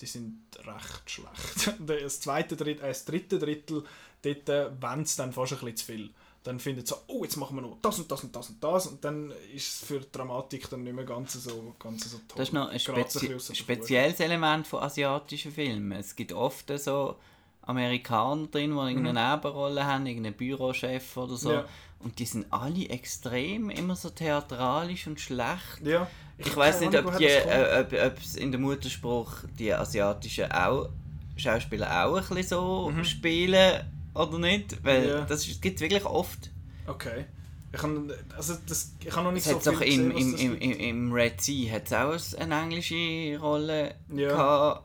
[0.00, 1.74] Die sind recht schlecht.
[1.86, 3.84] Das zweite Drittel, äh, das dritte Drittel,
[4.22, 6.10] dort äh, wenn es dann fast ein bisschen zu viel.
[6.42, 8.86] Dann findet so, oh, jetzt machen wir noch das und das und das und das
[8.86, 12.36] und dann ist es für die Dramatik dann nicht mehr ganz so, ganz so toll.
[12.36, 15.98] Das ist noch ein spezi spezielles Element von asiatischen Filmen.
[15.98, 17.16] Es gibt oft so
[17.62, 21.48] Amerikaner drin, die irgendeine Nebenrolle haben, irgendeinen Bürochef oder so.
[21.48, 21.54] Mhm.
[21.56, 21.64] Ja.
[21.98, 25.80] Und die sind alle extrem immer so theatralisch und schlecht.
[25.82, 26.06] Ja.
[26.38, 27.46] Ich, hab weiß nicht, Ahnung, ob, die, kommt.
[27.46, 30.90] äh, ob, ob es in der Mutterspruch die asiatischen auch,
[31.36, 33.82] Schauspieler auch ein bisschen so spielen
[34.16, 34.82] oder nicht.
[34.84, 35.08] Weil.
[35.08, 35.20] Ja.
[35.22, 36.50] das gibt es wirklich oft.
[36.86, 37.26] Okay.
[37.72, 40.34] Ich kann, also das, ich kann noch nicht Es so hat viel gesehen, im, im,
[40.34, 40.80] im, gibt.
[40.82, 44.28] im, Red Sea hat's auch eine englische Rolle Ja.
[44.28, 44.82] gehabt.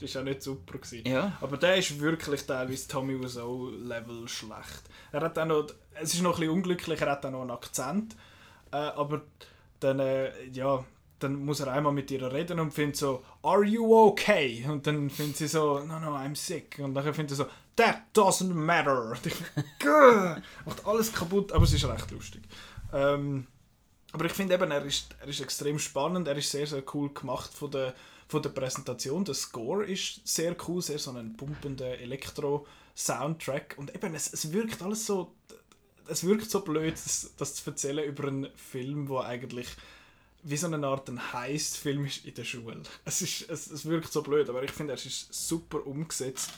[0.00, 0.78] Das war auch nicht super.
[0.78, 1.08] Gewesen.
[1.08, 1.36] Ja.
[1.40, 4.82] Aber der ist wirklich teilweise Tommy Wiseau Level schlecht.
[5.12, 7.50] Er hat auch noch, es ist noch ein bisschen unglücklich, er hat auch noch einen
[7.50, 8.14] Akzent,
[8.72, 9.22] äh, aber
[9.80, 10.84] dann, äh, ja,
[11.20, 14.64] dann muss er einmal mit ihr reden und findet so, are you okay?
[14.68, 16.78] Und dann findet sie so, no, no, I'm sick.
[16.78, 17.46] Und dann findet er so,
[17.76, 19.10] that doesn't matter.
[19.10, 19.34] Und ich,
[20.64, 22.42] macht alles kaputt, aber es ist recht lustig.
[22.92, 23.46] Ähm,
[24.12, 27.12] aber ich finde eben, er ist, er ist extrem spannend, er ist sehr, sehr cool
[27.12, 27.94] gemacht von der,
[28.26, 29.24] von der Präsentation.
[29.24, 33.76] Der Score ist sehr cool, sehr so ein pumpender Elektro-Soundtrack.
[33.78, 35.34] Und eben, es, es wirkt alles so,
[36.08, 39.68] es wirkt so blöd, das, das zu erzählen über einen Film, wo eigentlich
[40.42, 42.82] wie so eine Art ein Heist-Film ist in der Schule.
[43.04, 46.50] Es, ist, es, es wirkt so blöd, aber ich finde, es ist super umgesetzt.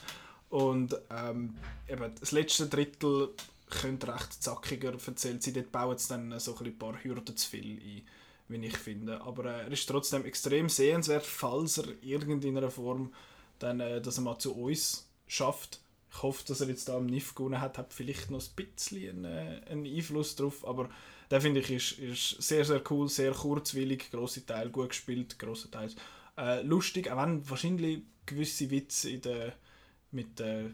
[0.49, 1.55] Und ähm,
[1.89, 3.29] eben, das letzte Drittel
[3.69, 5.53] könnte recht zackiger erzählt sein.
[5.55, 8.01] Dort bauen sie dann so ein, paar Hürden zu viel ein,
[8.47, 9.21] wie ich finde.
[9.21, 13.13] Aber äh, er ist trotzdem extrem sehenswert, falls er irgendeiner Form
[13.59, 15.79] dann, äh, dass er mal zu uns schafft.
[16.11, 19.25] Ich hoffe, dass er jetzt da am NIF gewonnen hat, hat vielleicht noch ein bisschen
[19.25, 20.89] einen, äh, einen Einfluss drauf, aber
[21.33, 25.71] der finde ich ist, ist sehr, sehr cool, sehr kurzwillig, grosse Teil gut gespielt, grosse
[25.71, 25.95] Teils
[26.37, 29.53] äh, lustig, auch wenn wahrscheinlich gewisse Witze in der,
[30.11, 30.69] mit der,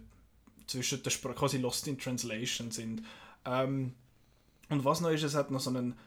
[0.68, 3.04] zwischen der Sprache quasi Lost in Translation sind.
[3.46, 3.94] Ähm,
[4.68, 5.98] und was noch ist, es hat noch so, einen,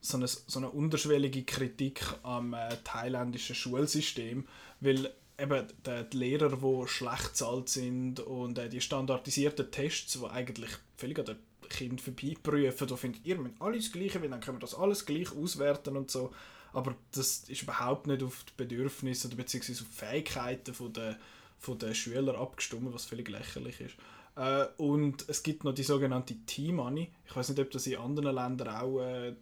[0.00, 4.44] so, eine, so eine unterschwellige Kritik am äh, thailändischen Schulsystem,
[4.80, 5.08] weil
[5.38, 10.70] eben die, die Lehrer, die schlecht zahlt sind und äh, die standardisierten Tests, die eigentlich
[10.96, 11.36] völlig an den
[11.70, 15.34] Kind vorbeiprüfen, da findet ihr müsst alles Gleiche, weil dann können wir das alles gleich
[15.34, 16.32] auswerten und so.
[16.72, 21.18] Aber das ist überhaupt nicht auf die Bedürfnisse oder beziehungsweise auf die Fähigkeiten von der,
[21.58, 23.94] von der Schüler abgestimmt, was völlig lächerlich ist.
[24.36, 27.10] Äh, und es gibt noch die sogenannte T-Money.
[27.26, 29.34] Ich weiß nicht, ob das in anderen Ländern auch äh,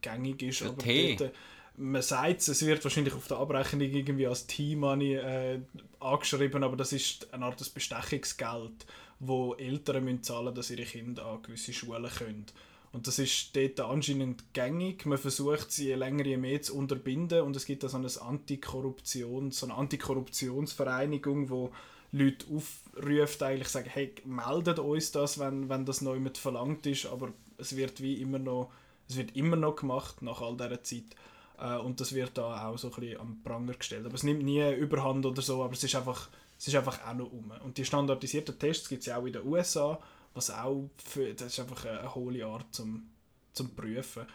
[0.00, 0.60] gängig ist.
[0.60, 1.16] Der aber T.
[1.16, 1.34] dort, äh,
[1.76, 5.60] man sagt es wird wahrscheinlich auf der Abrechnung irgendwie als T-Money äh,
[6.00, 8.86] angeschrieben, aber das ist eine Art Bestechungsgeld,
[9.20, 12.46] wo Eltern müssen zahlen dass ihre Kinder an gewisse Schulen können.
[12.92, 15.06] Und das ist dort anscheinend gängig.
[15.06, 18.08] Man versucht sie je länger je mehr zu unterbinden und es gibt da so eine
[18.20, 21.72] Antikorruption, so eine Antikorruptionsvereinigung, wo
[22.12, 27.06] Leute aufruft, eigentlich sagen, hey, meldet uns das, wenn, wenn das neu mit verlangt ist,
[27.06, 28.70] aber es wird wie immer noch,
[29.08, 31.16] es wird immer noch gemacht nach all dieser Zeit.
[31.62, 34.04] Äh, und das wird da auch so ein bisschen am Pranger gestellt.
[34.04, 37.14] Aber es nimmt nie Überhand oder so, aber es ist einfach, es ist einfach auch
[37.14, 37.52] noch um.
[37.64, 39.98] Und die standardisierten Tests gibt es ja auch in den USA,
[40.34, 43.08] was auch, für, das ist einfach eine, eine hohle Art zum,
[43.52, 44.26] zum Prüfen.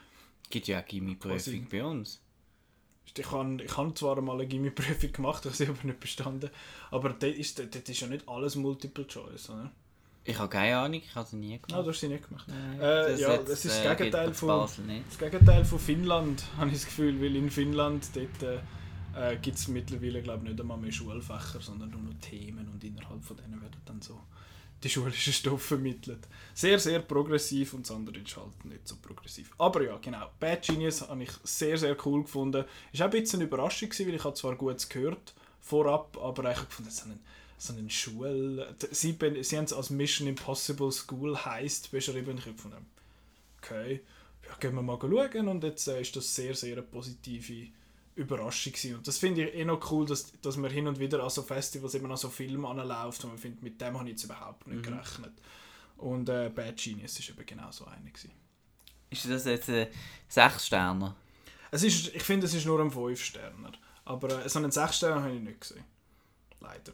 [0.50, 0.86] Gibt ja auch.
[0.86, 2.22] Gimmi-Prüfung bei uns.
[3.18, 6.50] Ich habe ich hab zwar mal eine Gimmi-Prüfung gemacht, ich habe sie aber nicht bestanden,
[6.92, 9.72] aber dort ist, dort ist ja nicht alles Multiple Choice, oder?
[10.28, 11.86] Ich habe keine Ahnung, ich habe sie nie Ah, gemacht.
[11.86, 12.48] du hast sie nicht gemacht.
[12.48, 14.68] Nein, Äh, ja, jetzt, das ist das äh, Gegenteil von-.
[15.10, 18.62] Das Gegenteil von Finnland, habe ich das Gefühl, weil in Finnland dort
[19.16, 22.84] äh, gibt es mittlerweile glaube ich, nicht einmal mehr Schulfächer, sondern nur noch Themen und
[22.84, 24.20] innerhalb von denen werden dann so
[24.84, 26.28] die schulischen Stoffe vermittelt.
[26.54, 29.50] Sehr, sehr progressiv und das andere ist halt nicht so progressiv.
[29.58, 30.30] Aber ja, genau.
[30.40, 32.64] Bad Genius habe ich sehr, sehr cool gefunden.
[32.92, 36.52] Ist auch ein bisschen eine Überraschung gewesen, weil ich habe zwar gut gehört vorab, aber
[36.52, 37.20] ich habe gefunden, so einen,
[37.58, 38.76] so einen Schul...
[38.92, 42.86] Sie, sie haben es als Mission Impossible School heist beschrieben ich habe gefunden,
[43.58, 44.02] okay,
[44.48, 47.68] ja, gehen wir mal schauen und jetzt äh, ist das sehr, sehr eine positive
[48.16, 48.96] Überraschung gewesen.
[48.96, 51.44] Und das finde ich eh noch cool, dass, dass man hin und wieder an so
[51.44, 54.68] Festivals immer an so Filme anläuft und man findet, mit dem habe ich jetzt überhaupt
[54.68, 55.34] nicht gerechnet.
[55.98, 58.32] Und äh, Bad Genius ist eben genau so eine gewesen.
[59.10, 59.88] Ist das jetzt ein
[60.28, 61.16] Sechs-Sterner?
[61.72, 63.72] Es ist, ich finde, es ist nur ein 5-Sterner.
[64.06, 65.84] Aber äh, so einen 6-Sterner habe ich nicht gesehen.
[66.60, 66.94] Leider.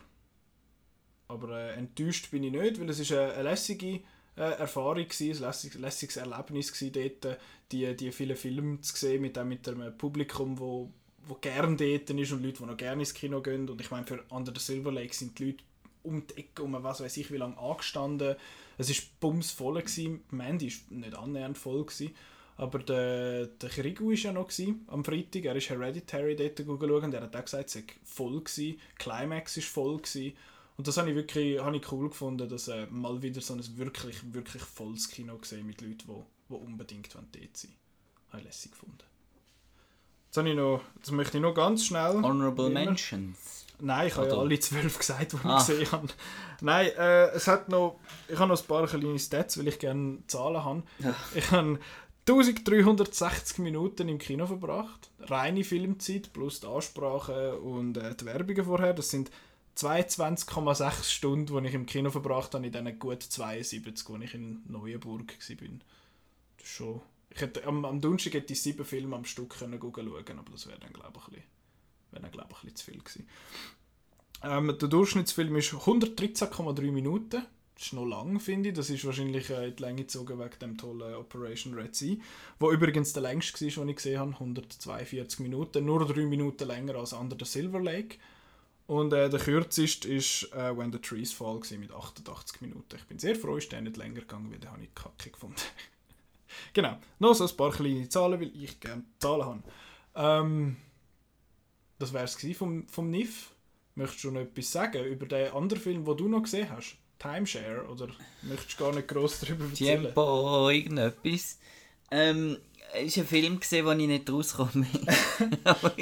[1.27, 4.01] Aber äh, enttäuscht bin ich nicht, weil es ist eine, eine lässige,
[4.35, 7.39] äh, Erfahrung gewesen, ein lässiges, lässiges Erlebnis gewesen, dort
[7.71, 10.91] die, die vielen Filme zu sehen mit dem, mit dem Publikum, wo,
[11.25, 13.69] wo gerne dort ist und Leute, die noch gerne ins Kino gehen.
[13.69, 15.63] Und ich meine, für Under the Silver Lake sind die Leute
[16.03, 18.35] um die Ecke, um was weiß ich wie lange angestanden.
[18.77, 20.21] Es war bumsvoll, gewesen.
[20.31, 21.85] Mandy war nicht annähernd voll.
[21.85, 22.13] Gewesen.
[22.57, 24.49] Aber der, der Krigu war ja noch
[24.87, 25.45] am Freitag.
[25.45, 28.79] Er ist Hereditary dort schauen und er hat auch gesagt, es sei voll gewesen.
[28.97, 30.33] Climax war voll gewesen.
[30.77, 33.77] Und das habe ich wirklich habe ich cool gefunden, dass äh, mal wieder so ein
[33.77, 37.75] wirklich, wirklich volles Kino gesehen mit Leuten, die, die unbedingt dort sein wollen.
[38.29, 38.97] Habe ich lässig gefunden.
[40.25, 42.21] Jetzt, habe ich noch, jetzt möchte ich noch ganz schnell...
[42.23, 43.65] Honorable Mentions.
[43.79, 45.59] Nein, ich habe ja alle zwölf gesagt, die ah.
[45.59, 46.07] ich gesehen habe.
[46.61, 47.99] Nein, äh, es hat noch...
[48.27, 50.83] Ich habe noch ein paar kleine Stats, weil ich gerne Zahlen habe.
[50.99, 51.13] Ja.
[51.35, 51.77] Ich habe
[52.27, 55.11] 1360 Minuten im Kino verbracht.
[55.19, 58.93] Reine Filmzeit plus die Ansprache und äh, die Werbungen vorher.
[58.93, 59.29] Das sind
[59.77, 64.63] 22,6 Stunden, die ich im Kino verbracht habe, in diesen gut 72, wo ich in
[64.67, 65.67] Neuenburg war.
[66.57, 67.01] Das ist schon...
[67.29, 70.67] Ich hätte, am, am Donnerstag hätte ich sieben Filme am Stück können schauen aber das
[70.67, 71.41] wäre dann, glaube ich, ein
[72.11, 73.27] bisschen, glaub ich, ein bisschen zu viel gewesen.
[74.43, 77.43] Ähm, der Durchschnittsfilm ist 113,3 Minuten.
[77.75, 78.75] Das ist noch lang, finde ich.
[78.75, 82.17] Das ist wahrscheinlich äh, die Länge gezogen wegen dem tollen Operation Red Sea,
[82.59, 85.85] wo übrigens der längste war, den ich gesehen habe, 142 Minuten.
[85.85, 88.17] Nur drei Minuten länger als Under the Silver Lake.
[88.85, 92.95] Und äh, der kürzeste war äh, When the Trees Fall mit 88 Minuten.
[92.95, 95.55] Ich bin sehr froh, ist der nicht länger gegangen, weil den habe ich kacke gefunden.
[96.73, 99.63] genau, noch so ein paar kleine Zahlen, weil ich gerne Zahlen habe.
[100.15, 100.77] Ähm,
[101.97, 103.51] das wäre es vom, vom NIF.
[103.95, 106.97] Möchtest du noch etwas sagen über den anderen Film, den du noch gesehen hast?
[107.19, 107.87] Timeshare?
[107.87, 108.09] Oder
[108.41, 110.03] möchtest du gar nicht gross darüber erzählen?
[110.03, 111.59] Tempo, irgendetwas.
[112.11, 112.57] Ähm,
[112.93, 115.59] es war ein Film, gesehen, wo ich nicht rausgekommen bin.
[115.63, 115.93] aber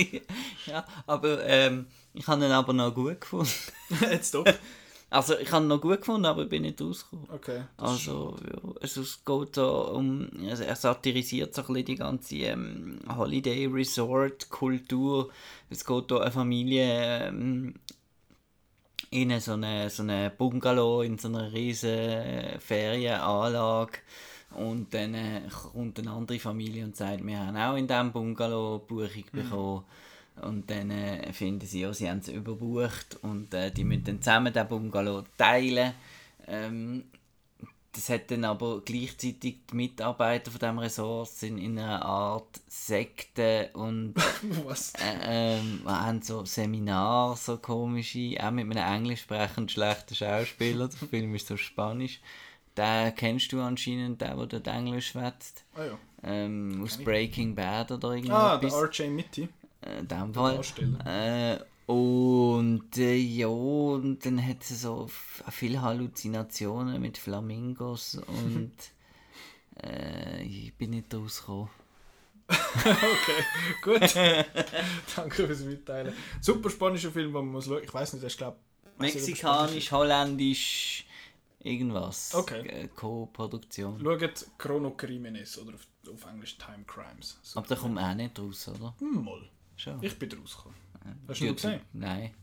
[0.66, 3.51] ja, aber ähm, ich habe ihn aber noch gut gefunden.
[4.11, 4.45] Jetzt doch.
[5.13, 7.29] Also ich habe ihn noch gut gefunden, aber ich bin nicht rausgekommen.
[7.33, 7.63] Okay.
[7.75, 12.35] Also, ja, also es geht da um, also er satirisiert so ein bisschen die ganze
[12.38, 15.29] ähm, Holiday Resort Kultur.
[15.69, 17.73] Es geht da eine Familie ähm,
[19.09, 23.99] in so eine, so eine Bungalow in so einer riesen Ferienanlage
[24.55, 25.41] und dann äh,
[25.73, 29.83] kommt eine andere Familie und sagt, wir haben auch in diesem Bungalow Buchung mhm.
[30.41, 34.22] Und dann äh, finden sie, ja, sie haben es überbucht und äh, die müssen dann
[34.22, 35.93] zusammen den Bungalow teilen.
[36.47, 37.03] Ähm,
[37.93, 43.69] das hat dann aber gleichzeitig die Mitarbeiter von diesem Resort sind in einer Art Sekte
[43.73, 44.13] und
[44.65, 44.93] Was?
[44.93, 50.88] Äh, ähm, haben so Seminare, so komische, auch mit einem englisch sprechenden schlechten Schauspieler.
[50.88, 52.22] Der Film ist so spanisch.
[52.77, 55.65] Den kennst du anscheinend, der, der dort Englisch schwätzt.
[55.76, 55.97] Ah ja.
[56.23, 58.38] Ähm, aus Breaking Bad oder irgendwas.
[58.38, 59.09] Ah, der R.J.
[59.09, 59.49] Mitty.
[59.82, 60.62] Äh, in dem Fall.
[61.06, 61.60] Äh,
[61.91, 65.10] und äh, ja, und dann hat sie so
[65.49, 68.72] viele Halluzinationen mit Flamingos und
[69.84, 71.70] äh, ich bin nicht rausgekommen.
[72.52, 73.44] okay,
[73.82, 74.16] gut.
[75.16, 76.14] Danke fürs Mitteilen.
[76.41, 77.82] Super spanischer Film, den man muss schauen.
[77.84, 78.58] Ich weiß nicht, ich glaube.
[78.98, 81.06] Mexikanisch, holländisch,
[81.60, 82.36] irgendwas.
[82.36, 82.90] Okay.
[82.95, 83.99] Co-Produktion.
[83.99, 87.40] Schaut Chrono Crimenes oder auf, auf Englisch Time Crimes.
[87.41, 87.60] So.
[87.60, 88.94] Aber da kommt auch nicht raus, oder?
[88.99, 89.49] Hm, mal.
[89.82, 89.98] Schon.
[90.03, 90.78] Ich bin rausgekommen.
[91.28, 91.82] Hast du ihn gesehen?
[91.94, 92.36] Nein.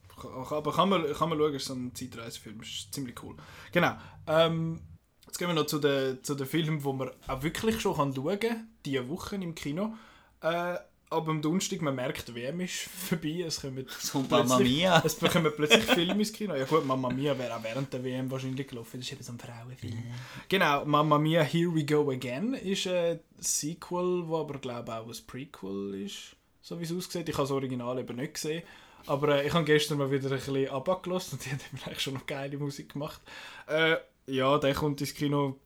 [0.51, 3.37] Aber kann man, kann man schauen, ist so ein Zeitreisefilm, ist ziemlich cool.
[3.71, 3.93] Genau.
[4.27, 4.81] Ähm,
[5.25, 8.13] jetzt gehen wir noch zu den, zu den Filmen, die man auch wirklich schon kann
[8.13, 9.95] schauen kann, diese Woche im Kino.
[10.41, 10.79] Äh,
[11.11, 12.75] aber am Donnerstag, man merkt, die WM ist
[13.09, 13.45] vorbei.
[13.47, 15.01] Es kommen so Mamma Mia.
[15.05, 16.57] Es bekommen plötzlich Filme ins Kino.
[16.57, 18.99] Ja gut, Mamma Mia wäre auch während der WM wahrscheinlich gelaufen.
[18.99, 19.93] Das ist eben so ein Frauenfilm.
[19.93, 20.03] Yeah.
[20.49, 25.07] Genau, Mamma Mia Here We Go Again ist ein Sequel, das aber glaube ich auch
[25.07, 26.35] ein Prequel ist
[26.69, 27.27] so wie es aussieht.
[27.29, 28.63] Ich habe das Original eben nicht gesehen.
[29.07, 32.15] Aber äh, ich habe gestern mal wieder ein bisschen abgelassen und die haben eigentlich schon
[32.15, 33.23] noch geile Musik gemacht.
[33.67, 33.97] Äh,
[34.27, 35.59] ja, der kommt ins Kino.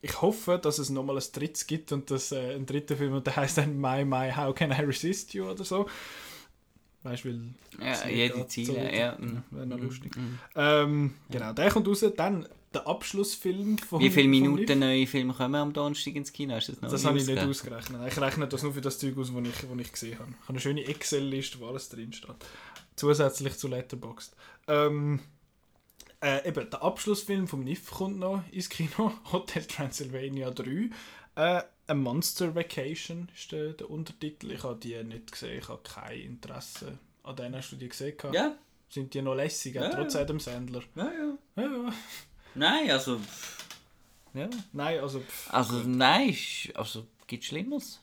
[0.00, 3.26] Ich hoffe, dass es nochmal ein drittes gibt und dass äh, ein dritter Film und
[3.26, 5.86] der heißt dann My My How Can I Resist You oder so.
[7.02, 7.86] Weißt du, weil.
[7.86, 9.18] Ja, jede Ziele, ja.
[9.50, 10.16] Wäre noch lustig.
[10.16, 12.04] Mm, Ähm, genau, der kommt raus.
[12.16, 16.54] Dann der Abschlussfilm von Wie viele Minuten neue Filme kommen am Donnerstag ins Kino?
[16.54, 18.00] Hast das das habe ich nicht ausgerechnet.
[18.12, 20.30] Ich rechne das nur für das Zeug aus, das ich, ich gesehen habe.
[20.30, 22.36] Ich habe eine schöne Excel-Liste, wo alles drin steht.
[22.96, 24.34] Zusätzlich zu Letterboxd.
[24.66, 25.20] Ähm,
[26.20, 29.12] äh, eben, der Abschlussfilm vom NIF kommt noch ins Kino.
[29.32, 30.90] Hotel Transylvania 3.
[31.36, 34.50] Äh, A Monster Vacation ist der, der Untertitel.
[34.50, 35.58] Ich habe die nicht gesehen.
[35.58, 37.54] Ich habe kein Interesse an denen.
[37.54, 38.14] Hast du die gesehen?
[38.32, 38.56] Ja.
[38.90, 40.20] Sind die noch lässig, ja, trotz ja.
[40.20, 40.82] Adam Sandler?
[40.94, 41.38] Ja, ja.
[41.56, 41.92] ja, ja.
[42.58, 43.20] Nein, also.
[44.34, 44.48] Ja.
[44.72, 45.22] Nein, also.
[45.50, 45.86] also, gut.
[45.86, 46.36] nein,
[46.74, 48.00] also gibt Schlimmeres.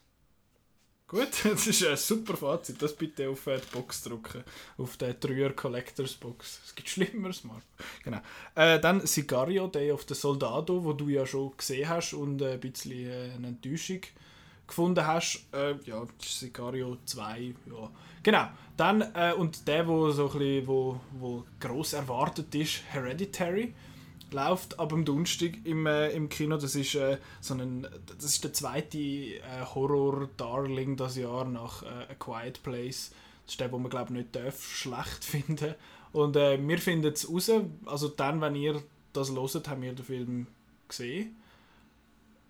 [1.07, 1.27] Gut.
[1.43, 2.81] Das ist ein super Fazit.
[2.81, 4.43] Das bitte auf die Box drucken.
[4.77, 6.61] Auf die 3er Collectors Box.
[6.65, 7.61] Es gibt Schlimmeres, Marco.
[8.03, 8.21] Genau.
[8.55, 12.59] Äh, dann Sicario, Day of the Soldado, wo du ja schon gesehen hast und ein
[12.59, 14.01] bisschen äh, eine Enttäuschung
[14.65, 15.45] gefunden hast.
[15.53, 17.53] Äh, ja, Sicario 2.
[17.67, 17.91] Ja.
[18.23, 18.47] Genau.
[18.77, 23.73] Dann, äh, und der, wo so ein bisschen, wo, wo gross erwartet ist, Hereditary
[24.35, 26.57] läuft ab am Donnerstag im, äh, im Kino.
[26.57, 29.41] Das ist, äh, so ein, das ist der zweite äh,
[29.73, 33.11] Horror-Darling das Jahr nach äh, A Quiet Place.
[33.45, 35.75] Das ist der, wo man glaube nicht darf, schlecht finden.
[36.11, 37.49] Und äh, wir finden es raus.
[37.85, 38.81] Also dann, wenn ihr
[39.13, 40.47] das hört, haben wir den Film
[40.87, 41.35] gesehen.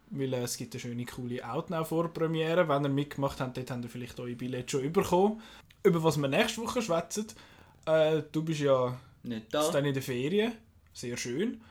[0.10, 2.68] Weil äh, es gibt eine schöne, coole Outnow-Vorpremiere.
[2.68, 5.42] Wenn ihr mitgemacht habt, dort habt ihr vielleicht eure Billette schon bekommen.
[5.84, 7.28] Über was wir nächste Woche schwätzen.
[8.32, 10.54] Du bist ja Nicht dann in der Ferien.
[10.92, 11.62] Sehr schön.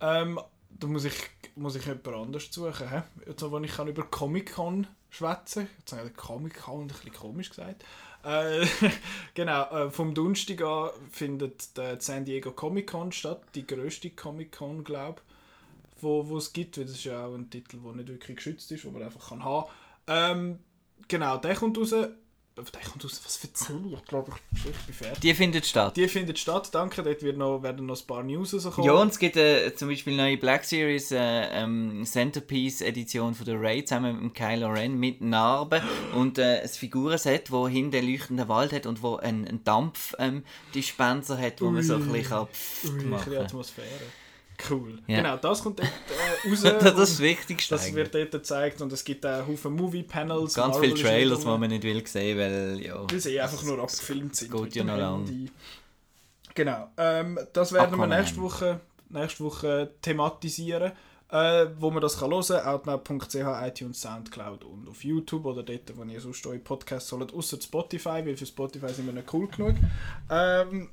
[0.00, 0.40] Ähm,
[0.70, 1.14] da muss ich,
[1.54, 2.90] muss ich jemand anders suchen.
[2.90, 3.00] He?
[3.26, 7.84] Also, wo ich kann über Comic-Con schwätzen Jetzt habe ich Comic-Con ein bisschen komisch gesagt.
[8.24, 8.66] Äh,
[9.34, 13.42] genau, äh, vom Donnerstag an findet die San Diego Comic-Con statt.
[13.54, 15.22] Die grösste Comic-Con, glaube
[15.96, 16.76] ich, wo, wo es gibt.
[16.76, 19.28] Weil das ist ja auch ein Titel, der nicht wirklich geschützt ist, wo man einfach
[19.28, 19.68] kann haben
[20.06, 20.38] kann.
[20.38, 20.58] Ähm,
[21.08, 21.94] genau, der kommt raus.
[22.56, 23.92] Der kommt raus, was erzähle ich?
[23.92, 25.20] Ich glaube, ich, ich bin fertig.
[25.20, 25.94] Die findet statt.
[25.94, 27.02] Die findet statt, danke.
[27.02, 28.88] Dort wird noch, werden noch ein paar News rauskommen.
[28.88, 33.34] Ja, und es gibt äh, zum Beispiel eine neue Black Series äh, ähm, Centerpiece Edition
[33.34, 35.82] von der Raid zusammen mit dem Kylo Ren mit Narben
[36.14, 41.36] und äh, ein Figurenset, wo hinten einen leuchtenden Wald hat und wo einen, einen Dampfdispenser
[41.36, 43.86] hat, wo man so ein bisschen kann pff Ui, ein machen bisschen Atmosphäre.
[44.70, 44.98] Cool.
[45.06, 45.18] Ja.
[45.18, 46.62] Genau, das kommt dort äh, raus.
[46.62, 47.74] Das ist das Wichtigste.
[47.74, 50.54] das wird dort gezeigt und es gibt auch Haufen Movie-Panels.
[50.54, 53.04] Ganz viele Trailers, die man nicht will sehen, weil ja.
[53.10, 54.52] Weil sie einfach nur abgefilmt sind.
[54.52, 55.50] geht mit ja noch lang.
[56.54, 56.88] Genau.
[56.96, 58.10] Ähm, das werden Aquaman.
[58.10, 58.80] wir nächste Woche,
[59.10, 60.92] nächste Woche thematisieren.
[61.28, 65.96] Äh, wo man das kann hören kann, outnow.ch, iTunes, Soundcloud und auf YouTube oder dort,
[65.96, 69.48] wo ihr sonst eure Podcasts holt, außer Spotify, weil für Spotify sind wir nicht cool
[69.48, 69.74] genug.
[70.30, 70.88] Ähm,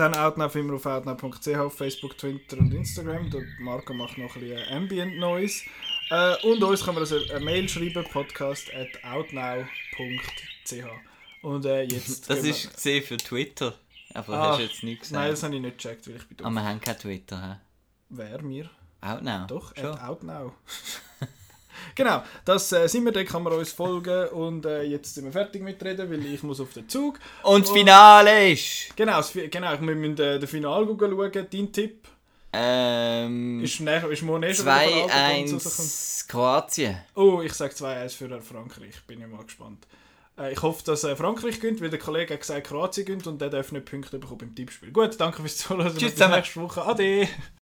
[0.00, 3.30] dann Outnow immer auf outnow.ch, auf Facebook, Twitter und Instagram.
[3.30, 5.64] Der Marco macht noch ein bisschen Ambient Noise.
[6.10, 10.84] Äh, und uns kann man also eine Mail schreiben, podcast at outnow.ch.
[11.42, 12.28] Und äh, jetzt...
[12.28, 13.74] Das wir- ist gesehen für Twitter.
[14.14, 15.20] Aber Ah, hast du jetzt nicht gesagt.
[15.20, 16.54] Nein, das habe ich nicht gecheckt, weil ich bin Aber doof.
[16.62, 17.56] wir haben kein Twitter, hä?
[18.08, 18.68] Wer, mir?
[19.02, 19.46] Out now.
[19.46, 19.86] Doch, Schon.
[19.86, 20.52] at outnow.
[21.94, 25.32] Genau, das äh, sind wir, da kann man uns folgen und äh, jetzt sind wir
[25.32, 27.18] fertig mit reden, weil ich muss auf den Zug.
[27.42, 28.94] Und das Finale ist...
[28.96, 31.32] Genau, das, genau wir müssen äh, den Final schauen.
[31.50, 32.08] Dein Tipp
[32.52, 35.88] Ähm, ist, näher, ist morgen eh schon wieder Vorabend, wenn's rauskommt.
[35.88, 36.98] 2-1 Kroatien.
[37.14, 39.02] Oh, ich sage 2-1 für Frankreich.
[39.06, 39.86] Bin ich mal gespannt.
[40.36, 43.40] Äh, ich hoffe, dass äh, Frankreich gönnt, weil der Kollege hat gesagt, Kroatien gönnt und
[43.40, 44.90] der darf nicht Punkte bekommen beim Tippspiel.
[44.90, 45.88] Gut, danke fürs Zuhören.
[45.90, 46.34] Tschüss Bis zusammen.
[46.36, 46.84] nächste Woche.
[46.84, 47.28] Ade.